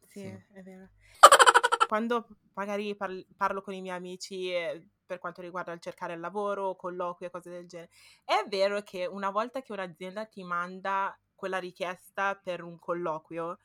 Sì, 0.02 0.20
sì, 0.20 0.44
è 0.54 0.62
vero. 0.62 0.90
Quando 1.88 2.28
magari 2.54 2.96
parlo, 2.96 3.24
parlo 3.36 3.62
con 3.62 3.74
i 3.74 3.82
miei 3.82 3.96
amici 3.96 4.52
eh, 4.52 4.90
per 5.06 5.20
quanto 5.20 5.42
riguarda 5.42 5.72
il 5.72 5.80
cercare 5.80 6.14
il 6.14 6.20
lavoro, 6.20 6.76
colloqui 6.76 7.26
e 7.26 7.30
cose 7.30 7.50
del 7.50 7.68
genere, 7.68 7.92
è 8.24 8.46
vero 8.48 8.82
che 8.82 9.06
una 9.06 9.30
volta 9.30 9.62
che 9.62 9.74
un'azienda 9.74 10.26
ti 10.26 10.44
manda 10.44 11.18
quella 11.36 11.58
richiesta 11.58 12.36
per 12.36 12.64
un 12.64 12.80
colloquio, 12.80 13.60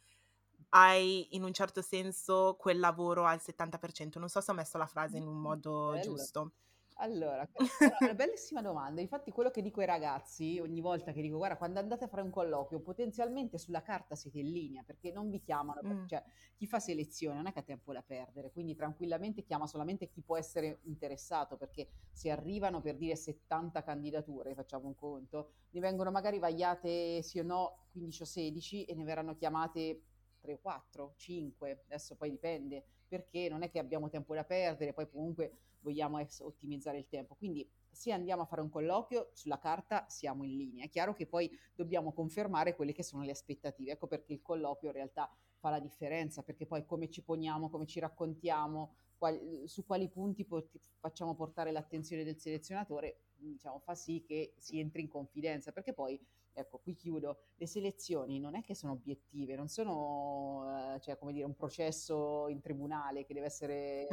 hai 0.70 1.34
in 1.36 1.44
un 1.44 1.52
certo 1.52 1.80
senso 1.80 2.56
quel 2.58 2.78
lavoro 2.78 3.24
al 3.24 3.40
70%. 3.42 4.18
Non 4.18 4.28
so 4.28 4.40
se 4.40 4.50
ho 4.50 4.54
messo 4.54 4.78
la 4.78 4.86
frase 4.86 5.16
in 5.16 5.26
un 5.26 5.38
modo 5.38 5.90
Bello. 5.90 6.02
giusto. 6.02 6.52
Allora, 7.00 7.46
questa 7.52 7.98
è 7.98 8.04
una 8.04 8.14
bellissima 8.14 8.62
domanda. 8.62 9.00
Infatti, 9.00 9.30
quello 9.30 9.50
che 9.50 9.62
dico 9.62 9.80
ai 9.80 9.86
ragazzi 9.86 10.58
ogni 10.60 10.80
volta 10.80 11.12
che 11.12 11.20
dico, 11.20 11.36
guarda, 11.36 11.56
quando 11.56 11.78
andate 11.78 12.04
a 12.04 12.08
fare 12.08 12.22
un 12.22 12.30
colloquio, 12.30 12.80
potenzialmente 12.80 13.58
sulla 13.58 13.82
carta 13.82 14.14
siete 14.14 14.38
in 14.38 14.50
linea 14.50 14.82
perché 14.82 15.12
non 15.12 15.30
vi 15.30 15.40
chiamano, 15.40 15.80
mm. 15.84 16.06
cioè 16.06 16.22
chi 16.56 16.66
fa 16.66 16.80
selezione 16.80 17.36
non 17.36 17.46
è 17.46 17.52
che 17.52 17.60
ha 17.60 17.62
tempo 17.62 17.92
da 17.92 18.02
perdere, 18.02 18.50
quindi 18.50 18.74
tranquillamente 18.74 19.42
chiama 19.42 19.66
solamente 19.66 20.08
chi 20.08 20.22
può 20.22 20.36
essere 20.36 20.80
interessato 20.84 21.56
perché 21.56 21.88
se 22.10 22.30
arrivano 22.30 22.80
per 22.80 22.96
dire 22.96 23.14
70 23.14 23.82
candidature, 23.82 24.54
facciamo 24.54 24.88
un 24.88 24.94
conto, 24.94 25.52
ne 25.70 25.80
vengono 25.80 26.10
magari 26.10 26.38
vagliate 26.38 27.22
sì 27.22 27.38
o 27.38 27.44
no 27.44 27.86
15 27.92 28.22
o 28.22 28.24
16 28.24 28.84
e 28.84 28.94
ne 28.94 29.04
verranno 29.04 29.34
chiamate 29.34 30.02
3 30.40 30.52
o 30.54 30.58
4, 30.58 31.14
5, 31.16 31.82
adesso 31.84 32.16
poi 32.16 32.30
dipende, 32.30 32.84
perché 33.08 33.48
non 33.48 33.62
è 33.62 33.70
che 33.70 33.78
abbiamo 33.78 34.08
tempo 34.08 34.34
da 34.34 34.44
perdere, 34.44 34.92
poi 34.92 35.08
comunque 35.08 35.52
vogliamo 35.80 36.18
es- 36.18 36.40
ottimizzare 36.40 36.98
il 36.98 37.08
tempo. 37.08 37.34
Quindi 37.34 37.68
se 37.90 38.12
andiamo 38.12 38.42
a 38.42 38.44
fare 38.46 38.60
un 38.60 38.68
colloquio, 38.68 39.30
sulla 39.32 39.58
carta 39.58 40.06
siamo 40.08 40.44
in 40.44 40.56
linea. 40.56 40.84
È 40.84 40.88
chiaro 40.88 41.14
che 41.14 41.26
poi 41.26 41.50
dobbiamo 41.74 42.12
confermare 42.12 42.74
quelle 42.76 42.92
che 42.92 43.02
sono 43.02 43.24
le 43.24 43.30
aspettative. 43.30 43.92
Ecco 43.92 44.06
perché 44.06 44.32
il 44.32 44.42
colloquio 44.42 44.90
in 44.90 44.96
realtà 44.96 45.30
fa 45.58 45.70
la 45.70 45.80
differenza, 45.80 46.42
perché 46.42 46.66
poi 46.66 46.84
come 46.84 47.08
ci 47.10 47.22
poniamo, 47.22 47.68
come 47.70 47.86
ci 47.86 47.98
raccontiamo, 48.00 48.94
quali, 49.16 49.66
su 49.66 49.84
quali 49.84 50.08
punti 50.08 50.44
pot- 50.44 50.78
facciamo 51.00 51.34
portare 51.34 51.72
l'attenzione 51.72 52.22
del 52.24 52.38
selezionatore, 52.38 53.20
diciamo, 53.34 53.80
fa 53.80 53.94
sì 53.94 54.22
che 54.24 54.54
si 54.58 54.78
entri 54.78 55.00
in 55.02 55.08
confidenza, 55.08 55.72
perché 55.72 55.92
poi 55.92 56.20
ecco, 56.52 56.78
qui 56.78 56.94
chiudo, 56.94 57.38
le 57.56 57.66
selezioni 57.66 58.40
non 58.40 58.54
è 58.56 58.62
che 58.62 58.74
sono 58.74 58.92
obiettive, 58.92 59.54
non 59.54 59.68
sono, 59.68 60.94
eh, 60.94 61.00
cioè, 61.00 61.16
come 61.18 61.32
dire, 61.32 61.44
un 61.44 61.54
processo 61.54 62.48
in 62.48 62.60
tribunale 62.60 63.24
che 63.24 63.34
deve 63.34 63.46
essere, 63.46 64.06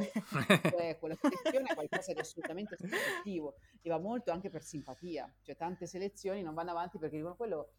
cioè, 0.69 0.97
quella 0.99 1.15
selezione 1.15 1.69
è 1.69 1.73
qualcosa 1.73 2.13
di 2.13 2.19
assolutamente 2.19 2.75
soggettivo 2.77 3.55
e 3.81 3.89
va 3.89 3.97
molto 3.97 4.31
anche 4.31 4.49
per 4.49 4.63
simpatia, 4.63 5.31
cioè 5.41 5.55
tante 5.55 5.87
selezioni 5.87 6.41
non 6.41 6.53
vanno 6.53 6.71
avanti 6.71 6.97
perché 6.97 7.17
dicono 7.17 7.35
quello 7.35 7.69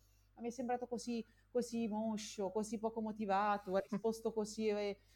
mi 0.41 0.49
è 0.49 0.51
sembrato 0.51 0.87
così, 0.87 1.25
così 1.51 1.89
moscio, 1.89 2.51
così 2.51 2.79
poco 2.79 3.01
motivato, 3.01 3.75
ha 3.75 3.81
risposto 3.81 4.33
così 4.33 4.69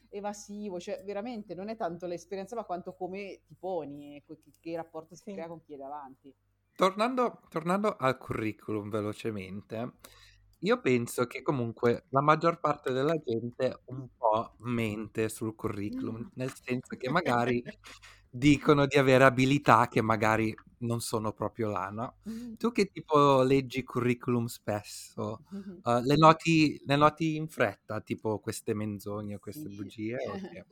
evasivo, 0.09 0.81
cioè 0.81 1.03
veramente 1.05 1.55
non 1.55 1.69
è 1.69 1.77
tanto 1.77 2.07
l'esperienza 2.07 2.57
ma 2.57 2.65
quanto 2.65 2.95
come 2.95 3.43
ti 3.47 3.55
poni, 3.55 4.23
che, 4.25 4.39
che 4.59 4.77
rapporto 4.77 5.15
si 5.15 5.25
sì. 5.25 5.33
crea 5.33 5.49
con 5.49 5.61
chi 5.61 5.75
è 5.75 5.77
davanti. 5.77 6.35
Tornando, 6.81 7.43
tornando 7.51 7.95
al 7.95 8.17
curriculum 8.17 8.89
velocemente, 8.89 9.97
io 10.61 10.81
penso 10.81 11.27
che 11.27 11.43
comunque 11.43 12.07
la 12.09 12.23
maggior 12.23 12.59
parte 12.59 12.91
della 12.91 13.19
gente 13.23 13.83
un 13.89 14.09
po' 14.17 14.55
mente 14.61 15.29
sul 15.29 15.55
curriculum, 15.55 16.31
nel 16.37 16.51
senso 16.55 16.97
che 16.97 17.11
magari 17.11 17.63
dicono 18.31 18.87
di 18.87 18.97
avere 18.97 19.25
abilità 19.25 19.89
che 19.89 20.01
magari 20.01 20.55
non 20.79 21.01
sono 21.01 21.35
proprio 21.35 21.69
là, 21.69 21.91
no? 21.91 22.17
Tu 22.57 22.73
che 22.73 22.87
tipo 22.87 23.43
leggi 23.43 23.85
curriculum 23.85 24.47
spesso? 24.47 25.43
Uh, 25.83 26.01
le, 26.03 26.17
noti, 26.17 26.81
le 26.87 26.97
noti 26.97 27.37
in 27.37 27.47
fretta, 27.49 28.01
tipo 28.01 28.39
queste 28.39 28.73
menzogne 28.73 29.35
o 29.35 29.39
queste 29.39 29.69
bugie? 29.69 30.17
Okay. 30.17 30.65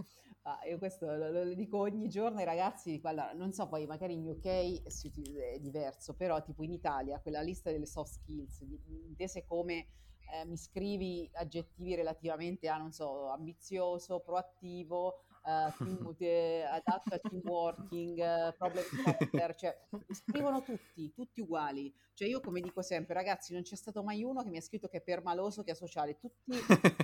Ah, 0.49 0.61
io 0.66 0.78
questo 0.78 1.05
lo, 1.14 1.30
lo, 1.30 1.53
dico 1.53 1.76
ogni 1.76 2.09
giorno 2.09 2.38
ai 2.38 2.46
ragazzi, 2.46 2.99
allora, 3.03 3.34
non 3.34 3.53
so 3.53 3.68
poi 3.68 3.84
magari 3.84 4.14
in 4.14 4.26
UK 4.26 4.46
è 4.46 5.59
diverso, 5.61 6.14
però 6.14 6.42
tipo 6.42 6.62
in 6.62 6.72
Italia 6.72 7.20
quella 7.20 7.42
lista 7.42 7.70
delle 7.70 7.84
soft 7.84 8.12
skills, 8.14 8.64
intese 9.07 9.44
come 9.44 9.88
eh, 10.32 10.46
mi 10.46 10.57
scrivi 10.57 11.28
aggettivi 11.34 11.94
relativamente 11.94 12.66
a, 12.70 12.78
non 12.78 12.92
so, 12.92 13.28
ambizioso, 13.28 14.20
proattivo, 14.20 15.24
uh, 15.68 15.72
team, 15.76 16.14
de, 16.16 16.64
adatto 16.64 17.14
al 17.14 17.20
team 17.20 17.40
working, 17.44 18.18
uh, 18.18 18.55
problem 18.57 18.84
solver, 18.84 19.55
cioè 19.57 19.76
scrivono 20.11 20.62
tutti, 20.62 21.12
tutti 21.12 21.40
uguali. 21.40 21.92
Cioè 22.12 22.28
io 22.28 22.40
come 22.40 22.61
dico 22.61 22.82
sempre, 22.82 23.14
ragazzi, 23.14 23.53
non 23.53 23.62
c'è 23.62 23.76
stato 23.76 24.03
mai 24.03 24.22
uno 24.22 24.42
che 24.42 24.51
mi 24.51 24.59
ha 24.59 24.62
scritto 24.62 24.88
che 24.88 24.99
è 24.99 25.03
permaloso, 25.03 25.62
che 25.62 25.72
è 25.72 25.74
sociale, 25.74 26.18
tutti 26.18 26.59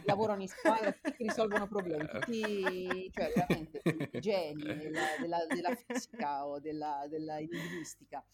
lavorano 0.05 0.43
in 0.43 0.49
squadra, 0.49 0.93
tutti 0.93 1.23
risolvono 1.23 1.67
problemi, 1.69 2.07
tutti, 2.07 3.11
cioè 3.13 3.33
veramente, 3.35 3.81
tutti 3.81 4.21
geni 4.21 4.63
della, 4.63 5.07
della, 5.21 5.47
della 5.49 5.75
fisica 5.75 6.47
o 6.47 6.59
della, 6.59 7.07
della 7.09 7.39
linguistica. 7.39 8.25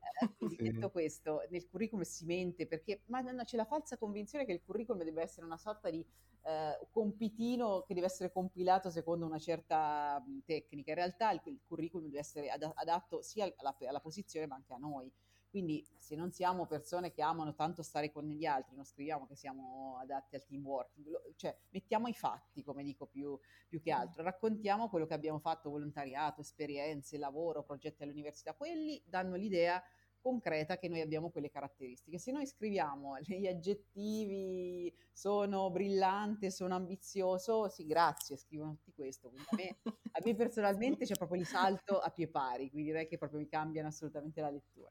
Eh, 0.00 0.34
quindi 0.36 0.56
sì. 0.56 0.62
detto 0.62 0.90
questo, 0.90 1.42
nel 1.50 1.68
curriculum 1.68 2.04
si 2.04 2.24
mente 2.24 2.66
perché 2.66 3.02
ma 3.06 3.20
no, 3.20 3.44
c'è 3.44 3.56
la 3.56 3.64
falsa 3.64 3.96
convinzione 3.96 4.44
che 4.44 4.52
il 4.52 4.62
curriculum 4.64 5.02
deve 5.02 5.22
essere 5.22 5.46
una 5.46 5.58
sorta 5.58 5.90
di 5.90 6.04
eh, 6.42 6.78
compitino 6.90 7.82
che 7.86 7.94
deve 7.94 8.06
essere 8.06 8.32
compilato 8.32 8.90
secondo 8.90 9.26
una 9.26 9.38
certa 9.38 10.22
tecnica. 10.44 10.90
In 10.90 10.96
realtà 10.96 11.30
il, 11.32 11.40
il 11.44 11.60
curriculum 11.66 12.06
deve 12.06 12.20
essere 12.20 12.48
ad, 12.50 12.70
adatto 12.74 13.22
sia 13.22 13.52
alla, 13.56 13.76
alla 13.88 14.00
posizione 14.00 14.46
ma 14.46 14.56
anche 14.56 14.72
a 14.72 14.78
noi. 14.78 15.10
Quindi 15.50 15.84
se 15.98 16.14
non 16.14 16.30
siamo 16.30 16.66
persone 16.66 17.10
che 17.10 17.22
amano 17.22 17.54
tanto 17.54 17.82
stare 17.82 18.12
con 18.12 18.24
gli 18.24 18.46
altri, 18.46 18.76
non 18.76 18.84
scriviamo 18.84 19.26
che 19.26 19.34
siamo 19.34 19.98
adatti 20.00 20.36
al 20.36 20.44
teamwork, 20.44 20.92
cioè 21.34 21.56
mettiamo 21.70 22.06
i 22.06 22.14
fatti, 22.14 22.62
come 22.62 22.84
dico 22.84 23.06
più, 23.06 23.36
più 23.68 23.80
che 23.80 23.90
altro, 23.90 24.22
raccontiamo 24.22 24.88
quello 24.88 25.06
che 25.06 25.14
abbiamo 25.14 25.40
fatto, 25.40 25.70
volontariato, 25.70 26.40
esperienze, 26.40 27.18
lavoro, 27.18 27.64
progetti 27.64 28.04
all'università, 28.04 28.54
quelli 28.54 29.02
danno 29.04 29.34
l'idea 29.34 29.82
concreta 30.20 30.76
che 30.78 30.88
noi 30.88 31.00
abbiamo 31.00 31.30
quelle 31.30 31.50
caratteristiche. 31.50 32.18
Se 32.18 32.30
noi 32.30 32.46
scriviamo 32.46 33.16
gli 33.26 33.46
aggettivi 33.46 34.94
sono 35.12 35.70
brillante, 35.70 36.50
sono 36.50 36.74
ambizioso, 36.74 37.68
sì, 37.68 37.86
grazie, 37.86 38.36
scrivono 38.36 38.74
tutti 38.76 38.92
questo. 38.92 39.30
Quindi 39.30 39.46
a 39.50 39.56
me, 39.56 39.92
a 40.12 40.20
me 40.24 40.34
personalmente 40.36 41.06
c'è 41.06 41.16
proprio 41.16 41.40
il 41.40 41.46
salto 41.46 41.98
a 41.98 42.10
pie 42.10 42.28
pari, 42.28 42.70
quindi 42.70 42.90
direi 42.90 43.08
che 43.08 43.18
proprio 43.18 43.40
mi 43.40 43.48
cambiano 43.48 43.88
assolutamente 43.88 44.40
la 44.40 44.50
lettura. 44.50 44.90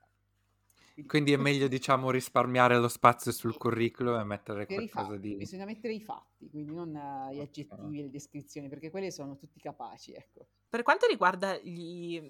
Quindi 1.06 1.34
è 1.34 1.38
meglio, 1.38 1.68
diciamo, 1.68 2.12
risparmiare 2.12 2.78
lo 2.78 2.88
spazio 2.88 3.32
sul 3.32 3.58
curriculum 3.58 4.20
e 4.20 4.24
mettere 4.24 4.66
per 4.66 4.76
qualcosa 4.76 5.08
fatti, 5.08 5.20
di... 5.20 5.36
Bisogna 5.36 5.66
mettere 5.66 5.94
i 5.94 6.02
fatti, 6.02 6.50
quindi 6.50 6.74
non 6.74 6.90
uh, 6.90 7.34
gli 7.34 7.40
aggettivi 7.40 8.00
e 8.00 8.04
le 8.04 8.10
descrizioni, 8.10 8.70
perché 8.70 8.90
quelli 8.90 9.12
sono 9.12 9.36
tutti 9.36 9.60
capaci, 9.60 10.14
ecco. 10.14 10.48
Per 10.70 10.84
quanto 10.84 11.08
riguarda 11.08 11.58
gli 11.58 12.22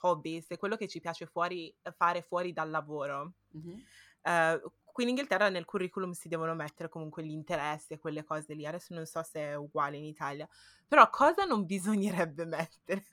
hobbies, 0.00 0.48
è 0.48 0.56
quello 0.56 0.76
che 0.76 0.88
ci 0.88 1.00
piace 1.00 1.26
fuori, 1.26 1.74
fare 1.96 2.22
fuori 2.22 2.52
dal 2.52 2.70
lavoro, 2.70 3.34
mm-hmm. 3.56 3.78
uh, 4.22 4.72
qui 4.96 5.04
in 5.04 5.10
Inghilterra 5.10 5.50
nel 5.50 5.66
curriculum 5.66 6.12
si 6.12 6.26
devono 6.26 6.54
mettere 6.54 6.88
comunque 6.88 7.22
gli 7.22 7.30
interessi 7.30 7.92
e 7.92 7.98
quelle 7.98 8.24
cose 8.24 8.54
lì. 8.54 8.64
Adesso 8.64 8.94
non 8.94 9.04
so 9.04 9.22
se 9.22 9.40
è 9.40 9.54
uguale 9.54 9.98
in 9.98 10.04
Italia, 10.04 10.48
però 10.88 11.10
cosa 11.10 11.44
non 11.44 11.66
bisognerebbe 11.66 12.46
mettere? 12.46 13.04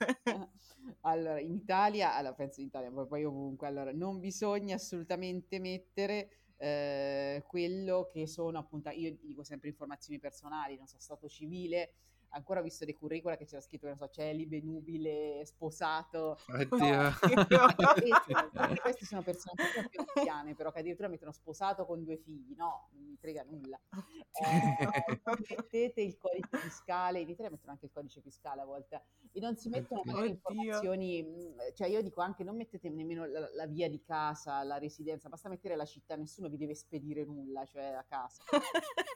allora, 1.02 1.38
in 1.38 1.52
Italia, 1.52 2.14
allora 2.14 2.32
penso 2.32 2.62
in 2.62 2.68
Italia, 2.68 2.90
poi, 2.90 3.06
poi 3.06 3.24
ovunque, 3.26 3.66
allora 3.66 3.92
non 3.92 4.18
bisogna 4.18 4.76
assolutamente 4.76 5.58
mettere 5.58 6.30
eh, 6.56 7.44
quello 7.46 8.08
che 8.10 8.26
sono 8.26 8.58
appunto, 8.58 8.88
io 8.88 9.14
dico 9.20 9.44
sempre 9.44 9.68
informazioni 9.68 10.18
personali, 10.18 10.78
non 10.78 10.86
so, 10.86 10.96
stato 10.98 11.28
civile, 11.28 11.96
ancora 12.34 12.60
ho 12.60 12.62
visto 12.62 12.84
dei 12.84 12.94
curricula 12.94 13.36
che 13.36 13.44
c'era 13.46 13.60
scritto, 13.60 13.86
non 13.86 13.96
so, 13.96 14.08
celibe, 14.08 14.60
nubile, 14.60 15.44
sposato. 15.44 16.38
Oddio. 16.48 17.12
No, 18.54 18.68
questi 18.80 19.04
sono 19.04 19.22
persone 19.22 19.62
più 19.90 20.02
anziane, 20.14 20.54
però 20.54 20.70
che 20.70 20.80
addirittura 20.80 21.08
mettono 21.08 21.32
sposato 21.32 21.84
con 21.84 22.02
due 22.02 22.16
figli, 22.16 22.54
no, 22.56 22.88
non 22.92 23.04
mi 23.04 23.16
frega 23.16 23.44
nulla. 23.48 23.80
Eh, 24.34 25.20
mettete 25.48 26.00
il 26.00 26.16
codice 26.16 26.48
fiscale, 26.58 27.20
in 27.20 27.28
Italia 27.28 27.52
mettono 27.52 27.70
anche 27.72 27.86
il 27.86 27.92
codice 27.92 28.20
fiscale 28.20 28.62
a 28.62 28.64
volte, 28.64 29.02
e 29.30 29.38
non 29.38 29.56
si 29.56 29.68
mettono 29.68 30.02
magari 30.04 30.30
informazioni, 30.30 31.22
mm, 31.22 31.53
cioè 31.74 31.88
io 31.88 32.02
dico 32.02 32.20
anche 32.20 32.44
non 32.44 32.56
mettete 32.56 32.88
nemmeno 32.88 33.24
la, 33.26 33.48
la, 33.54 33.66
via 33.66 33.88
di 33.88 34.02
casa, 34.02 34.62
la 34.62 34.78
residenza, 34.78 35.28
basta 35.28 35.48
mettere 35.48 35.76
la 35.76 35.84
città, 35.84 36.16
nessuno 36.16 36.48
vi 36.48 36.56
deve 36.56 36.74
spedire 36.74 37.24
nulla, 37.24 37.64
cioè 37.64 37.84
a 37.84 38.04
casa. 38.04 38.42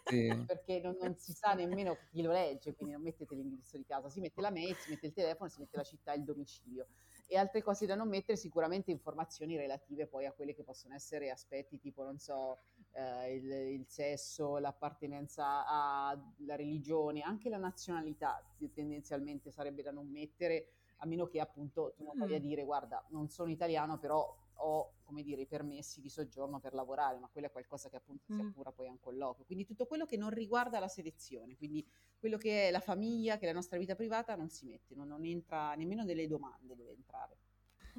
Sì. 0.08 0.44
Perché 0.46 0.80
non, 0.80 0.96
non 1.00 1.16
si 1.16 1.32
sa 1.32 1.52
nemmeno 1.52 1.96
chi 2.10 2.22
lo 2.22 2.32
legge, 2.32 2.74
quindi 2.74 2.94
non 2.94 3.02
mettete 3.02 3.34
l'indirizzo 3.34 3.76
di 3.76 3.84
casa, 3.84 4.08
si 4.08 4.20
mette 4.20 4.40
la 4.40 4.50
mail, 4.50 4.74
si 4.76 4.90
mette 4.90 5.06
il 5.06 5.12
telefono, 5.12 5.50
si 5.50 5.60
mette 5.60 5.76
la 5.76 5.82
città 5.82 6.12
e 6.12 6.16
il 6.16 6.24
domicilio. 6.24 6.86
E 7.30 7.36
altre 7.36 7.62
cose 7.62 7.84
da 7.84 7.94
non 7.94 8.08
mettere, 8.08 8.38
sicuramente 8.38 8.90
informazioni 8.90 9.54
relative 9.54 10.06
poi 10.06 10.24
a 10.24 10.32
quelle 10.32 10.54
che 10.54 10.62
possono 10.62 10.94
essere 10.94 11.30
aspetti 11.30 11.78
tipo, 11.78 12.02
non 12.02 12.18
so, 12.18 12.60
eh, 12.92 13.34
il, 13.34 13.50
il, 13.50 13.84
sesso, 13.86 14.56
l'appartenenza 14.56 15.66
alla 15.66 16.56
religione, 16.56 17.20
anche 17.20 17.50
la 17.50 17.58
nazionalità 17.58 18.42
tendenzialmente 18.72 19.50
sarebbe 19.50 19.82
da 19.82 19.90
non 19.90 20.08
mettere, 20.08 20.77
a 20.98 21.06
meno 21.06 21.26
che 21.26 21.40
appunto 21.40 21.94
tu 21.96 22.04
non 22.04 22.16
voglia 22.16 22.38
dire 22.38 22.64
guarda, 22.64 23.04
non 23.10 23.28
sono 23.28 23.50
italiano, 23.50 23.98
però 23.98 24.36
ho 24.60 24.92
come 25.04 25.22
dire, 25.22 25.42
i 25.42 25.46
permessi 25.46 26.00
di 26.00 26.10
soggiorno 26.10 26.60
per 26.60 26.74
lavorare, 26.74 27.18
ma 27.18 27.28
quello 27.28 27.46
è 27.46 27.50
qualcosa 27.50 27.88
che 27.88 27.96
appunto 27.96 28.24
si 28.26 28.40
appura 28.40 28.72
poi 28.72 28.88
a 28.88 28.90
un 28.90 29.00
colloquio. 29.00 29.46
Quindi 29.46 29.64
tutto 29.64 29.86
quello 29.86 30.04
che 30.04 30.16
non 30.16 30.30
riguarda 30.30 30.78
la 30.78 30.88
selezione, 30.88 31.56
quindi 31.56 31.86
quello 32.18 32.36
che 32.36 32.68
è 32.68 32.70
la 32.70 32.80
famiglia, 32.80 33.38
che 33.38 33.44
è 33.44 33.46
la 33.46 33.54
nostra 33.54 33.78
vita 33.78 33.94
privata, 33.94 34.34
non 34.36 34.50
si 34.50 34.66
mette, 34.66 34.94
non, 34.94 35.08
non 35.08 35.24
entra 35.24 35.74
nemmeno 35.74 36.02
nelle 36.02 36.26
domande, 36.26 36.76
deve 36.76 36.92
entrare. 36.92 37.38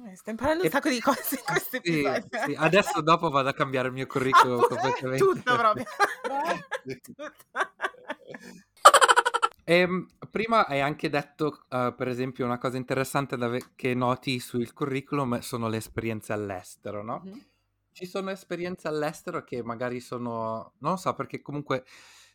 Eh, 0.06 0.14
sto 0.16 0.30
imparando 0.30 0.62
un 0.62 0.70
sacco 0.70 0.88
di 0.88 1.00
cose 1.00 1.34
in 1.34 1.42
questo 1.44 1.76
episodio. 1.76 2.26
Sì, 2.30 2.52
sì. 2.52 2.54
Adesso 2.56 3.00
dopo 3.00 3.28
vado 3.28 3.48
a 3.48 3.54
cambiare 3.54 3.88
il 3.88 3.94
mio 3.94 4.06
curriculum 4.06 4.60
ah, 4.60 4.66
completamente. 4.68 5.24
Tutto 5.24 5.56
proprio. 5.56 5.84
tutto. 7.02 7.32
E, 9.70 9.74
ehm, 9.74 10.08
prima 10.32 10.66
hai 10.66 10.80
anche 10.80 11.08
detto, 11.08 11.64
uh, 11.68 11.94
per 11.94 12.08
esempio, 12.08 12.44
una 12.44 12.58
cosa 12.58 12.76
interessante 12.76 13.36
ve- 13.36 13.70
che 13.76 13.94
noti 13.94 14.40
sul 14.40 14.72
curriculum 14.72 15.38
sono 15.38 15.68
le 15.68 15.76
esperienze 15.76 16.32
all'estero, 16.32 17.04
no? 17.04 17.22
Mm-hmm. 17.24 17.38
Ci 17.92 18.04
sono 18.06 18.30
esperienze 18.30 18.88
all'estero 18.88 19.44
che 19.44 19.62
magari 19.62 20.00
sono, 20.00 20.72
non 20.78 20.98
so, 20.98 21.14
perché 21.14 21.40
comunque 21.40 21.84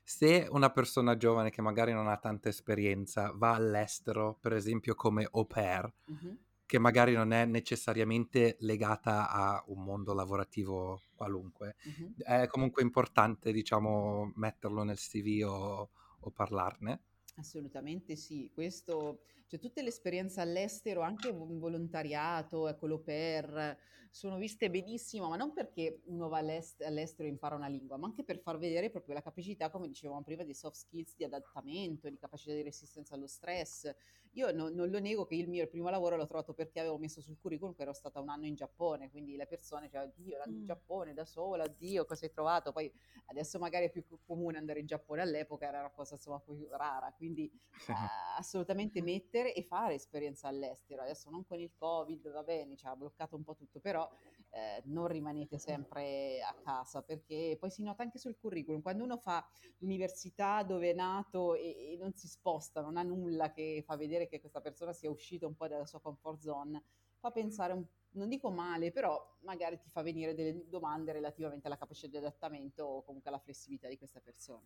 se 0.02 0.48
una 0.50 0.70
persona 0.70 1.18
giovane 1.18 1.50
che 1.50 1.62
magari 1.62 1.92
non 1.92 2.08
ha 2.08 2.16
tanta 2.16 2.48
esperienza 2.48 3.34
va 3.36 3.54
all'estero, 3.54 4.38
per 4.40 4.54
esempio 4.54 4.96
come 4.96 5.28
au 5.30 5.46
pair, 5.46 5.92
mm-hmm. 6.10 6.36
che 6.66 6.80
magari 6.80 7.16
non 7.16 7.34
è 7.34 7.44
necessariamente 7.44 8.56
legata 8.62 9.30
a 9.30 9.62
un 9.68 9.84
mondo 9.84 10.14
lavorativo 10.14 11.02
qualunque, 11.16 11.76
mm-hmm. 11.86 12.12
è 12.20 12.48
comunque 12.48 12.82
importante, 12.82 13.52
diciamo, 13.52 14.32
metterlo 14.36 14.84
nel 14.84 14.98
CV 14.98 15.44
o, 15.46 15.90
o 16.20 16.32
parlarne. 16.32 17.02
Assolutamente 17.38 18.16
sì, 18.16 18.50
questo, 18.54 19.24
cioè 19.48 19.60
tutte 19.60 19.82
le 19.82 19.90
esperienze 19.90 20.42
all'estero, 20.42 21.02
anche 21.02 21.30
in 21.30 21.60
volontariato, 21.60 22.68
ecco 22.68 22.88
l'au 22.88 23.04
pair, 23.04 23.78
sono 24.10 24.38
viste 24.38 24.70
benissimo, 24.70 25.28
ma 25.28 25.36
non 25.36 25.52
perché 25.52 26.02
uno 26.06 26.30
va 26.30 26.38
all'est- 26.38 26.82
all'estero 26.82 27.28
e 27.28 27.32
impara 27.32 27.56
una 27.56 27.68
lingua, 27.68 27.98
ma 27.98 28.08
anche 28.08 28.24
per 28.24 28.40
far 28.40 28.58
vedere 28.58 28.90
proprio 28.90 29.14
la 29.14 29.22
capacità, 29.22 29.70
come 29.70 29.88
dicevamo 29.88 30.24
prima, 30.24 30.44
di 30.44 30.54
soft 30.54 30.78
skills, 30.78 31.16
di 31.18 31.26
adattamento, 31.26 32.10
di 32.10 32.18
capacità 32.18 32.54
di 32.54 32.62
resistenza 32.62 33.16
allo 33.16 33.28
stress. 33.28 33.94
Io 34.32 34.52
no, 34.52 34.70
non 34.70 34.90
lo 34.90 35.00
nego 35.00 35.26
che 35.26 35.36
il 35.36 35.50
mio 35.50 35.68
primo 35.68 35.90
lavoro 35.90 36.16
l'ho 36.16 36.26
trovato 36.26 36.54
perché 36.54 36.80
avevo 36.80 36.98
messo 36.98 37.22
sul 37.22 37.38
curriculum 37.40 37.74
che 37.74 37.82
ero 37.82 37.92
stata 37.94 38.22
un 38.22 38.30
anno 38.30 38.46
in 38.46 38.56
Giappone, 38.56 39.10
quindi 39.10 39.36
le 39.36 39.48
persone, 39.48 39.90
cioè, 39.90 40.10
Dio, 40.16 40.38
ero 40.40 40.50
in. 40.50 40.64
Giappone 40.64 41.14
da 41.14 41.26
sola, 41.26 41.68
Dio, 41.68 42.06
cosa 42.06 42.26
hai 42.26 42.32
trovato? 42.32 42.72
Poi 42.72 42.92
adesso 43.26 43.60
magari 43.60 43.86
è 43.86 43.92
più 43.92 44.06
comune 44.26 44.58
andare 44.58 44.80
in 44.80 44.86
Giappone 44.86 45.22
all'epoca, 45.22 45.68
era 45.68 45.80
una 45.80 45.92
cosa 45.92 46.16
insomma 46.16 46.40
più 46.40 46.68
rara, 46.72 47.14
quindi 47.16 47.52
uh, 47.88 47.92
assolutamente 48.38 49.02
mettere 49.02 49.35
e 49.44 49.64
fare 49.64 49.96
esperienza 49.96 50.48
all'estero. 50.48 51.02
Adesso 51.02 51.30
non 51.30 51.46
con 51.46 51.60
il 51.60 51.72
Covid, 51.76 52.32
va 52.32 52.44
bene, 52.44 52.76
ci 52.76 52.86
ha 52.86 52.96
bloccato 52.96 53.36
un 53.36 53.44
po' 53.44 53.56
tutto, 53.56 53.80
però 53.80 54.10
eh, 54.52 54.82
non 54.86 55.08
rimanete 55.08 55.58
sempre 55.58 56.42
a 56.42 56.56
casa 56.64 57.02
perché 57.02 57.58
poi 57.60 57.70
si 57.70 57.84
nota 57.84 58.04
anche 58.04 58.20
sul 58.20 58.38
curriculum 58.40 58.82
quando 58.82 59.04
uno 59.04 59.18
fa 59.18 59.46
l'università 59.80 60.64
dove 60.64 60.92
è 60.92 60.94
nato 60.94 61.56
e, 61.56 61.94
e, 61.94 61.98
non 61.98 62.14
si 62.14 62.28
sposta, 62.28 62.82
non 62.82 62.98
ha 62.98 63.04
nulla 63.04 63.52
che 63.52 63.84
fa 63.86 63.96
vedere 63.96 64.28
che 64.28 64.40
questa 64.40 64.62
persona 64.62 64.94
sia 64.94 65.10
uscita 65.10 65.46
un 65.46 65.56
po' 65.56 65.68
dalla 65.68 65.86
sua 65.86 66.00
comfort 66.00 66.40
zone, 66.40 66.84
fa 67.20 67.32
pensare 67.32 67.74
un 67.74 67.86
non 68.16 68.30
dico 68.30 68.50
male, 68.50 68.92
però 68.92 69.22
magari 69.42 69.78
ti 69.78 69.90
fa 69.90 70.02
venire 70.02 70.34
delle 70.34 70.68
domande 70.70 71.12
relativamente 71.12 71.68
alla 71.68 71.78
capacità 71.78 72.08
di 72.08 72.18
adattamento 72.18 72.84
o 72.84 73.04
comunque 73.04 73.30
alla 73.30 73.40
flessibilità 73.40 73.88
di 73.88 73.98
questa 73.98 74.20
persona. 74.22 74.66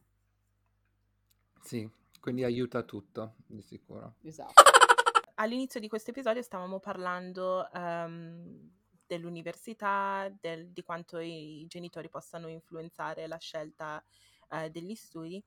Sì, 1.61 1.89
quindi 2.19 2.43
aiuta 2.43 2.83
tutto, 2.83 3.35
di 3.45 3.61
sicuro. 3.61 4.15
Esatto. 4.21 4.53
All'inizio 5.35 5.79
di 5.79 5.87
questo 5.87 6.11
episodio 6.11 6.41
stavamo 6.41 6.79
parlando 6.79 7.67
um, 7.73 8.69
dell'università, 9.05 10.29
del, 10.39 10.69
di 10.69 10.83
quanto 10.83 11.17
i 11.17 11.65
genitori 11.67 12.09
possano 12.09 12.49
influenzare 12.49 13.25
la 13.27 13.37
scelta 13.37 14.03
eh, 14.49 14.69
degli 14.69 14.95
studi. 14.95 15.41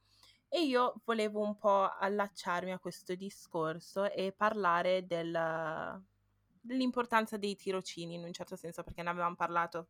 E 0.48 0.64
io 0.64 0.94
volevo 1.04 1.40
un 1.40 1.56
po' 1.56 1.88
allacciarmi 1.98 2.72
a 2.72 2.78
questo 2.78 3.14
discorso 3.14 4.10
e 4.10 4.32
parlare 4.32 5.06
del, 5.06 5.32
dell'importanza 6.62 7.36
dei 7.36 7.56
tirocini 7.56 8.14
in 8.14 8.22
un 8.22 8.32
certo 8.32 8.56
senso, 8.56 8.82
perché 8.82 9.02
ne 9.02 9.10
avevamo 9.10 9.34
parlato 9.34 9.88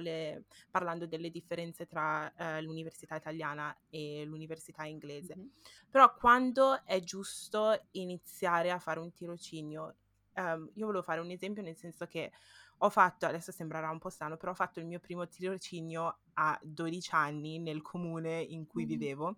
le, 0.00 0.44
parlando 0.70 1.06
delle 1.06 1.30
differenze 1.30 1.86
tra 1.86 2.32
eh, 2.34 2.62
l'università 2.62 3.14
italiana 3.16 3.76
e 3.90 4.24
l'università 4.24 4.84
inglese. 4.84 5.36
Mm-hmm. 5.36 5.48
Però 5.90 6.14
quando 6.14 6.84
è 6.84 7.00
giusto 7.00 7.78
iniziare 7.92 8.70
a 8.70 8.78
fare 8.78 9.00
un 9.00 9.12
tirocinio? 9.12 9.94
Um, 10.34 10.70
io 10.74 10.86
volevo 10.86 11.02
fare 11.02 11.20
un 11.20 11.30
esempio 11.30 11.62
nel 11.62 11.76
senso 11.76 12.06
che 12.06 12.32
ho 12.78 12.90
fatto, 12.90 13.26
adesso 13.26 13.52
sembrerà 13.52 13.90
un 13.90 13.98
po' 13.98 14.08
strano, 14.08 14.36
però 14.36 14.52
ho 14.52 14.54
fatto 14.54 14.78
il 14.78 14.86
mio 14.86 15.00
primo 15.00 15.26
tirocinio 15.26 16.18
a 16.34 16.58
12 16.62 17.14
anni 17.14 17.58
nel 17.58 17.82
comune 17.82 18.40
in 18.40 18.66
cui 18.66 18.84
mm. 18.84 18.88
vivevo, 18.88 19.36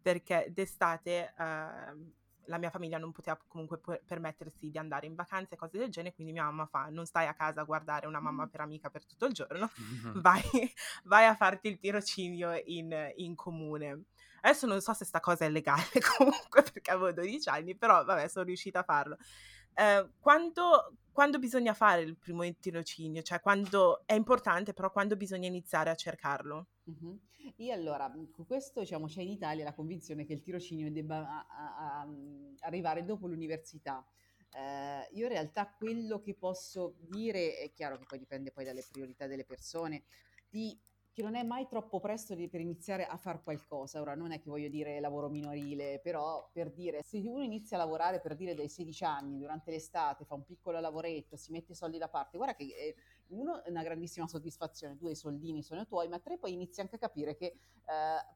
perché 0.00 0.50
d'estate 0.52 1.32
uh, 1.38 2.12
la 2.46 2.58
mia 2.58 2.70
famiglia 2.70 2.98
non 2.98 3.12
poteva 3.12 3.38
comunque 3.46 3.80
permettersi 4.06 4.70
di 4.70 4.78
andare 4.78 5.06
in 5.06 5.14
vacanze 5.14 5.54
e 5.54 5.56
cose 5.56 5.78
del 5.78 5.90
genere, 5.90 6.14
quindi 6.14 6.32
mia 6.32 6.44
mamma 6.44 6.66
fa, 6.66 6.88
non 6.90 7.06
stai 7.06 7.26
a 7.26 7.34
casa 7.34 7.60
a 7.60 7.64
guardare 7.64 8.06
una 8.06 8.20
mamma 8.20 8.46
per 8.46 8.60
amica 8.60 8.90
per 8.90 9.04
tutto 9.04 9.26
il 9.26 9.32
giorno, 9.32 9.70
vai, 10.16 10.42
vai, 11.04 11.26
a 11.26 11.34
farti 11.34 11.68
il 11.68 11.78
tirocinio 11.78 12.60
in, 12.64 13.12
in 13.16 13.34
comune. 13.34 14.04
Adesso 14.44 14.66
non 14.66 14.80
so 14.80 14.92
se 14.92 15.04
sta 15.04 15.20
cosa 15.20 15.44
è 15.44 15.50
legale 15.50 15.84
comunque 16.16 16.62
perché 16.62 16.90
avevo 16.90 17.12
12 17.12 17.48
anni, 17.48 17.76
però 17.76 18.04
vabbè 18.04 18.26
sono 18.28 18.44
riuscita 18.44 18.80
a 18.80 18.84
farlo. 18.84 19.16
Eh, 19.74 20.08
quando, 20.20 20.96
quando, 21.12 21.38
bisogna 21.38 21.74
fare 21.74 22.02
il 22.02 22.16
primo 22.16 22.42
tirocinio? 22.58 23.22
Cioè 23.22 23.40
quando 23.40 24.02
è 24.06 24.14
importante, 24.14 24.72
però 24.72 24.90
quando 24.90 25.16
bisogna 25.16 25.48
iniziare 25.48 25.90
a 25.90 25.94
cercarlo? 25.94 26.66
Uh-huh. 26.84 27.18
Io 27.56 27.72
allora, 27.72 28.08
mhmm, 28.08 28.30
con 28.30 28.46
questo 28.46 28.80
diciamo, 28.80 29.06
c'è 29.06 29.22
in 29.22 29.30
Italia 29.30 29.64
la 29.64 29.74
convinzione 29.74 30.24
che 30.24 30.32
il 30.32 30.42
tirocinio 30.42 30.90
debba 30.90 31.46
a, 31.48 32.00
a, 32.00 32.06
mhmm, 32.06 32.56
arrivare 32.60 33.04
dopo 33.04 33.26
l'università. 33.26 34.04
Eh, 34.54 35.08
io 35.12 35.26
in 35.26 35.32
realtà 35.32 35.66
quello 35.66 36.20
che 36.20 36.34
posso 36.34 36.96
dire, 36.98 37.56
è 37.56 37.72
chiaro 37.72 37.96
che 37.98 38.04
poi 38.06 38.18
dipende 38.18 38.50
poi 38.50 38.64
dalle 38.64 38.84
priorità 38.90 39.26
delle 39.26 39.44
persone, 39.44 40.04
di 40.48 40.78
che 41.12 41.22
non 41.22 41.34
è 41.34 41.42
mai 41.42 41.66
troppo 41.68 42.00
presto 42.00 42.34
di, 42.34 42.48
per 42.48 42.60
iniziare 42.60 43.06
a 43.06 43.16
fare 43.16 43.40
qualcosa. 43.42 44.00
Ora, 44.00 44.14
non 44.14 44.32
è 44.32 44.40
che 44.40 44.48
voglio 44.48 44.68
dire 44.68 44.98
lavoro 44.98 45.28
minorile, 45.28 46.00
però 46.02 46.48
per 46.52 46.70
dire, 46.72 47.02
se 47.02 47.18
uno 47.18 47.42
inizia 47.42 47.76
a 47.76 47.80
lavorare 47.80 48.20
per 48.20 48.34
dire 48.34 48.54
dai 48.54 48.68
16 48.68 49.04
anni 49.04 49.38
durante 49.38 49.70
l'estate, 49.70 50.24
fa 50.24 50.34
un 50.34 50.44
piccolo 50.44 50.80
lavoretto, 50.80 51.36
si 51.36 51.52
mette 51.52 51.72
i 51.72 51.74
soldi 51.74 51.98
da 51.98 52.08
parte, 52.08 52.38
guarda 52.38 52.54
che 52.54 52.64
eh, 52.64 52.96
uno 53.28 53.62
è 53.62 53.70
una 53.70 53.82
grandissima 53.82 54.26
soddisfazione, 54.26 54.96
due 54.96 55.12
i 55.12 55.16
soldini 55.16 55.62
sono 55.62 55.86
tuoi, 55.86 56.08
ma 56.08 56.18
tre 56.18 56.38
poi 56.38 56.52
inizi 56.52 56.80
anche 56.80 56.96
a 56.96 56.98
capire 56.98 57.36
che 57.36 57.46
eh, 57.46 57.56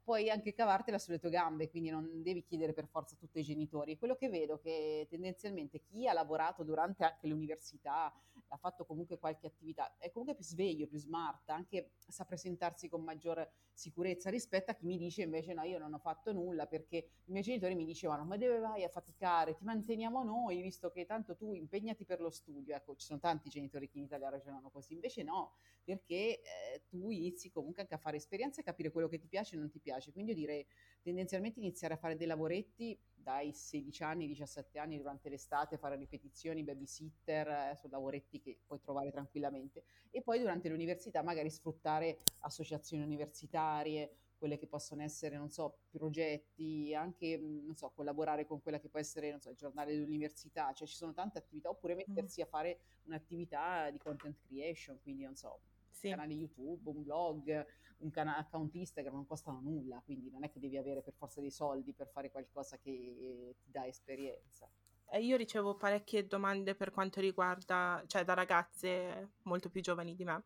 puoi 0.03 0.31
anche 0.31 0.53
cavartela 0.53 0.99
sulle 0.99 1.19
tue 1.19 1.31
gambe, 1.31 1.69
quindi 1.69 1.91
non 1.91 2.23
devi 2.23 2.43
chiedere 2.43 2.73
per 2.73 2.87
forza 2.87 3.17
tutto 3.17 3.39
ai 3.39 3.45
genitori. 3.45 3.93
E 3.93 3.99
quello 3.99 4.17
che 4.17 4.29
vedo 4.29 4.59
che 4.59 5.07
tendenzialmente 5.09 5.81
chi 5.83 6.09
ha 6.09 6.13
lavorato 6.13 6.63
durante 6.63 7.05
anche 7.05 7.27
l'università, 7.27 8.13
ha 8.49 8.57
fatto 8.57 8.85
comunque 8.85 9.19
qualche 9.19 9.47
attività, 9.47 9.97
è 9.99 10.11
comunque 10.11 10.35
più 10.37 10.45
sveglio, 10.45 10.87
più 10.87 10.99
smart, 10.99 11.49
anche 11.51 11.93
sa 12.07 12.25
presentarsi 12.25 12.89
con 12.89 13.03
maggior 13.03 13.49
sicurezza 13.73 14.31
rispetto 14.31 14.71
a 14.71 14.75
chi 14.75 14.87
mi 14.87 14.97
dice 14.97 15.23
invece 15.23 15.53
no, 15.53 15.63
io 15.63 15.79
non 15.79 15.93
ho 15.93 15.99
fatto 15.99 16.33
nulla 16.33 16.67
perché 16.67 16.97
i 17.25 17.31
miei 17.33 17.43
genitori 17.43 17.75
mi 17.75 17.85
dicevano 17.85 18.25
ma 18.25 18.37
dove 18.37 18.59
vai 18.59 18.85
a 18.85 18.89
faticare, 18.89 19.55
ti 19.55 19.65
manteniamo 19.65 20.23
noi 20.23 20.63
visto 20.63 20.91
che 20.91 21.05
tanto 21.05 21.37
tu 21.37 21.53
impegnati 21.53 22.05
per 22.05 22.21
lo 22.21 22.31
studio, 22.31 22.75
ecco 22.75 22.95
ci 22.97 23.05
sono 23.05 23.19
tanti 23.19 23.51
genitori 23.51 23.89
che 23.89 23.99
in 23.99 24.05
Italia 24.05 24.29
ragionano 24.29 24.71
così, 24.71 24.86
invece 24.89 25.23
no, 25.23 25.57
perché 25.83 26.41
eh, 26.41 26.83
tu 26.89 27.11
inizi 27.11 27.51
comunque 27.51 27.83
anche 27.83 27.95
a 27.95 27.99
fare 27.99 28.17
esperienza 28.17 28.61
e 28.61 28.65
capire 28.65 28.91
quello 28.91 29.09
che 29.09 29.19
ti 29.19 29.29
piace 29.29 29.55
e 29.55 29.59
non 29.59 29.71
ti 29.71 29.79
piace, 29.79 30.11
quindi 30.13 30.33
io 30.33 30.37
direi 30.37 30.67
tendenzialmente 31.01 31.61
iniziare 31.61 31.95
a 31.95 31.97
fare 31.97 32.17
dei 32.17 32.27
lavoretti 32.27 32.99
dai 33.15 33.53
16 33.53 34.03
anni, 34.03 34.27
17 34.27 34.79
anni 34.79 34.99
durante 34.99 35.29
l'estate, 35.29 35.79
fare 35.79 35.97
ripetizioni, 35.97 36.65
babysitter, 36.65 37.49
eh, 37.49 37.77
sono 37.77 37.93
lavoretti 37.93 38.41
che 38.41 38.59
puoi 38.67 38.81
trovare 38.81 39.11
tranquillamente. 39.11 39.85
E 40.11 40.23
poi 40.23 40.39
durante 40.41 40.69
l'università 40.69 41.23
magari 41.23 41.51
sfruttare 41.51 42.23
associazioni 42.41 43.03
universitarie, 43.03 44.17
quelle 44.37 44.59
che 44.59 44.67
possono 44.67 45.03
essere, 45.03 45.37
non 45.37 45.51
so, 45.51 45.79
progetti, 45.91 46.95
anche, 46.95 47.37
non 47.39 47.75
so, 47.75 47.91
collaborare 47.95 48.47
con 48.47 48.61
quella 48.63 48.79
che 48.79 48.89
può 48.89 48.99
essere, 48.99 49.31
non 49.31 49.41
so, 49.41 49.51
il 49.51 49.57
giornale 49.57 49.93
dell'università, 49.93 50.73
cioè 50.73 50.87
ci 50.87 50.97
sono 50.97 51.13
tante 51.13 51.39
attività, 51.39 51.71
oppure 51.71 51.95
mettersi 51.95 52.41
a 52.41 52.47
fare 52.47 52.81
un'attività 53.05 53.91
di 53.91 53.99
content 53.99 54.39
creation, 54.47 54.99
quindi 55.03 55.25
non 55.25 55.37
so, 55.37 55.61
Sì. 55.91 56.11
canale 56.11 56.35
YouTube, 56.35 56.89
un 56.91 57.03
blog, 57.03 57.67
un 57.99 58.11
cana- 58.11 58.37
account 58.37 58.75
Instagram 58.75 59.15
non 59.15 59.27
costano 59.27 59.61
nulla, 59.61 60.03
quindi 60.05 60.31
non 60.31 60.45
è 60.45 60.51
che 60.51 60.61
devi 60.61 60.77
avere 60.77 61.01
per 61.03 61.15
forza 61.15 61.41
dei 61.41 61.51
soldi 61.51 61.95
per 61.95 62.09
fare 62.09 62.31
qualcosa 62.31 62.77
che 62.79 63.55
ti 63.63 63.71
dà 63.71 63.87
esperienza. 63.87 64.71
E 65.09 65.23
io 65.23 65.37
ricevo 65.37 65.77
parecchie 65.77 66.27
domande 66.27 66.75
per 66.75 66.91
quanto 66.91 67.21
riguarda, 67.21 68.03
cioè 68.07 68.25
da 68.25 68.35
ragazze 68.35 69.35
molto 69.43 69.71
più 69.71 69.81
giovani 69.81 70.15
di 70.17 70.25
me, 70.25 70.45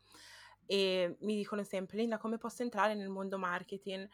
e 0.66 1.16
mi 1.20 1.36
dicono 1.36 1.62
sempre, 1.64 1.96
Linda, 1.98 2.18
come 2.18 2.38
posso 2.38 2.62
entrare 2.62 2.94
nel 2.94 3.08
mondo 3.08 3.38
marketing? 3.38 4.08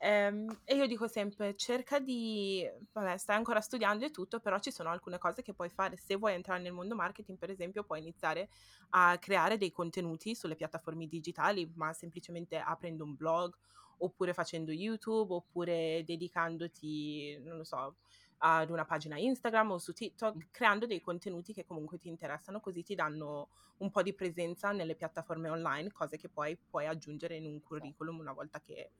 Ehm, 0.00 0.60
e 0.64 0.76
io 0.76 0.86
dico 0.86 1.08
sempre, 1.08 1.56
cerca 1.56 1.98
di, 1.98 2.68
vabbè, 2.92 3.16
stai 3.18 3.36
ancora 3.36 3.60
studiando 3.60 4.04
e 4.04 4.10
tutto, 4.10 4.38
però 4.40 4.58
ci 4.60 4.70
sono 4.70 4.90
alcune 4.90 5.18
cose 5.18 5.42
che 5.42 5.54
puoi 5.54 5.68
fare. 5.68 5.96
Se 5.96 6.14
vuoi 6.16 6.34
entrare 6.34 6.62
nel 6.62 6.72
mondo 6.72 6.94
marketing, 6.94 7.36
per 7.36 7.50
esempio, 7.50 7.82
puoi 7.84 8.00
iniziare 8.00 8.48
a 8.90 9.18
creare 9.18 9.58
dei 9.58 9.72
contenuti 9.72 10.34
sulle 10.34 10.54
piattaforme 10.54 11.06
digitali, 11.08 11.70
ma 11.74 11.92
semplicemente 11.92 12.58
aprendo 12.58 13.04
un 13.04 13.16
blog, 13.16 13.54
oppure 13.98 14.32
facendo 14.32 14.70
YouTube, 14.70 15.34
oppure 15.34 16.04
dedicandoti, 16.04 17.38
non 17.42 17.56
lo 17.56 17.64
so, 17.64 17.96
ad 18.38 18.70
una 18.70 18.84
pagina 18.84 19.18
Instagram 19.18 19.72
o 19.72 19.78
su 19.78 19.92
TikTok, 19.92 20.48
creando 20.50 20.86
dei 20.86 21.00
contenuti 21.00 21.52
che 21.52 21.64
comunque 21.64 21.98
ti 21.98 22.08
interessano, 22.08 22.60
così 22.60 22.82
ti 22.82 22.94
danno 22.94 23.48
un 23.78 23.90
po' 23.90 24.02
di 24.02 24.14
presenza 24.14 24.72
nelle 24.72 24.94
piattaforme 24.94 25.48
online, 25.48 25.92
cose 25.92 26.16
che 26.16 26.28
poi 26.28 26.56
puoi 26.56 26.86
aggiungere 26.86 27.36
in 27.36 27.46
un 27.46 27.60
curriculum 27.60 28.18
una 28.18 28.32
volta 28.32 28.60
che 28.60 28.90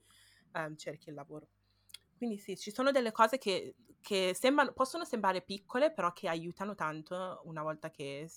um, 0.53 0.75
cerchi 0.75 1.09
il 1.09 1.15
lavoro. 1.15 1.47
Quindi 2.17 2.37
sì, 2.37 2.57
ci 2.57 2.71
sono 2.71 2.91
delle 2.91 3.11
cose 3.11 3.37
che, 3.37 3.75
che 4.01 4.33
sembrano, 4.33 4.73
possono 4.73 5.05
sembrare 5.05 5.41
piccole, 5.41 5.91
però 5.91 6.11
che 6.11 6.27
aiutano 6.27 6.75
tanto 6.75 7.41
una 7.45 7.63
volta 7.63 7.89
che 7.89 8.29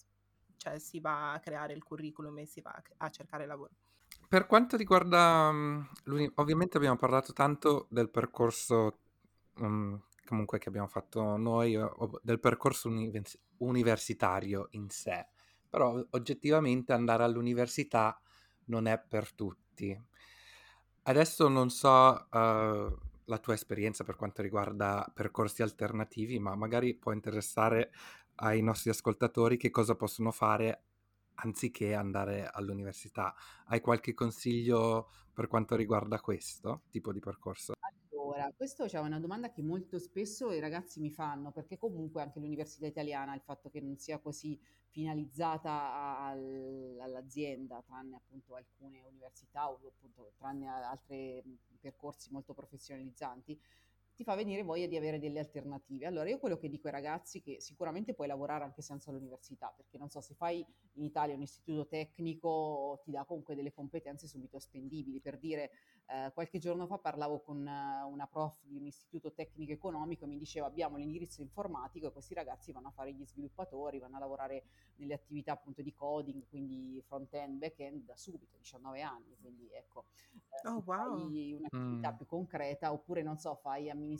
cioè, 0.56 0.78
si 0.78 1.00
va 1.00 1.32
a 1.32 1.40
creare 1.40 1.72
il 1.72 1.82
curriculum 1.82 2.38
e 2.38 2.46
si 2.46 2.60
va 2.60 2.80
a 2.98 3.10
cercare 3.10 3.46
lavoro. 3.46 3.72
Per 4.28 4.46
quanto 4.46 4.76
riguarda, 4.76 5.48
um, 5.48 5.86
ovviamente 6.36 6.76
abbiamo 6.76 6.96
parlato 6.96 7.32
tanto 7.32 7.86
del 7.90 8.08
percorso 8.08 8.98
um, 9.56 10.00
comunque 10.24 10.58
che 10.58 10.68
abbiamo 10.68 10.86
fatto 10.86 11.36
noi, 11.36 11.78
del 12.22 12.40
percorso 12.40 12.88
univers- 12.88 13.38
universitario 13.58 14.68
in 14.72 14.88
sé, 14.88 15.26
però 15.68 16.02
oggettivamente 16.10 16.92
andare 16.92 17.22
all'università 17.24 18.20
non 18.66 18.86
è 18.86 18.98
per 18.98 19.32
tutti. 19.32 20.00
Adesso 21.04 21.48
non 21.48 21.70
so 21.70 22.28
uh, 22.30 22.98
la 23.24 23.38
tua 23.40 23.54
esperienza 23.54 24.04
per 24.04 24.16
quanto 24.16 24.42
riguarda 24.42 25.10
percorsi 25.12 25.62
alternativi, 25.62 26.38
ma 26.38 26.54
magari 26.54 26.94
può 26.94 27.12
interessare 27.12 27.90
ai 28.36 28.62
nostri 28.62 28.90
ascoltatori 28.90 29.56
che 29.56 29.70
cosa 29.70 29.96
possono 29.96 30.30
fare 30.30 30.84
anziché 31.36 31.94
andare 31.94 32.48
all'università. 32.48 33.34
Hai 33.66 33.80
qualche 33.80 34.14
consiglio 34.14 35.10
per 35.32 35.48
quanto 35.48 35.74
riguarda 35.74 36.20
questo 36.20 36.82
tipo 36.90 37.12
di 37.12 37.20
percorso? 37.20 37.72
Allora, 38.34 38.50
questo 38.56 38.84
è 38.84 38.98
una 38.98 39.20
domanda 39.20 39.50
che 39.50 39.60
molto 39.62 39.98
spesso 39.98 40.52
i 40.52 40.58
ragazzi 40.58 41.00
mi 41.00 41.10
fanno, 41.10 41.52
perché 41.52 41.76
comunque 41.76 42.22
anche 42.22 42.40
l'università 42.40 42.86
italiana, 42.86 43.34
il 43.34 43.42
fatto 43.42 43.68
che 43.68 43.80
non 43.80 43.98
sia 43.98 44.18
così 44.20 44.58
finalizzata 44.88 46.18
al, 46.18 46.96
all'azienda, 47.00 47.82
tranne 47.82 48.16
appunto 48.16 48.54
alcune 48.54 49.02
università 49.06 49.70
o 49.70 49.78
appunto 49.86 50.32
tranne 50.38 50.66
altri 50.66 51.42
percorsi 51.78 52.30
molto 52.30 52.54
professionalizzanti, 52.54 53.60
ti 54.22 54.24
fa 54.24 54.36
venire 54.36 54.62
voglia 54.62 54.86
di 54.86 54.96
avere 54.96 55.18
delle 55.18 55.40
alternative. 55.40 56.06
Allora, 56.06 56.28
io 56.28 56.38
quello 56.38 56.56
che 56.56 56.68
dico 56.68 56.86
ai 56.86 56.92
ragazzi 56.92 57.38
è 57.38 57.42
che 57.42 57.60
sicuramente 57.60 58.14
puoi 58.14 58.28
lavorare 58.28 58.62
anche 58.62 58.80
senza 58.80 59.10
l'università, 59.10 59.72
perché 59.76 59.98
non 59.98 60.08
so, 60.08 60.20
se 60.20 60.34
fai 60.34 60.64
in 60.94 61.02
Italia 61.02 61.34
un 61.34 61.42
istituto 61.42 61.88
tecnico 61.88 63.00
ti 63.04 63.10
dà 63.10 63.24
comunque 63.24 63.56
delle 63.56 63.72
competenze 63.72 64.28
subito 64.28 64.60
spendibili. 64.60 65.20
Per 65.20 65.38
dire, 65.38 65.72
eh, 66.06 66.30
qualche 66.32 66.58
giorno 66.58 66.86
fa 66.86 66.98
parlavo 66.98 67.40
con 67.40 67.58
una 67.58 68.26
prof 68.30 68.58
di 68.62 68.76
un 68.76 68.86
istituto 68.86 69.32
tecnico 69.32 69.72
economico 69.72 70.24
e 70.24 70.28
mi 70.28 70.38
diceva 70.38 70.66
abbiamo 70.66 70.96
l'indirizzo 70.96 71.40
informatico 71.40 72.06
e 72.06 72.12
questi 72.12 72.34
ragazzi 72.34 72.70
vanno 72.70 72.88
a 72.88 72.92
fare 72.92 73.12
gli 73.12 73.24
sviluppatori, 73.24 73.98
vanno 73.98 74.16
a 74.16 74.20
lavorare 74.20 74.64
nelle 74.96 75.14
attività 75.14 75.52
appunto 75.52 75.82
di 75.82 75.92
coding, 75.92 76.46
quindi 76.48 77.02
front-end, 77.06 77.58
back-end 77.58 78.04
da 78.04 78.16
subito, 78.16 78.56
19 78.58 79.00
anni, 79.00 79.36
quindi 79.40 79.68
ecco, 79.72 80.04
eh, 80.32 80.68
oh, 80.68 80.82
wow. 80.84 81.18
fai 81.18 81.54
un'attività 81.54 82.12
mm. 82.12 82.16
più 82.16 82.26
concreta 82.26 82.92
oppure 82.92 83.22
non 83.22 83.38
so, 83.38 83.54
fai 83.54 83.88
amministrazione, 83.88 84.11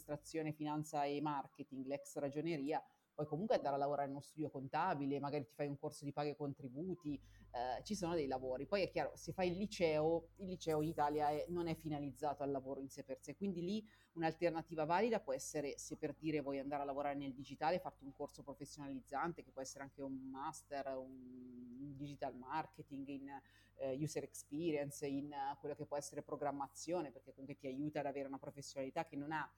finanza 0.53 1.05
e 1.05 1.21
marketing, 1.21 1.87
l'ex 1.87 2.17
ragioneria, 2.17 2.83
puoi 3.15 3.27
comunque 3.27 3.57
andare 3.57 3.75
a 3.75 3.79
lavorare 3.79 4.07
in 4.07 4.13
uno 4.13 4.23
studio 4.23 4.51
contabile, 4.51 5.21
magari 5.21 5.45
ti 5.47 5.55
fai 5.55 5.67
un 5.67 5.79
corso 5.79 6.05
di 6.05 6.13
paghe 6.13 6.31
e 6.31 6.37
contributi, 6.37 7.21
eh, 7.51 7.83
ci 7.85 7.95
sono 7.95 8.15
dei 8.15 8.27
lavori. 8.27 8.67
Poi 8.67 8.83
è 8.83 8.89
chiaro, 8.89 9.13
se 9.15 9.33
fai 9.33 9.51
il 9.51 9.57
liceo, 9.57 10.31
il 10.37 10.49
liceo 10.49 10.81
in 10.83 10.89
Italia 10.89 11.29
è, 11.29 11.45
non 11.49 11.69
è 11.69 11.75
finalizzato 11.75 12.43
al 12.43 12.51
lavoro 12.51 12.81
in 12.81 12.89
sé 12.89 13.05
per 13.05 13.21
sé, 13.21 13.37
quindi 13.37 13.63
lì 13.63 13.87
un'alternativa 14.15 14.85
valida 14.85 15.21
può 15.21 15.33
essere, 15.33 15.77
se 15.79 15.97
per 15.97 16.15
dire 16.15 16.41
vuoi 16.41 16.59
andare 16.59 16.83
a 16.83 16.85
lavorare 16.87 17.15
nel 17.15 17.35
digitale, 17.35 17.79
farti 17.79 18.05
un 18.05 18.13
corso 18.13 18.43
professionalizzante, 18.43 19.43
che 19.43 19.51
può 19.51 19.61
essere 19.61 19.85
anche 19.85 20.03
un 20.03 20.15
master, 20.31 20.97
un 20.97 21.95
digital 21.97 22.35
marketing, 22.35 23.09
in 23.09 23.41
eh, 23.77 23.97
user 24.01 24.23
experience, 24.23 25.07
in 25.07 25.27
uh, 25.27 25.59
quello 25.59 25.75
che 25.75 25.85
può 25.85 25.97
essere 25.97 26.23
programmazione, 26.23 27.11
perché 27.11 27.33
comunque 27.33 27.57
ti 27.57 27.67
aiuta 27.67 28.01
ad 28.01 28.07
avere 28.07 28.29
una 28.29 28.39
professionalità 28.39 29.05
che 29.05 29.17
non 29.17 29.33
ha 29.33 29.51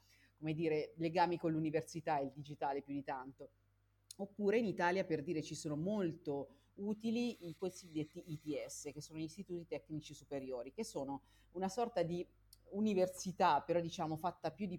come 0.44 0.52
dire, 0.52 0.92
legami 0.96 1.38
con 1.38 1.52
l'università 1.52 2.18
e 2.18 2.24
il 2.24 2.30
digitale 2.30 2.82
più 2.82 2.92
di 2.92 3.02
tanto. 3.02 3.48
Oppure 4.16 4.58
in 4.58 4.66
Italia, 4.66 5.02
per 5.02 5.22
dire, 5.22 5.40
ci 5.40 5.54
sono 5.54 5.74
molto 5.74 6.56
utili 6.74 7.48
i 7.48 7.56
cosiddetti 7.56 8.22
ITS, 8.26 8.90
che 8.92 9.00
sono 9.00 9.18
gli 9.18 9.22
istituti 9.22 9.66
tecnici 9.66 10.12
superiori, 10.12 10.70
che 10.70 10.84
sono 10.84 11.22
una 11.52 11.70
sorta 11.70 12.02
di 12.02 12.26
università, 12.72 13.62
però 13.62 13.80
diciamo 13.80 14.16
fatta 14.16 14.50
più 14.50 14.66
di 14.66 14.78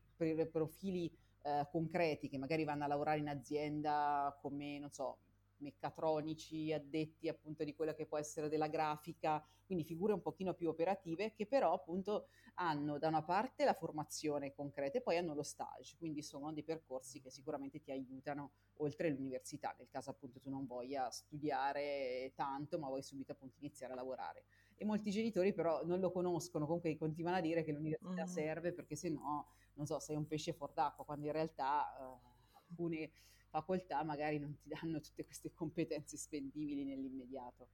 profili 0.51 1.11
eh, 1.41 1.67
concreti, 1.71 2.29
che 2.29 2.37
magari 2.37 2.63
vanno 2.63 2.83
a 2.83 2.87
lavorare 2.87 3.17
in 3.17 3.27
azienda 3.27 4.37
come, 4.39 4.77
non 4.77 4.91
so, 4.91 5.17
meccatronici, 5.57 6.73
addetti 6.73 7.27
appunto 7.27 7.63
di 7.63 7.73
quella 7.73 7.93
che 7.93 8.05
può 8.05 8.17
essere 8.17 8.49
della 8.49 8.67
grafica, 8.67 9.43
quindi 9.65 9.83
figure 9.83 10.13
un 10.13 10.21
pochino 10.21 10.53
più 10.53 10.69
operative 10.69 11.33
che 11.33 11.45
però 11.45 11.73
appunto 11.73 12.27
hanno 12.55 12.97
da 12.97 13.07
una 13.07 13.23
parte 13.23 13.65
la 13.65 13.73
formazione 13.73 14.53
concreta 14.53 14.97
e 14.97 15.01
poi 15.01 15.17
hanno 15.17 15.33
lo 15.33 15.43
stage, 15.43 15.95
quindi 15.97 16.21
sono 16.21 16.53
dei 16.53 16.63
percorsi 16.63 17.21
che 17.21 17.29
sicuramente 17.29 17.81
ti 17.81 17.91
aiutano 17.91 18.51
oltre 18.77 19.09
l'università, 19.09 19.75
nel 19.77 19.89
caso 19.89 20.09
appunto 20.09 20.39
tu 20.39 20.49
non 20.49 20.65
voglia 20.65 21.09
studiare 21.09 22.31
tanto 22.35 22.77
ma 22.79 22.87
vuoi 22.87 23.03
subito 23.03 23.31
appunto 23.31 23.57
iniziare 23.59 23.93
a 23.93 23.95
lavorare. 23.95 24.45
E 24.75 24.85
molti 24.85 25.09
genitori 25.09 25.53
però 25.53 25.85
non 25.85 25.99
lo 25.99 26.11
conoscono, 26.11 26.65
comunque 26.65 26.95
continuano 26.97 27.37
a 27.37 27.41
dire 27.41 27.63
che 27.63 27.71
l'università 27.71 28.23
mm. 28.23 28.27
serve 28.27 28.73
perché 28.73 28.95
se 28.95 29.09
no, 29.09 29.47
non 29.75 29.85
so, 29.85 29.99
sei 29.99 30.15
un 30.15 30.27
pesce 30.27 30.53
fuor 30.53 30.73
d'acqua, 30.73 31.05
quando 31.05 31.25
in 31.25 31.31
realtà 31.31 31.95
eh, 31.97 32.33
alcune 32.53 33.11
facoltà 33.55 34.03
magari 34.03 34.37
non 34.37 34.57
ti 34.57 34.67
danno 34.67 34.99
tutte 34.99 35.23
queste 35.23 35.51
competenze 35.53 36.17
spendibili 36.17 36.83
nell'immediato. 36.83 37.67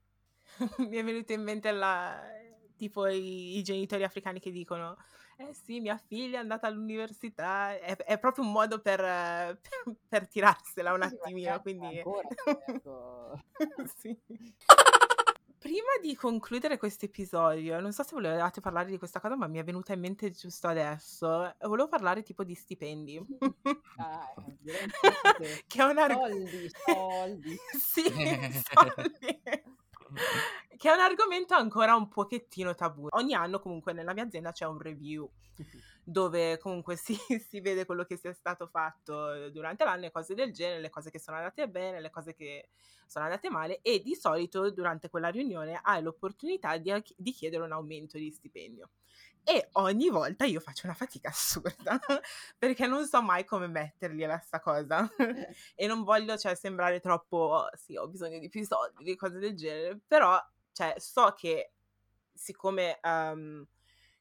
Mi 0.89 0.97
è 0.97 1.03
venuto 1.03 1.33
in 1.33 1.41
mente 1.41 1.71
la, 1.71 2.21
tipo 2.75 3.07
i, 3.07 3.57
i, 3.57 3.63
genitori 3.63 4.03
africani 4.03 4.39
che 4.39 4.51
dicono 4.51 4.97
eh 5.37 5.53
sì, 5.53 5.79
mia 5.79 5.97
figlia 5.97 6.37
è 6.37 6.41
andata 6.41 6.67
all'università, 6.67 7.75
è, 7.77 7.95
è 7.95 8.19
proprio 8.19 8.43
un 8.43 8.51
modo 8.51 8.79
per, 8.79 8.99
per, 8.99 9.95
per 10.07 10.27
tirarsela 10.27 10.93
un 10.93 11.01
attimino, 11.01 11.59
quindi... 11.61 11.97
Ancora, 11.97 12.27
ecco. 12.67 13.39
sì. 13.97 14.15
Prima 15.61 15.91
di 16.01 16.15
concludere 16.15 16.79
questo 16.79 17.05
episodio, 17.05 17.79
non 17.79 17.93
so 17.93 18.01
se 18.01 18.15
volevate 18.15 18.61
parlare 18.61 18.89
di 18.89 18.97
questa 18.97 19.19
cosa, 19.19 19.35
ma 19.35 19.45
mi 19.45 19.59
è 19.59 19.63
venuta 19.63 19.93
in 19.93 19.99
mente 19.99 20.31
giusto 20.31 20.67
adesso. 20.67 21.53
Volevo 21.61 21.87
parlare 21.87 22.23
tipo 22.23 22.43
di 22.43 22.55
stipendi. 22.55 23.23
Ah, 23.97 24.33
che 25.67 25.79
è 25.79 25.83
un 25.83 25.99
argomento... 25.99 26.49
Soldi, 26.49 26.71
soldi. 26.87 27.57
sì, 27.79 28.01
soldi. 28.73 29.41
che 30.77 30.89
è 30.89 30.93
un 30.93 30.99
argomento 30.99 31.53
ancora 31.53 31.93
un 31.93 32.07
pochettino 32.07 32.73
tabù. 32.73 33.05
Ogni 33.11 33.35
anno 33.35 33.59
comunque 33.59 33.93
nella 33.93 34.13
mia 34.15 34.23
azienda 34.23 34.51
c'è 34.51 34.65
un 34.65 34.79
review 34.79 35.29
dove 36.11 36.57
comunque 36.57 36.95
si, 36.97 37.15
si, 37.15 37.61
vede 37.61 37.85
quello 37.85 38.03
che 38.03 38.17
sia 38.17 38.33
stato 38.33 38.67
fatto 38.67 39.49
durante 39.49 39.83
l'anno 39.83 40.05
e 40.05 40.11
cose 40.11 40.33
del 40.33 40.51
genere, 40.51 40.81
le 40.81 40.89
cose 40.89 41.09
che 41.09 41.19
sono 41.19 41.37
andate 41.37 41.67
bene, 41.67 42.01
le 42.01 42.09
cose 42.09 42.33
che 42.33 42.69
sono 43.07 43.25
andate 43.25 43.49
male 43.49 43.81
e 43.81 44.01
di 44.01 44.15
solito 44.15 44.69
durante 44.71 45.09
quella 45.09 45.29
riunione 45.29 45.79
hai 45.81 46.01
l'opportunità 46.01 46.77
di, 46.77 46.93
di 47.15 47.31
chiedere 47.31 47.63
un 47.63 47.71
aumento 47.71 48.17
di 48.17 48.31
stipendio. 48.31 48.89
E 49.43 49.69
ogni 49.73 50.09
volta 50.09 50.45
io 50.45 50.59
faccio 50.59 50.85
una 50.85 50.93
fatica 50.93 51.29
assurda 51.29 51.99
perché 52.57 52.85
non 52.85 53.05
so 53.07 53.21
mai 53.21 53.43
come 53.43 53.67
mettergliela 53.67 54.37
sta 54.37 54.59
cosa 54.59 55.09
e 55.75 55.87
non 55.87 56.03
voglio 56.03 56.37
cioè, 56.37 56.55
sembrare 56.55 56.99
troppo, 56.99 57.37
oh, 57.37 57.69
sì, 57.73 57.95
ho 57.95 58.07
bisogno 58.07 58.37
di 58.37 58.49
più 58.49 58.63
soldi, 58.65 59.15
cose 59.15 59.39
del 59.39 59.55
genere, 59.55 59.99
però 60.05 60.39
cioè, 60.73 60.93
so 60.97 61.33
che 61.35 61.73
siccome 62.33 62.99
um, 63.03 63.65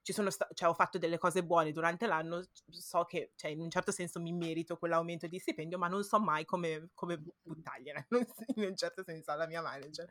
ci 0.03 0.13
sono 0.13 0.31
sta- 0.31 0.49
cioè, 0.55 0.69
ho 0.69 0.75
fatto 0.75 0.99
delle 0.99 1.19
cose 1.19 1.45
buone 1.45 1.73
durante 1.73 2.07
l'anno, 2.07 2.43
so 2.69 3.05
che 3.05 3.33
cioè, 3.37 3.51
in 3.51 3.61
un 3.61 3.71
certo 3.71 3.93
senso 3.93 4.21
mi 4.21 4.33
merito 4.33 4.77
quell'aumento 4.77 5.27
di 5.27 5.39
stipendio, 5.39 5.79
ma 5.79 5.89
non 5.89 6.03
so 6.03 6.19
mai 6.19 6.45
come, 6.45 6.91
come 6.95 7.23
buttargliene, 7.43 8.07
in 8.57 8.65
un 8.65 8.77
certo 8.77 9.03
senso 9.03 9.31
alla 9.31 9.47
mia 9.47 9.63
manager. 9.63 10.11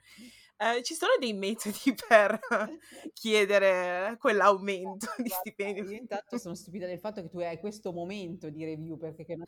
Eh, 0.57 0.83
ci 0.83 0.93
sono 0.93 1.13
dei 1.19 1.33
metodi 1.33 1.95
per 2.07 2.39
chiedere 3.13 4.17
quell'aumento 4.19 5.07
no, 5.17 5.23
di 5.23 5.29
stipendio? 5.29 5.83
Io 5.83 5.97
intanto 5.97 6.37
sono 6.37 6.53
stupida 6.53 6.85
del 6.85 6.99
fatto 6.99 7.21
che 7.21 7.29
tu 7.29 7.39
hai 7.39 7.59
questo 7.59 7.91
momento 7.91 8.49
di 8.49 8.65
review, 8.65 8.97
perché 8.97 9.25
che 9.25 9.35
non 9.35 9.45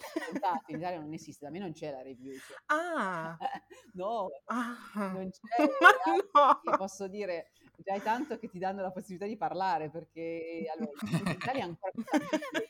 in 0.68 0.78
Italia 0.78 1.00
non 1.00 1.14
esiste, 1.14 1.46
da 1.46 1.52
me 1.52 1.60
non 1.60 1.74
c'è 1.74 1.92
la 1.92 2.02
review. 2.02 2.34
Cioè. 2.34 2.58
Ah! 2.68 3.38
no, 3.94 4.30
ah. 4.46 5.12
non 5.14 5.30
c'è. 5.30 5.66
Ma 5.80 6.60
no! 6.64 6.78
Posso 6.78 7.08
dire 7.08 7.52
già 7.82 7.93
è 7.93 8.01
tanto 8.01 8.38
che 8.38 8.49
ti 8.49 8.59
danno 8.59 8.82
la 8.82 8.91
possibilità 8.91 9.25
di 9.25 9.38
parlare 9.38 9.89
perché 9.89 10.65
allora, 10.73 10.91
in 11.01 11.32
Italia 11.32 11.63
ancora 11.63 11.91
più 11.91 12.03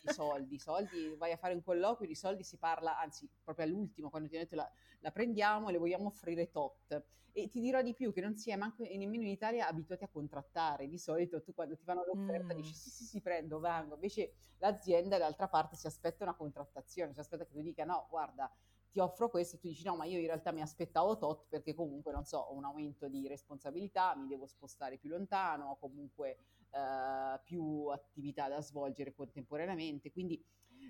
i 0.01 0.14
soldi, 0.14 0.55
i 0.55 0.59
soldi, 0.59 1.16
vai 1.18 1.32
a 1.32 1.38
fare 1.38 1.53
un 1.53 1.64
colloquio, 1.64 2.07
di 2.07 2.16
soldi 2.16 2.43
si 2.43 2.57
parla, 2.57 2.99
anzi 2.99 3.30
proprio 3.43 3.66
all'ultimo 3.66 4.09
quando 4.09 4.28
ti 4.28 4.36
hanno 4.36 4.43
detto 4.43 4.55
la, 4.55 4.72
la 4.99 5.12
prendiamo 5.12 5.70
e 5.70 5.72
le 5.72 5.78
vogliamo 5.78 6.07
offrire 6.07 6.49
tot. 6.49 7.03
E 7.34 7.47
ti 7.47 7.62
dirò 7.62 7.82
di 7.82 7.93
più 7.93 8.12
che 8.12 8.20
non 8.20 8.36
si 8.36 8.51
è 8.51 8.57
manco, 8.57 8.84
nemmeno 8.84 9.24
in 9.24 9.30
Italia 9.30 9.68
abituati 9.68 10.03
a 10.03 10.09
contrattare. 10.09 10.88
Di 10.88 10.97
solito 10.97 11.41
tu 11.41 11.53
quando 11.53 11.78
ti 11.78 11.84
fanno 11.84 12.03
l'offerta 12.05 12.53
mm. 12.53 12.57
dici 12.57 12.74
sì 12.74 12.89
sì 12.89 13.05
sì 13.05 13.22
prendo, 13.22 13.59
vengo. 13.59 13.93
Invece 13.93 14.34
l'azienda 14.57 15.18
dall'altra 15.18 15.47
parte 15.47 15.78
si 15.78 15.88
aspetta 15.88 16.26
una 16.26 16.36
contrattazione, 16.36 17.14
si 17.14 17.22
aspetta 17.22 17.45
che 17.45 17.53
tu 17.53 17.62
dica 17.62 17.86
no 17.86 18.05
guarda 18.09 18.53
ti 18.92 19.00
offro 19.00 19.30
questo 19.30 19.58
tu 19.58 19.68
dici 19.68 19.84
no 19.86 19.96
ma 19.96 20.06
io 20.06 20.20
in 20.20 20.26
realtà 20.26 20.52
mi 20.52 20.62
aspettavo 20.62 21.18
tot 21.18 21.48
perché 21.48 21.74
comunque 21.74 22.12
non 22.12 22.26
so 22.26 22.38
ho 22.38 22.54
un 22.54 22.66
aumento 22.66 23.08
di 23.08 23.28
responsabilità 23.28 24.16
mi 24.16 24.28
devo 24.28 24.46
spostare 24.46 24.98
più 24.98 25.10
lontano 25.10 25.70
ho 25.70 25.78
comunque 25.78 26.38
eh, 26.72 27.39
più 27.44 27.88
attività 27.88 28.48
da 28.48 28.62
svolgere 28.62 29.14
contemporaneamente. 29.14 30.10
Quindi 30.10 30.42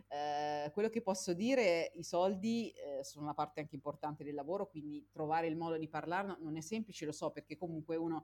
eh, 0.08 0.70
quello 0.74 0.90
che 0.90 1.02
posso 1.02 1.34
dire 1.34 1.92
i 1.96 2.04
soldi 2.04 2.70
eh, 2.72 3.04
sono 3.04 3.26
una 3.26 3.34
parte 3.34 3.62
anche 3.62 3.76
importante 3.76 4.24
del 4.24 4.36
lavoro 4.36 4.70
quindi 4.70 5.08
trovare 5.12 5.48
il 5.48 5.58
modo 5.58 5.78
di 5.78 5.88
parlarne 5.88 6.38
non 6.40 6.56
è 6.56 6.62
semplice 6.62 7.06
lo 7.06 7.12
so 7.12 7.32
perché 7.32 7.58
comunque 7.58 7.96
uno 7.98 8.24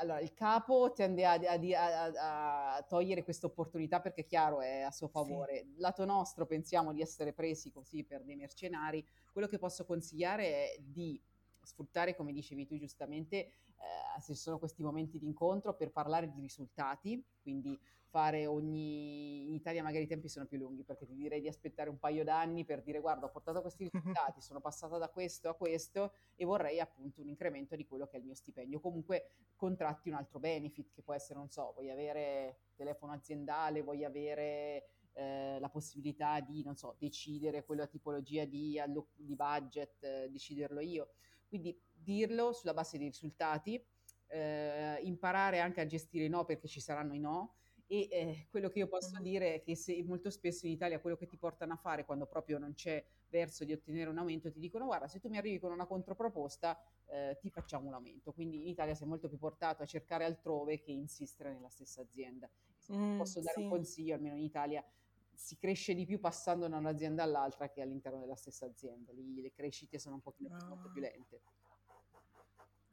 allora, 0.00 0.20
il 0.20 0.32
capo 0.32 0.92
tende 0.94 1.26
a, 1.26 1.34
a, 1.34 2.74
a, 2.76 2.82
togliere 2.88 3.22
questa 3.22 3.46
opportunità 3.46 4.00
perché, 4.00 4.24
chiaro, 4.24 4.60
è 4.60 4.80
a 4.80 4.90
suo 4.90 5.08
favore. 5.08 5.58
Sì. 5.58 5.74
Lato 5.76 6.06
nostro 6.06 6.46
pensiamo 6.46 6.92
di 6.92 7.02
essere 7.02 7.34
presi 7.34 7.70
così 7.70 8.02
per 8.04 8.24
dei 8.24 8.36
mercenari. 8.36 9.06
Quello 9.30 9.46
che 9.46 9.58
posso 9.58 9.84
consigliare 9.84 10.44
è 10.44 10.76
di 10.80 11.22
sfruttare, 11.62 12.16
come 12.16 12.32
dicevi 12.32 12.66
tu 12.66 12.78
giustamente, 12.78 13.52
eh, 13.80 14.20
se 14.20 14.34
ci 14.34 14.40
sono 14.40 14.58
questi 14.58 14.82
momenti 14.82 15.18
di 15.18 15.26
incontro 15.26 15.74
per 15.74 15.90
parlare 15.90 16.30
di 16.30 16.40
risultati, 16.40 17.22
quindi 17.40 17.78
fare 18.10 18.46
ogni... 18.46 19.48
In 19.48 19.54
Italia 19.54 19.82
magari 19.82 20.04
i 20.04 20.06
tempi 20.06 20.28
sono 20.28 20.46
più 20.46 20.58
lunghi 20.58 20.84
perché 20.84 21.06
ti 21.06 21.14
direi 21.14 21.40
di 21.40 21.48
aspettare 21.48 21.88
un 21.88 21.98
paio 21.98 22.24
d'anni 22.24 22.64
per 22.64 22.82
dire 22.82 23.00
guarda 23.00 23.26
ho 23.26 23.30
portato 23.30 23.62
questi 23.62 23.88
risultati, 23.90 24.40
sono 24.42 24.60
passata 24.60 24.98
da 24.98 25.08
questo 25.08 25.48
a 25.48 25.54
questo 25.54 26.12
e 26.34 26.44
vorrei 26.44 26.80
appunto 26.80 27.20
un 27.20 27.28
incremento 27.28 27.76
di 27.76 27.86
quello 27.86 28.06
che 28.06 28.16
è 28.16 28.18
il 28.18 28.26
mio 28.26 28.34
stipendio. 28.34 28.80
Comunque 28.80 29.30
contratti 29.56 30.08
un 30.08 30.16
altro 30.16 30.38
benefit 30.38 30.92
che 30.92 31.02
può 31.02 31.14
essere, 31.14 31.38
non 31.38 31.48
so, 31.48 31.72
vuoi 31.72 31.90
avere 31.90 32.58
telefono 32.74 33.12
aziendale, 33.12 33.82
vuoi 33.82 34.04
avere... 34.04 34.90
Eh, 35.12 35.58
la 35.58 35.68
possibilità 35.68 36.38
di, 36.38 36.62
non 36.62 36.76
so, 36.76 36.94
decidere 36.96 37.64
quella 37.64 37.88
tipologia 37.88 38.44
di, 38.44 38.78
allo- 38.78 39.08
di 39.16 39.34
budget, 39.34 40.04
eh, 40.04 40.30
deciderlo 40.30 40.78
io. 40.78 41.10
Quindi 41.48 41.76
dirlo 42.02 42.52
sulla 42.52 42.74
base 42.74 42.98
dei 42.98 43.08
risultati, 43.08 43.82
eh, 44.28 44.98
imparare 45.02 45.60
anche 45.60 45.80
a 45.80 45.86
gestire 45.86 46.24
i 46.24 46.28
no 46.28 46.44
perché 46.44 46.68
ci 46.68 46.80
saranno 46.80 47.14
i 47.14 47.18
no, 47.18 47.54
e 47.92 48.06
eh, 48.08 48.46
quello 48.48 48.68
che 48.68 48.78
io 48.78 48.86
posso 48.86 49.18
dire 49.20 49.54
è 49.54 49.62
che 49.62 49.74
se 49.74 50.00
molto 50.04 50.30
spesso 50.30 50.64
in 50.64 50.70
Italia 50.70 51.00
quello 51.00 51.16
che 51.16 51.26
ti 51.26 51.36
portano 51.36 51.72
a 51.72 51.76
fare 51.76 52.04
quando 52.04 52.24
proprio 52.24 52.56
non 52.56 52.72
c'è 52.72 53.04
verso 53.28 53.64
di 53.64 53.72
ottenere 53.72 54.08
un 54.08 54.16
aumento 54.16 54.48
ti 54.48 54.60
dicono 54.60 54.84
guarda 54.84 55.08
se 55.08 55.18
tu 55.18 55.28
mi 55.28 55.38
arrivi 55.38 55.58
con 55.58 55.72
una 55.72 55.86
controproposta 55.86 56.80
eh, 57.06 57.36
ti 57.40 57.50
facciamo 57.50 57.88
un 57.88 57.94
aumento. 57.94 58.32
Quindi 58.32 58.62
in 58.62 58.68
Italia 58.68 58.94
sei 58.94 59.08
molto 59.08 59.28
più 59.28 59.38
portato 59.38 59.82
a 59.82 59.86
cercare 59.86 60.24
altrove 60.24 60.80
che 60.80 60.92
insistere 60.92 61.52
nella 61.52 61.68
stessa 61.68 62.00
azienda. 62.00 62.48
Mm, 62.92 63.18
posso 63.18 63.40
dare 63.40 63.54
sì. 63.56 63.62
un 63.62 63.70
consiglio 63.70 64.14
almeno 64.14 64.36
in 64.36 64.44
Italia 64.44 64.84
si 65.32 65.56
cresce 65.56 65.94
di 65.94 66.04
più 66.04 66.20
passando 66.20 66.68
da 66.68 66.76
un'azienda 66.76 67.24
all'altra 67.24 67.70
che 67.70 67.80
all'interno 67.80 68.20
della 68.20 68.36
stessa 68.36 68.66
azienda. 68.66 69.10
Lì 69.12 69.40
le 69.40 69.50
crescite 69.50 69.98
sono 69.98 70.14
un 70.14 70.20
pochino 70.20 70.56
oh. 70.56 70.68
molto 70.68 70.90
più 70.90 71.00
lente 71.00 71.40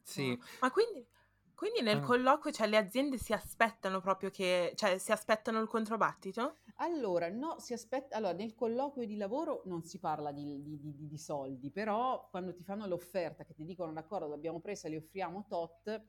sì. 0.08 0.38
Ma 0.60 0.70
quindi, 0.70 1.06
quindi 1.54 1.82
nel 1.82 1.98
Ah. 1.98 2.00
colloquio, 2.00 2.52
cioè 2.52 2.66
le 2.66 2.76
aziende 2.76 3.18
si 3.18 3.32
aspettano 3.32 4.00
proprio 4.00 4.30
che, 4.30 4.72
cioè 4.76 4.98
si 4.98 5.12
aspettano 5.12 5.60
il 5.60 5.68
controbattito? 5.68 6.58
Allora, 6.80 7.28
no, 7.28 7.58
si 7.58 7.72
aspetta, 7.72 8.16
allora, 8.16 8.32
nel 8.34 8.54
colloquio 8.54 9.04
di 9.06 9.16
lavoro 9.16 9.62
non 9.64 9.82
si 9.82 9.98
parla 9.98 10.30
di, 10.30 10.62
di- 10.62 10.78
di- 10.80 11.06
di 11.08 11.18
soldi, 11.18 11.70
però 11.72 12.28
quando 12.30 12.54
ti 12.54 12.62
fanno 12.62 12.86
l'offerta, 12.86 13.44
che 13.44 13.52
ti 13.54 13.64
dicono 13.64 13.92
d'accordo, 13.92 14.28
l'abbiamo 14.28 14.60
presa, 14.60 14.88
li 14.88 14.94
offriamo 14.96 15.46
tot, 15.48 16.04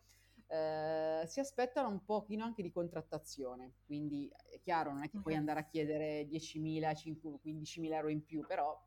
eh, 0.45 1.24
si 1.26 1.39
aspettano 1.39 1.89
un 1.89 2.04
pochino 2.06 2.43
anche 2.43 2.62
di 2.62 2.72
contrattazione. 2.72 3.78
Quindi 3.86 4.30
è 4.52 4.60
chiaro, 4.60 4.91
non 4.93 5.04
è 5.04 5.10
che 5.10 5.18
puoi 5.20 5.36
andare 5.36 5.60
a 5.62 5.66
chiedere 5.66 6.26
10.000, 6.28 6.93
5 6.93 7.39
15.000 7.39 7.95
euro 7.95 8.10
in 8.10 8.24
più, 8.24 8.45
però 8.45 8.80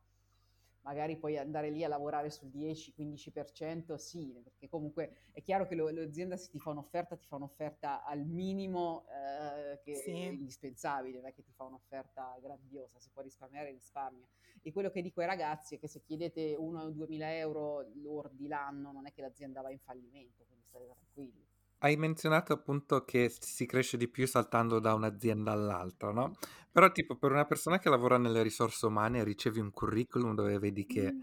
magari 0.82 1.16
poi 1.16 1.38
andare 1.38 1.70
lì 1.70 1.84
a 1.84 1.88
lavorare 1.88 2.30
sul 2.30 2.48
10-15%, 2.48 3.94
sì, 3.96 4.40
perché 4.42 4.68
comunque 4.68 5.28
è 5.32 5.42
chiaro 5.42 5.66
che 5.66 5.74
lo, 5.74 5.90
l'azienda 5.90 6.36
se 6.36 6.50
ti 6.50 6.58
fa 6.58 6.70
un'offerta, 6.70 7.16
ti 7.16 7.26
fa 7.26 7.36
un'offerta 7.36 8.04
al 8.04 8.24
minimo 8.24 9.06
eh, 9.08 9.80
che 9.82 9.96
sì. 9.96 10.10
è 10.10 10.28
indispensabile, 10.28 11.18
non 11.18 11.28
è 11.28 11.32
che 11.32 11.42
ti 11.42 11.52
fa 11.52 11.64
un'offerta 11.64 12.38
grandiosa, 12.40 12.98
se 12.98 13.10
puoi 13.12 13.24
risparmiare 13.24 13.70
risparmia. 13.70 14.26
E 14.62 14.72
quello 14.72 14.90
che 14.90 15.02
dico 15.02 15.20
ai 15.20 15.26
ragazzi 15.26 15.76
è 15.76 15.78
che 15.78 15.88
se 15.88 16.02
chiedete 16.02 16.54
1 16.56 16.82
o 16.82 16.90
2 16.90 17.06
mila 17.08 17.36
euro 17.36 17.88
lordi 17.94 18.46
l'anno, 18.46 18.92
non 18.92 19.06
è 19.06 19.12
che 19.12 19.22
l'azienda 19.22 19.62
va 19.62 19.70
in 19.70 19.80
fallimento, 19.80 20.44
quindi 20.44 20.64
state 20.66 20.86
tranquilli. 20.86 21.46
Hai 21.78 21.96
menzionato 21.96 22.52
appunto 22.52 23.04
che 23.04 23.28
si 23.28 23.66
cresce 23.66 23.96
di 23.96 24.06
più 24.06 24.26
saltando 24.28 24.78
da 24.78 24.94
un'azienda 24.94 25.50
all'altra, 25.50 26.12
no? 26.12 26.36
Però 26.72 26.90
tipo 26.90 27.16
per 27.16 27.30
una 27.32 27.44
persona 27.44 27.78
che 27.78 27.90
lavora 27.90 28.16
nelle 28.18 28.42
risorse 28.42 28.86
umane 28.86 29.22
ricevi 29.22 29.60
un 29.60 29.70
curriculum 29.70 30.34
dove 30.34 30.58
vedi 30.58 30.86
che 30.86 31.12
mm. 31.12 31.20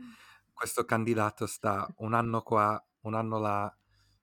questo 0.54 0.86
candidato 0.86 1.48
sta 1.48 1.92
un 1.98 2.14
anno 2.14 2.42
qua, 2.44 2.82
un 3.02 3.16
anno 3.16 3.40
là, 3.40 3.76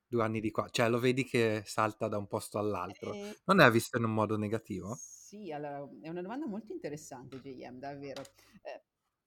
due 0.06 0.22
anni 0.22 0.40
di 0.40 0.50
qua, 0.50 0.68
cioè 0.70 0.88
lo 0.88 1.00
vedi 1.00 1.24
che 1.24 1.62
salta 1.66 2.08
da 2.08 2.16
un 2.16 2.28
posto 2.28 2.58
all'altro. 2.58 3.12
Eh, 3.12 3.40
non 3.46 3.60
è 3.60 3.70
visto 3.70 3.98
in 3.98 4.04
un 4.04 4.14
modo 4.14 4.36
negativo? 4.36 4.96
sì, 5.26 5.50
allora 5.50 5.88
è 6.02 6.08
una 6.08 6.22
domanda 6.22 6.46
molto 6.46 6.72
interessante, 6.72 7.40
JM, 7.40 7.80
davvero. 7.80 8.22
Eh, 8.62 8.82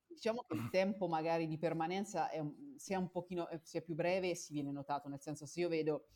diciamo 0.08 0.46
che 0.48 0.56
il 0.56 0.70
tempo 0.72 1.08
magari 1.10 1.46
di 1.46 1.58
permanenza 1.58 2.30
è 2.30 2.40
un- 2.40 2.76
sia 2.78 2.98
un 2.98 3.10
pochino, 3.10 3.50
eh, 3.50 3.60
sia 3.64 3.82
più 3.82 3.96
breve, 3.96 4.34
si 4.34 4.54
viene 4.54 4.72
notato, 4.72 5.10
nel 5.10 5.20
senso 5.20 5.46
se 5.46 5.60
io 5.60 5.68
vedo 5.68 6.08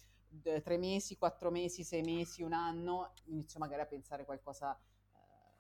tre 0.41 0.77
mesi, 0.77 1.17
quattro 1.17 1.51
mesi, 1.51 1.84
sei 1.84 2.01
mesi, 2.01 2.41
un 2.41 2.53
anno, 2.53 3.13
inizio 3.25 3.59
magari 3.59 3.81
a 3.81 3.86
pensare 3.86 4.25
qualcosa 4.25 4.75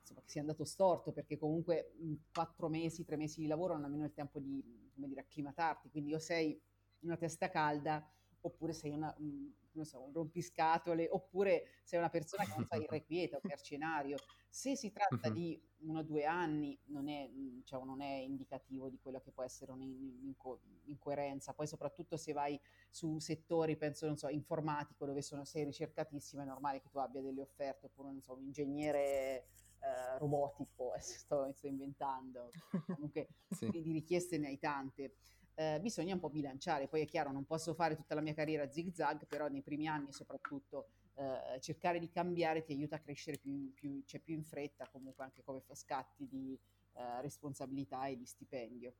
insomma, 0.03 0.21
che 0.21 0.29
sia 0.29 0.41
andato 0.41 0.65
storto, 0.65 1.11
perché 1.11 1.37
comunque 1.37 1.93
quattro 2.31 2.67
mesi, 2.67 3.05
tre 3.05 3.15
mesi 3.15 3.39
di 3.39 3.47
lavoro 3.47 3.73
non 3.73 3.83
nemmeno 3.83 4.05
il 4.05 4.13
tempo 4.13 4.39
di, 4.39 4.61
come 4.93 5.07
dire, 5.07 5.21
acclimatarti, 5.21 5.89
quindi 5.89 6.13
o 6.13 6.19
sei 6.19 6.61
una 6.99 7.17
testa 7.17 7.49
calda 7.49 8.05
oppure 8.45 8.73
sei 8.73 8.91
una, 8.91 9.13
un, 9.19 9.85
so, 9.85 10.01
un, 10.01 10.13
rompiscatole, 10.13 11.07
oppure 11.09 11.65
sei 11.83 11.99
una 11.99 12.09
persona 12.09 12.43
che 12.43 12.53
non 12.55 12.65
fa 12.65 12.75
irrequieto, 12.77 13.39
mercenario. 13.43 14.17
Se 14.49 14.75
si 14.75 14.91
tratta 14.91 15.29
uh-huh. 15.29 15.33
di 15.33 15.61
uno 15.79 15.99
o 15.99 16.03
due 16.03 16.25
anni, 16.25 16.77
non 16.85 17.07
è, 17.07 17.29
cioè, 17.63 17.83
non 17.83 18.01
è, 18.01 18.15
indicativo 18.15 18.89
di 18.89 18.99
quello 18.99 19.19
che 19.19 19.31
può 19.31 19.43
essere 19.43 19.71
un'incoerenza. 19.71 21.53
Poi, 21.53 21.67
soprattutto 21.67 22.17
se 22.17 22.33
vai 22.33 22.59
su 22.89 23.17
settori, 23.19 23.77
penso, 23.77 24.05
non 24.05 24.17
so, 24.17 24.27
informatico, 24.27 25.05
dove 25.05 25.21
sono, 25.21 25.45
sei 25.45 25.63
ricercatissimo, 25.63 26.41
è 26.41 26.45
normale 26.45 26.81
che 26.81 26.89
tu 26.89 26.97
abbia 26.97 27.21
delle 27.21 27.41
offerte, 27.41 27.85
oppure, 27.85 28.11
non 28.11 28.21
so, 28.21 28.33
un 28.33 28.41
ingegnere. 28.41 29.47
Eh, 29.83 30.17
robotico, 30.17 30.93
eh, 30.95 31.01
sto, 31.03 31.51
sto, 31.51 31.67
inventando, 31.67 32.49
comunque 32.85 33.27
sì. 33.51 33.69
di 33.69 33.91
richieste 33.91 34.37
ne 34.37 34.47
hai 34.47 34.57
tante 34.57 35.15
eh, 35.55 35.79
bisogna 35.81 36.13
un 36.13 36.19
po' 36.19 36.29
bilanciare. 36.29 36.87
Poi 36.87 37.01
è 37.01 37.05
chiaro, 37.05 37.31
non 37.31 37.45
posso 37.45 37.73
fare 37.73 37.95
tutta 37.95 38.15
la 38.15 38.21
mia 38.21 38.33
carriera 38.33 38.69
zig 38.69 38.91
zag, 38.91 39.25
però 39.27 39.47
nei 39.47 39.61
primi 39.61 39.87
anni 39.87 40.11
soprattutto 40.11 40.87
eh, 41.15 41.59
cercare 41.59 41.99
di 41.99 42.09
cambiare 42.09 42.63
ti 42.63 42.73
aiuta 42.73 42.95
a 42.95 42.99
crescere 42.99 43.37
più, 43.37 43.71
più, 43.73 44.01
cioè 44.05 44.19
più 44.19 44.35
in 44.35 44.43
fretta, 44.43 44.87
comunque 44.91 45.23
anche 45.23 45.43
come 45.43 45.61
scatti 45.73 46.27
di 46.27 46.57
eh, 46.93 47.21
responsabilità 47.21 48.07
e 48.07 48.17
di 48.17 48.25
stipendio. 48.25 48.93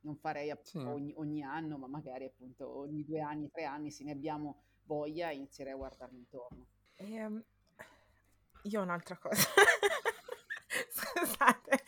Non 0.00 0.16
farei 0.16 0.54
sì. 0.62 0.76
ogni, 0.78 1.12
ogni, 1.16 1.42
anno, 1.42 1.78
ma 1.78 1.86
magari 1.86 2.26
appunto 2.26 2.68
ogni 2.68 3.04
due 3.04 3.20
anni, 3.20 3.50
tre 3.50 3.64
anni, 3.64 3.90
se 3.90 4.04
ne 4.04 4.12
abbiamo 4.12 4.62
voglia, 4.82 5.30
inizierei 5.30 5.72
a 5.72 5.76
guardarmi 5.76 6.18
intorno. 6.18 6.66
Um, 6.98 7.42
io 8.64 8.80
ho 8.80 8.82
un'altra 8.82 9.16
cosa. 9.16 9.42
Scusate, 10.90 11.84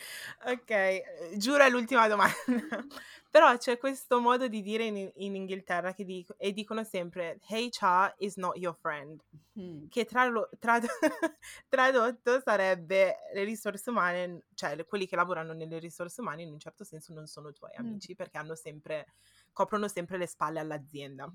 ok, 0.47 1.37
giuro 1.37 1.65
è 1.65 1.71
l'ultima 1.71 2.09
domanda. 2.09 2.35
Però 3.31 3.55
c'è 3.59 3.77
questo 3.77 4.21
modo 4.21 4.49
di 4.49 4.63
dire 4.63 4.85
in, 4.85 5.11
in 5.17 5.35
Inghilterra 5.35 5.93
che 5.93 6.05
dico, 6.05 6.35
e 6.39 6.53
dicono 6.53 6.85
sempre 6.85 7.39
HR 7.49 8.15
is 8.19 8.37
not 8.37 8.57
your 8.57 8.75
friend, 8.75 9.23
mm. 9.61 9.89
che 9.89 10.05
trado, 10.07 10.49
trad- 10.59 10.87
tradotto 11.69 12.41
sarebbe 12.41 13.17
le 13.35 13.45
risorse 13.45 13.91
umane, 13.91 14.47
cioè 14.55 14.83
quelli 14.87 15.07
che 15.07 15.17
lavorano 15.17 15.53
nelle 15.53 15.79
risorse 15.79 16.21
umane 16.21 16.43
in 16.43 16.53
un 16.53 16.59
certo 16.59 16.85
senso 16.85 17.13
non 17.13 17.27
sono 17.27 17.53
tuoi 17.53 17.73
mm. 17.75 17.85
amici 17.85 18.15
perché 18.15 18.39
hanno 18.39 18.55
sempre, 18.55 19.15
coprono 19.53 19.89
sempre 19.89 20.17
le 20.17 20.27
spalle 20.27 20.61
all'azienda. 20.61 21.31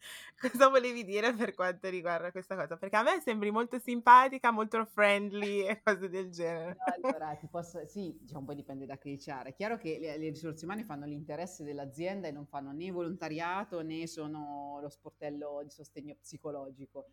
Cosa 0.40 0.68
volevi 0.68 1.04
dire 1.04 1.34
per 1.34 1.54
quanto 1.54 1.88
riguarda 1.88 2.30
questa 2.30 2.54
cosa? 2.54 2.76
Perché 2.76 2.96
a 2.96 3.02
me 3.02 3.20
sembri 3.20 3.50
molto 3.50 3.78
simpatica, 3.78 4.50
molto 4.50 4.84
friendly 4.84 5.66
e 5.66 5.80
cose 5.82 6.08
del 6.08 6.30
genere. 6.30 6.76
No, 6.78 7.10
allora, 7.10 7.34
ti 7.34 7.48
posso, 7.48 7.84
sì, 7.84 8.16
diciamo, 8.20 8.44
poi 8.44 8.54
dipende 8.54 8.86
da 8.86 8.98
che 8.98 9.18
HR. 9.18 9.46
È 9.46 9.54
chiaro 9.54 9.76
che 9.76 9.98
le, 10.00 10.16
le, 10.16 10.28
risorse 10.30 10.64
umane 10.64 10.84
fanno 10.84 11.06
l'interesse 11.06 11.64
dell'azienda 11.64 12.28
e 12.28 12.30
non 12.30 12.46
fanno 12.46 12.72
né 12.72 12.90
volontariato 12.90 13.82
né 13.82 14.06
sono 14.06 14.78
lo 14.80 14.88
sportello 14.88 15.60
di 15.64 15.70
sostegno 15.70 16.14
psicologico 16.20 17.10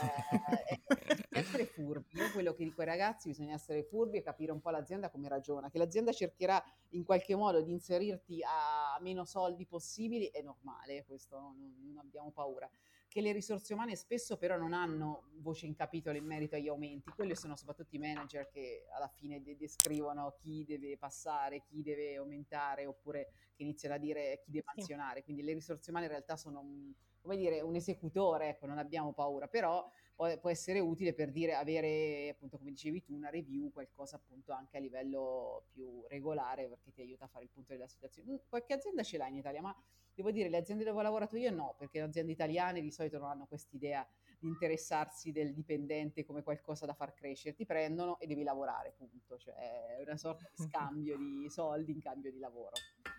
eh, 0.00 0.80
essere 1.30 1.66
furbi. 1.66 2.16
Io 2.18 2.30
quello 2.32 2.54
che 2.54 2.64
dico 2.64 2.80
ai 2.80 2.86
ragazzi 2.86 3.28
bisogna 3.28 3.54
essere 3.54 3.82
furbi 3.82 4.18
e 4.18 4.22
capire 4.22 4.52
un 4.52 4.60
po' 4.60 4.70
l'azienda 4.70 5.10
come 5.10 5.28
ragiona. 5.28 5.70
Che 5.70 5.78
l'azienda 5.78 6.12
cercherà 6.12 6.62
in 6.90 7.04
qualche 7.04 7.34
modo 7.34 7.60
di 7.60 7.70
inserirti 7.70 8.40
a 8.42 8.98
meno 9.00 9.24
soldi 9.24 9.66
possibili 9.66 10.26
è 10.26 10.42
normale, 10.42 11.04
questo 11.04 11.38
non, 11.38 11.74
non 11.84 11.98
abbiamo 11.98 12.30
paura. 12.30 12.68
Che 13.06 13.20
le 13.20 13.30
risorse 13.30 13.74
umane 13.74 13.94
spesso 13.94 14.36
però 14.36 14.56
non 14.56 14.72
hanno 14.72 15.28
voce 15.36 15.66
in 15.66 15.74
capitolo 15.74 16.16
in 16.16 16.24
merito 16.24 16.56
agli 16.56 16.66
aumenti, 16.66 17.12
quelli 17.14 17.36
sono 17.36 17.54
soprattutto 17.54 17.94
i 17.94 17.98
manager 17.98 18.48
che 18.48 18.86
alla 18.92 19.06
fine 19.06 19.40
de- 19.40 19.56
descrivono 19.56 20.34
chi 20.36 20.64
deve 20.64 20.96
passare, 20.96 21.62
chi 21.62 21.82
deve 21.82 22.16
aumentare 22.16 22.86
oppure 22.86 23.30
che 23.54 23.62
iniziano 23.62 23.94
a 23.94 23.98
dire 23.98 24.40
chi 24.42 24.50
deve 24.50 24.64
mansionare. 24.74 25.22
Quindi 25.22 25.42
le 25.42 25.52
risorse 25.52 25.90
umane 25.90 26.06
in 26.06 26.10
realtà 26.10 26.36
sono 26.36 26.58
un, 26.58 26.92
come 27.24 27.36
dire, 27.38 27.62
un 27.62 27.74
esecutore, 27.74 28.50
ecco, 28.50 28.66
non 28.66 28.76
abbiamo 28.76 29.14
paura, 29.14 29.48
però 29.48 29.90
può, 30.14 30.38
può, 30.38 30.50
essere 30.50 30.78
utile 30.78 31.14
per 31.14 31.30
dire, 31.30 31.54
avere, 31.54 32.28
appunto, 32.28 32.58
come 32.58 32.70
dicevi 32.70 33.02
tu, 33.02 33.14
una 33.14 33.30
review, 33.30 33.72
qualcosa 33.72 34.16
appunto 34.16 34.52
anche 34.52 34.76
a 34.76 34.80
livello 34.80 35.64
più 35.72 36.04
regolare, 36.06 36.68
perché 36.68 36.92
ti 36.92 37.00
aiuta 37.00 37.24
a 37.24 37.28
fare 37.28 37.44
il 37.44 37.50
punto 37.50 37.72
della 37.72 37.88
situazione. 37.88 38.32
Mm, 38.32 38.36
qualche 38.46 38.74
azienda 38.74 39.02
ce 39.02 39.16
l'ha 39.16 39.26
in 39.26 39.36
Italia, 39.36 39.62
ma 39.62 39.74
devo 40.14 40.30
dire, 40.30 40.50
le 40.50 40.58
aziende 40.58 40.84
dove 40.84 40.98
ho 40.98 41.02
lavorato 41.02 41.38
io 41.38 41.50
no, 41.50 41.74
perché 41.78 41.98
le 41.98 42.04
aziende 42.04 42.32
italiane 42.32 42.82
di 42.82 42.90
solito 42.90 43.16
non 43.16 43.30
hanno 43.30 43.46
quest'idea 43.46 44.06
di 44.44 44.50
interessarsi 44.50 45.32
del 45.32 45.54
dipendente 45.54 46.24
come 46.24 46.42
qualcosa 46.42 46.84
da 46.84 46.92
far 46.92 47.14
crescere, 47.14 47.54
ti 47.54 47.64
prendono 47.64 48.18
e 48.18 48.26
devi 48.26 48.42
lavorare, 48.42 48.92
punto, 48.96 49.38
cioè 49.38 49.54
è 49.54 50.02
una 50.02 50.18
sorta 50.18 50.46
di 50.54 50.62
scambio 50.68 51.16
di 51.16 51.48
soldi 51.48 51.92
in 51.92 52.00
cambio 52.00 52.30
di 52.30 52.38
lavoro. 52.38 52.72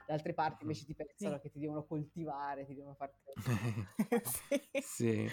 Da 0.05 0.13
altre 0.13 0.35
parti 0.35 0.61
invece 0.61 0.85
ti 0.85 0.93
pensano 0.93 1.35
sì. 1.35 1.41
che 1.41 1.49
ti 1.49 1.57
devono 1.57 1.83
coltivare, 1.83 2.65
ti 2.65 2.75
devono 2.75 2.93
far 2.93 3.11
crescere. 3.23 3.87
sì. 4.81 5.27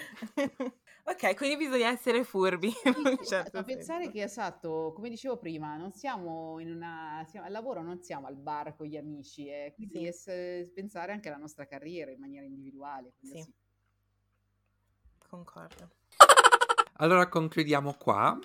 ok, 1.05 1.37
quindi 1.37 1.59
bisogna 1.59 1.91
essere 1.91 2.25
furbi. 2.25 2.71
Sì, 2.71 3.27
certo 3.27 3.59
a 3.59 3.63
pensare 3.63 4.11
che 4.11 4.23
esatto, 4.23 4.93
come 4.95 5.11
dicevo 5.11 5.37
prima, 5.37 5.77
non 5.77 5.93
siamo 5.93 6.59
in 6.59 6.71
una 6.71 7.23
siamo, 7.29 7.47
al 7.47 7.53
lavoro 7.53 7.83
non 7.83 8.01
siamo 8.01 8.27
al 8.29 8.37
bar 8.37 8.75
con 8.75 8.87
gli 8.87 8.97
amici, 8.97 9.47
eh, 9.47 9.73
quindi 9.75 10.11
sì. 10.11 10.31
es- 10.31 10.71
pensare 10.73 11.13
anche 11.13 11.29
alla 11.29 11.37
nostra 11.37 11.67
carriera 11.67 12.11
in 12.11 12.19
maniera 12.19 12.47
individuale. 12.47 13.13
Sì. 13.21 13.45
Concordo. 15.33 15.89
Allora 16.97 17.27
concludiamo 17.27 17.95
qua. 17.95 18.39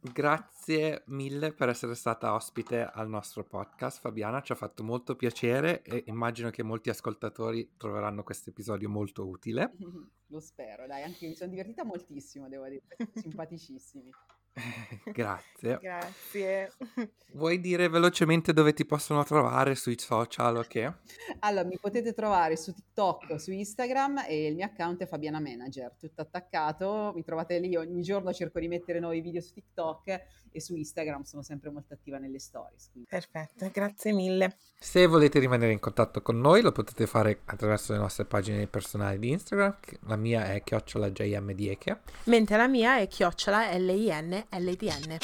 Grazie 0.00 1.02
mille 1.06 1.52
per 1.52 1.68
essere 1.68 1.96
stata 1.96 2.34
ospite 2.34 2.84
al 2.84 3.08
nostro 3.08 3.42
podcast, 3.42 3.98
Fabiana. 3.98 4.40
Ci 4.40 4.52
ha 4.52 4.54
fatto 4.54 4.84
molto 4.84 5.16
piacere 5.16 5.82
e 5.82 6.04
immagino 6.06 6.50
che 6.50 6.62
molti 6.62 6.88
ascoltatori 6.88 7.72
troveranno 7.76 8.22
questo 8.22 8.50
episodio 8.50 8.88
molto 8.88 9.26
utile. 9.26 9.72
Lo 10.30 10.40
spero, 10.40 10.86
dai, 10.86 11.02
anche 11.02 11.24
io 11.24 11.30
mi 11.30 11.36
sono 11.36 11.50
divertita 11.50 11.84
moltissimo, 11.84 12.48
devo 12.48 12.68
dire, 12.68 12.82
simpaticissimi. 13.14 14.10
Grazie. 15.12 15.78
Grazie. 15.80 16.72
Vuoi 17.32 17.60
dire 17.60 17.88
velocemente 17.88 18.52
dove 18.52 18.72
ti 18.72 18.86
possono 18.86 19.22
trovare 19.22 19.74
sui 19.74 19.98
social 19.98 20.56
o 20.56 20.60
okay? 20.60 20.92
Allora, 21.40 21.64
mi 21.64 21.78
potete 21.78 22.14
trovare 22.14 22.56
su 22.56 22.72
TikTok, 22.72 23.38
su 23.38 23.52
Instagram 23.52 24.24
e 24.26 24.46
il 24.46 24.54
mio 24.54 24.64
account 24.64 25.02
è 25.02 25.06
Fabiana 25.06 25.40
Manager, 25.40 25.94
tutto 25.98 26.22
attaccato. 26.22 27.12
Mi 27.14 27.22
trovate 27.22 27.58
lì 27.58 27.76
ogni 27.76 28.02
giorno, 28.02 28.32
cerco 28.32 28.58
di 28.60 28.68
mettere 28.68 28.98
nuovi 28.98 29.20
video 29.20 29.40
su 29.40 29.52
TikTok 29.52 30.20
e 30.50 30.60
su 30.60 30.74
Instagram 30.74 31.22
sono 31.22 31.42
sempre 31.42 31.70
molto 31.70 31.94
attiva 31.94 32.18
nelle 32.18 32.38
stories. 32.38 32.90
Quindi. 32.90 33.08
Perfetto, 33.10 33.70
grazie 33.72 34.12
mille. 34.12 34.56
Se 34.80 35.06
volete 35.06 35.38
rimanere 35.38 35.72
in 35.72 35.80
contatto 35.80 36.22
con 36.22 36.40
noi 36.40 36.62
lo 36.62 36.72
potete 36.72 37.06
fare 37.06 37.40
attraverso 37.44 37.92
le 37.92 37.98
nostre 37.98 38.24
pagine 38.24 38.66
personali 38.68 39.18
di 39.18 39.30
Instagram, 39.30 39.76
la 40.06 40.16
mia 40.16 40.52
è 40.52 40.62
chiocciolajmdieche. 40.62 42.00
Mentre 42.24 42.56
la 42.56 42.68
mia 42.68 42.98
è 42.98 43.06
chiocciola 43.06 43.72
LIN 43.76 44.46
LDN. 44.52 45.20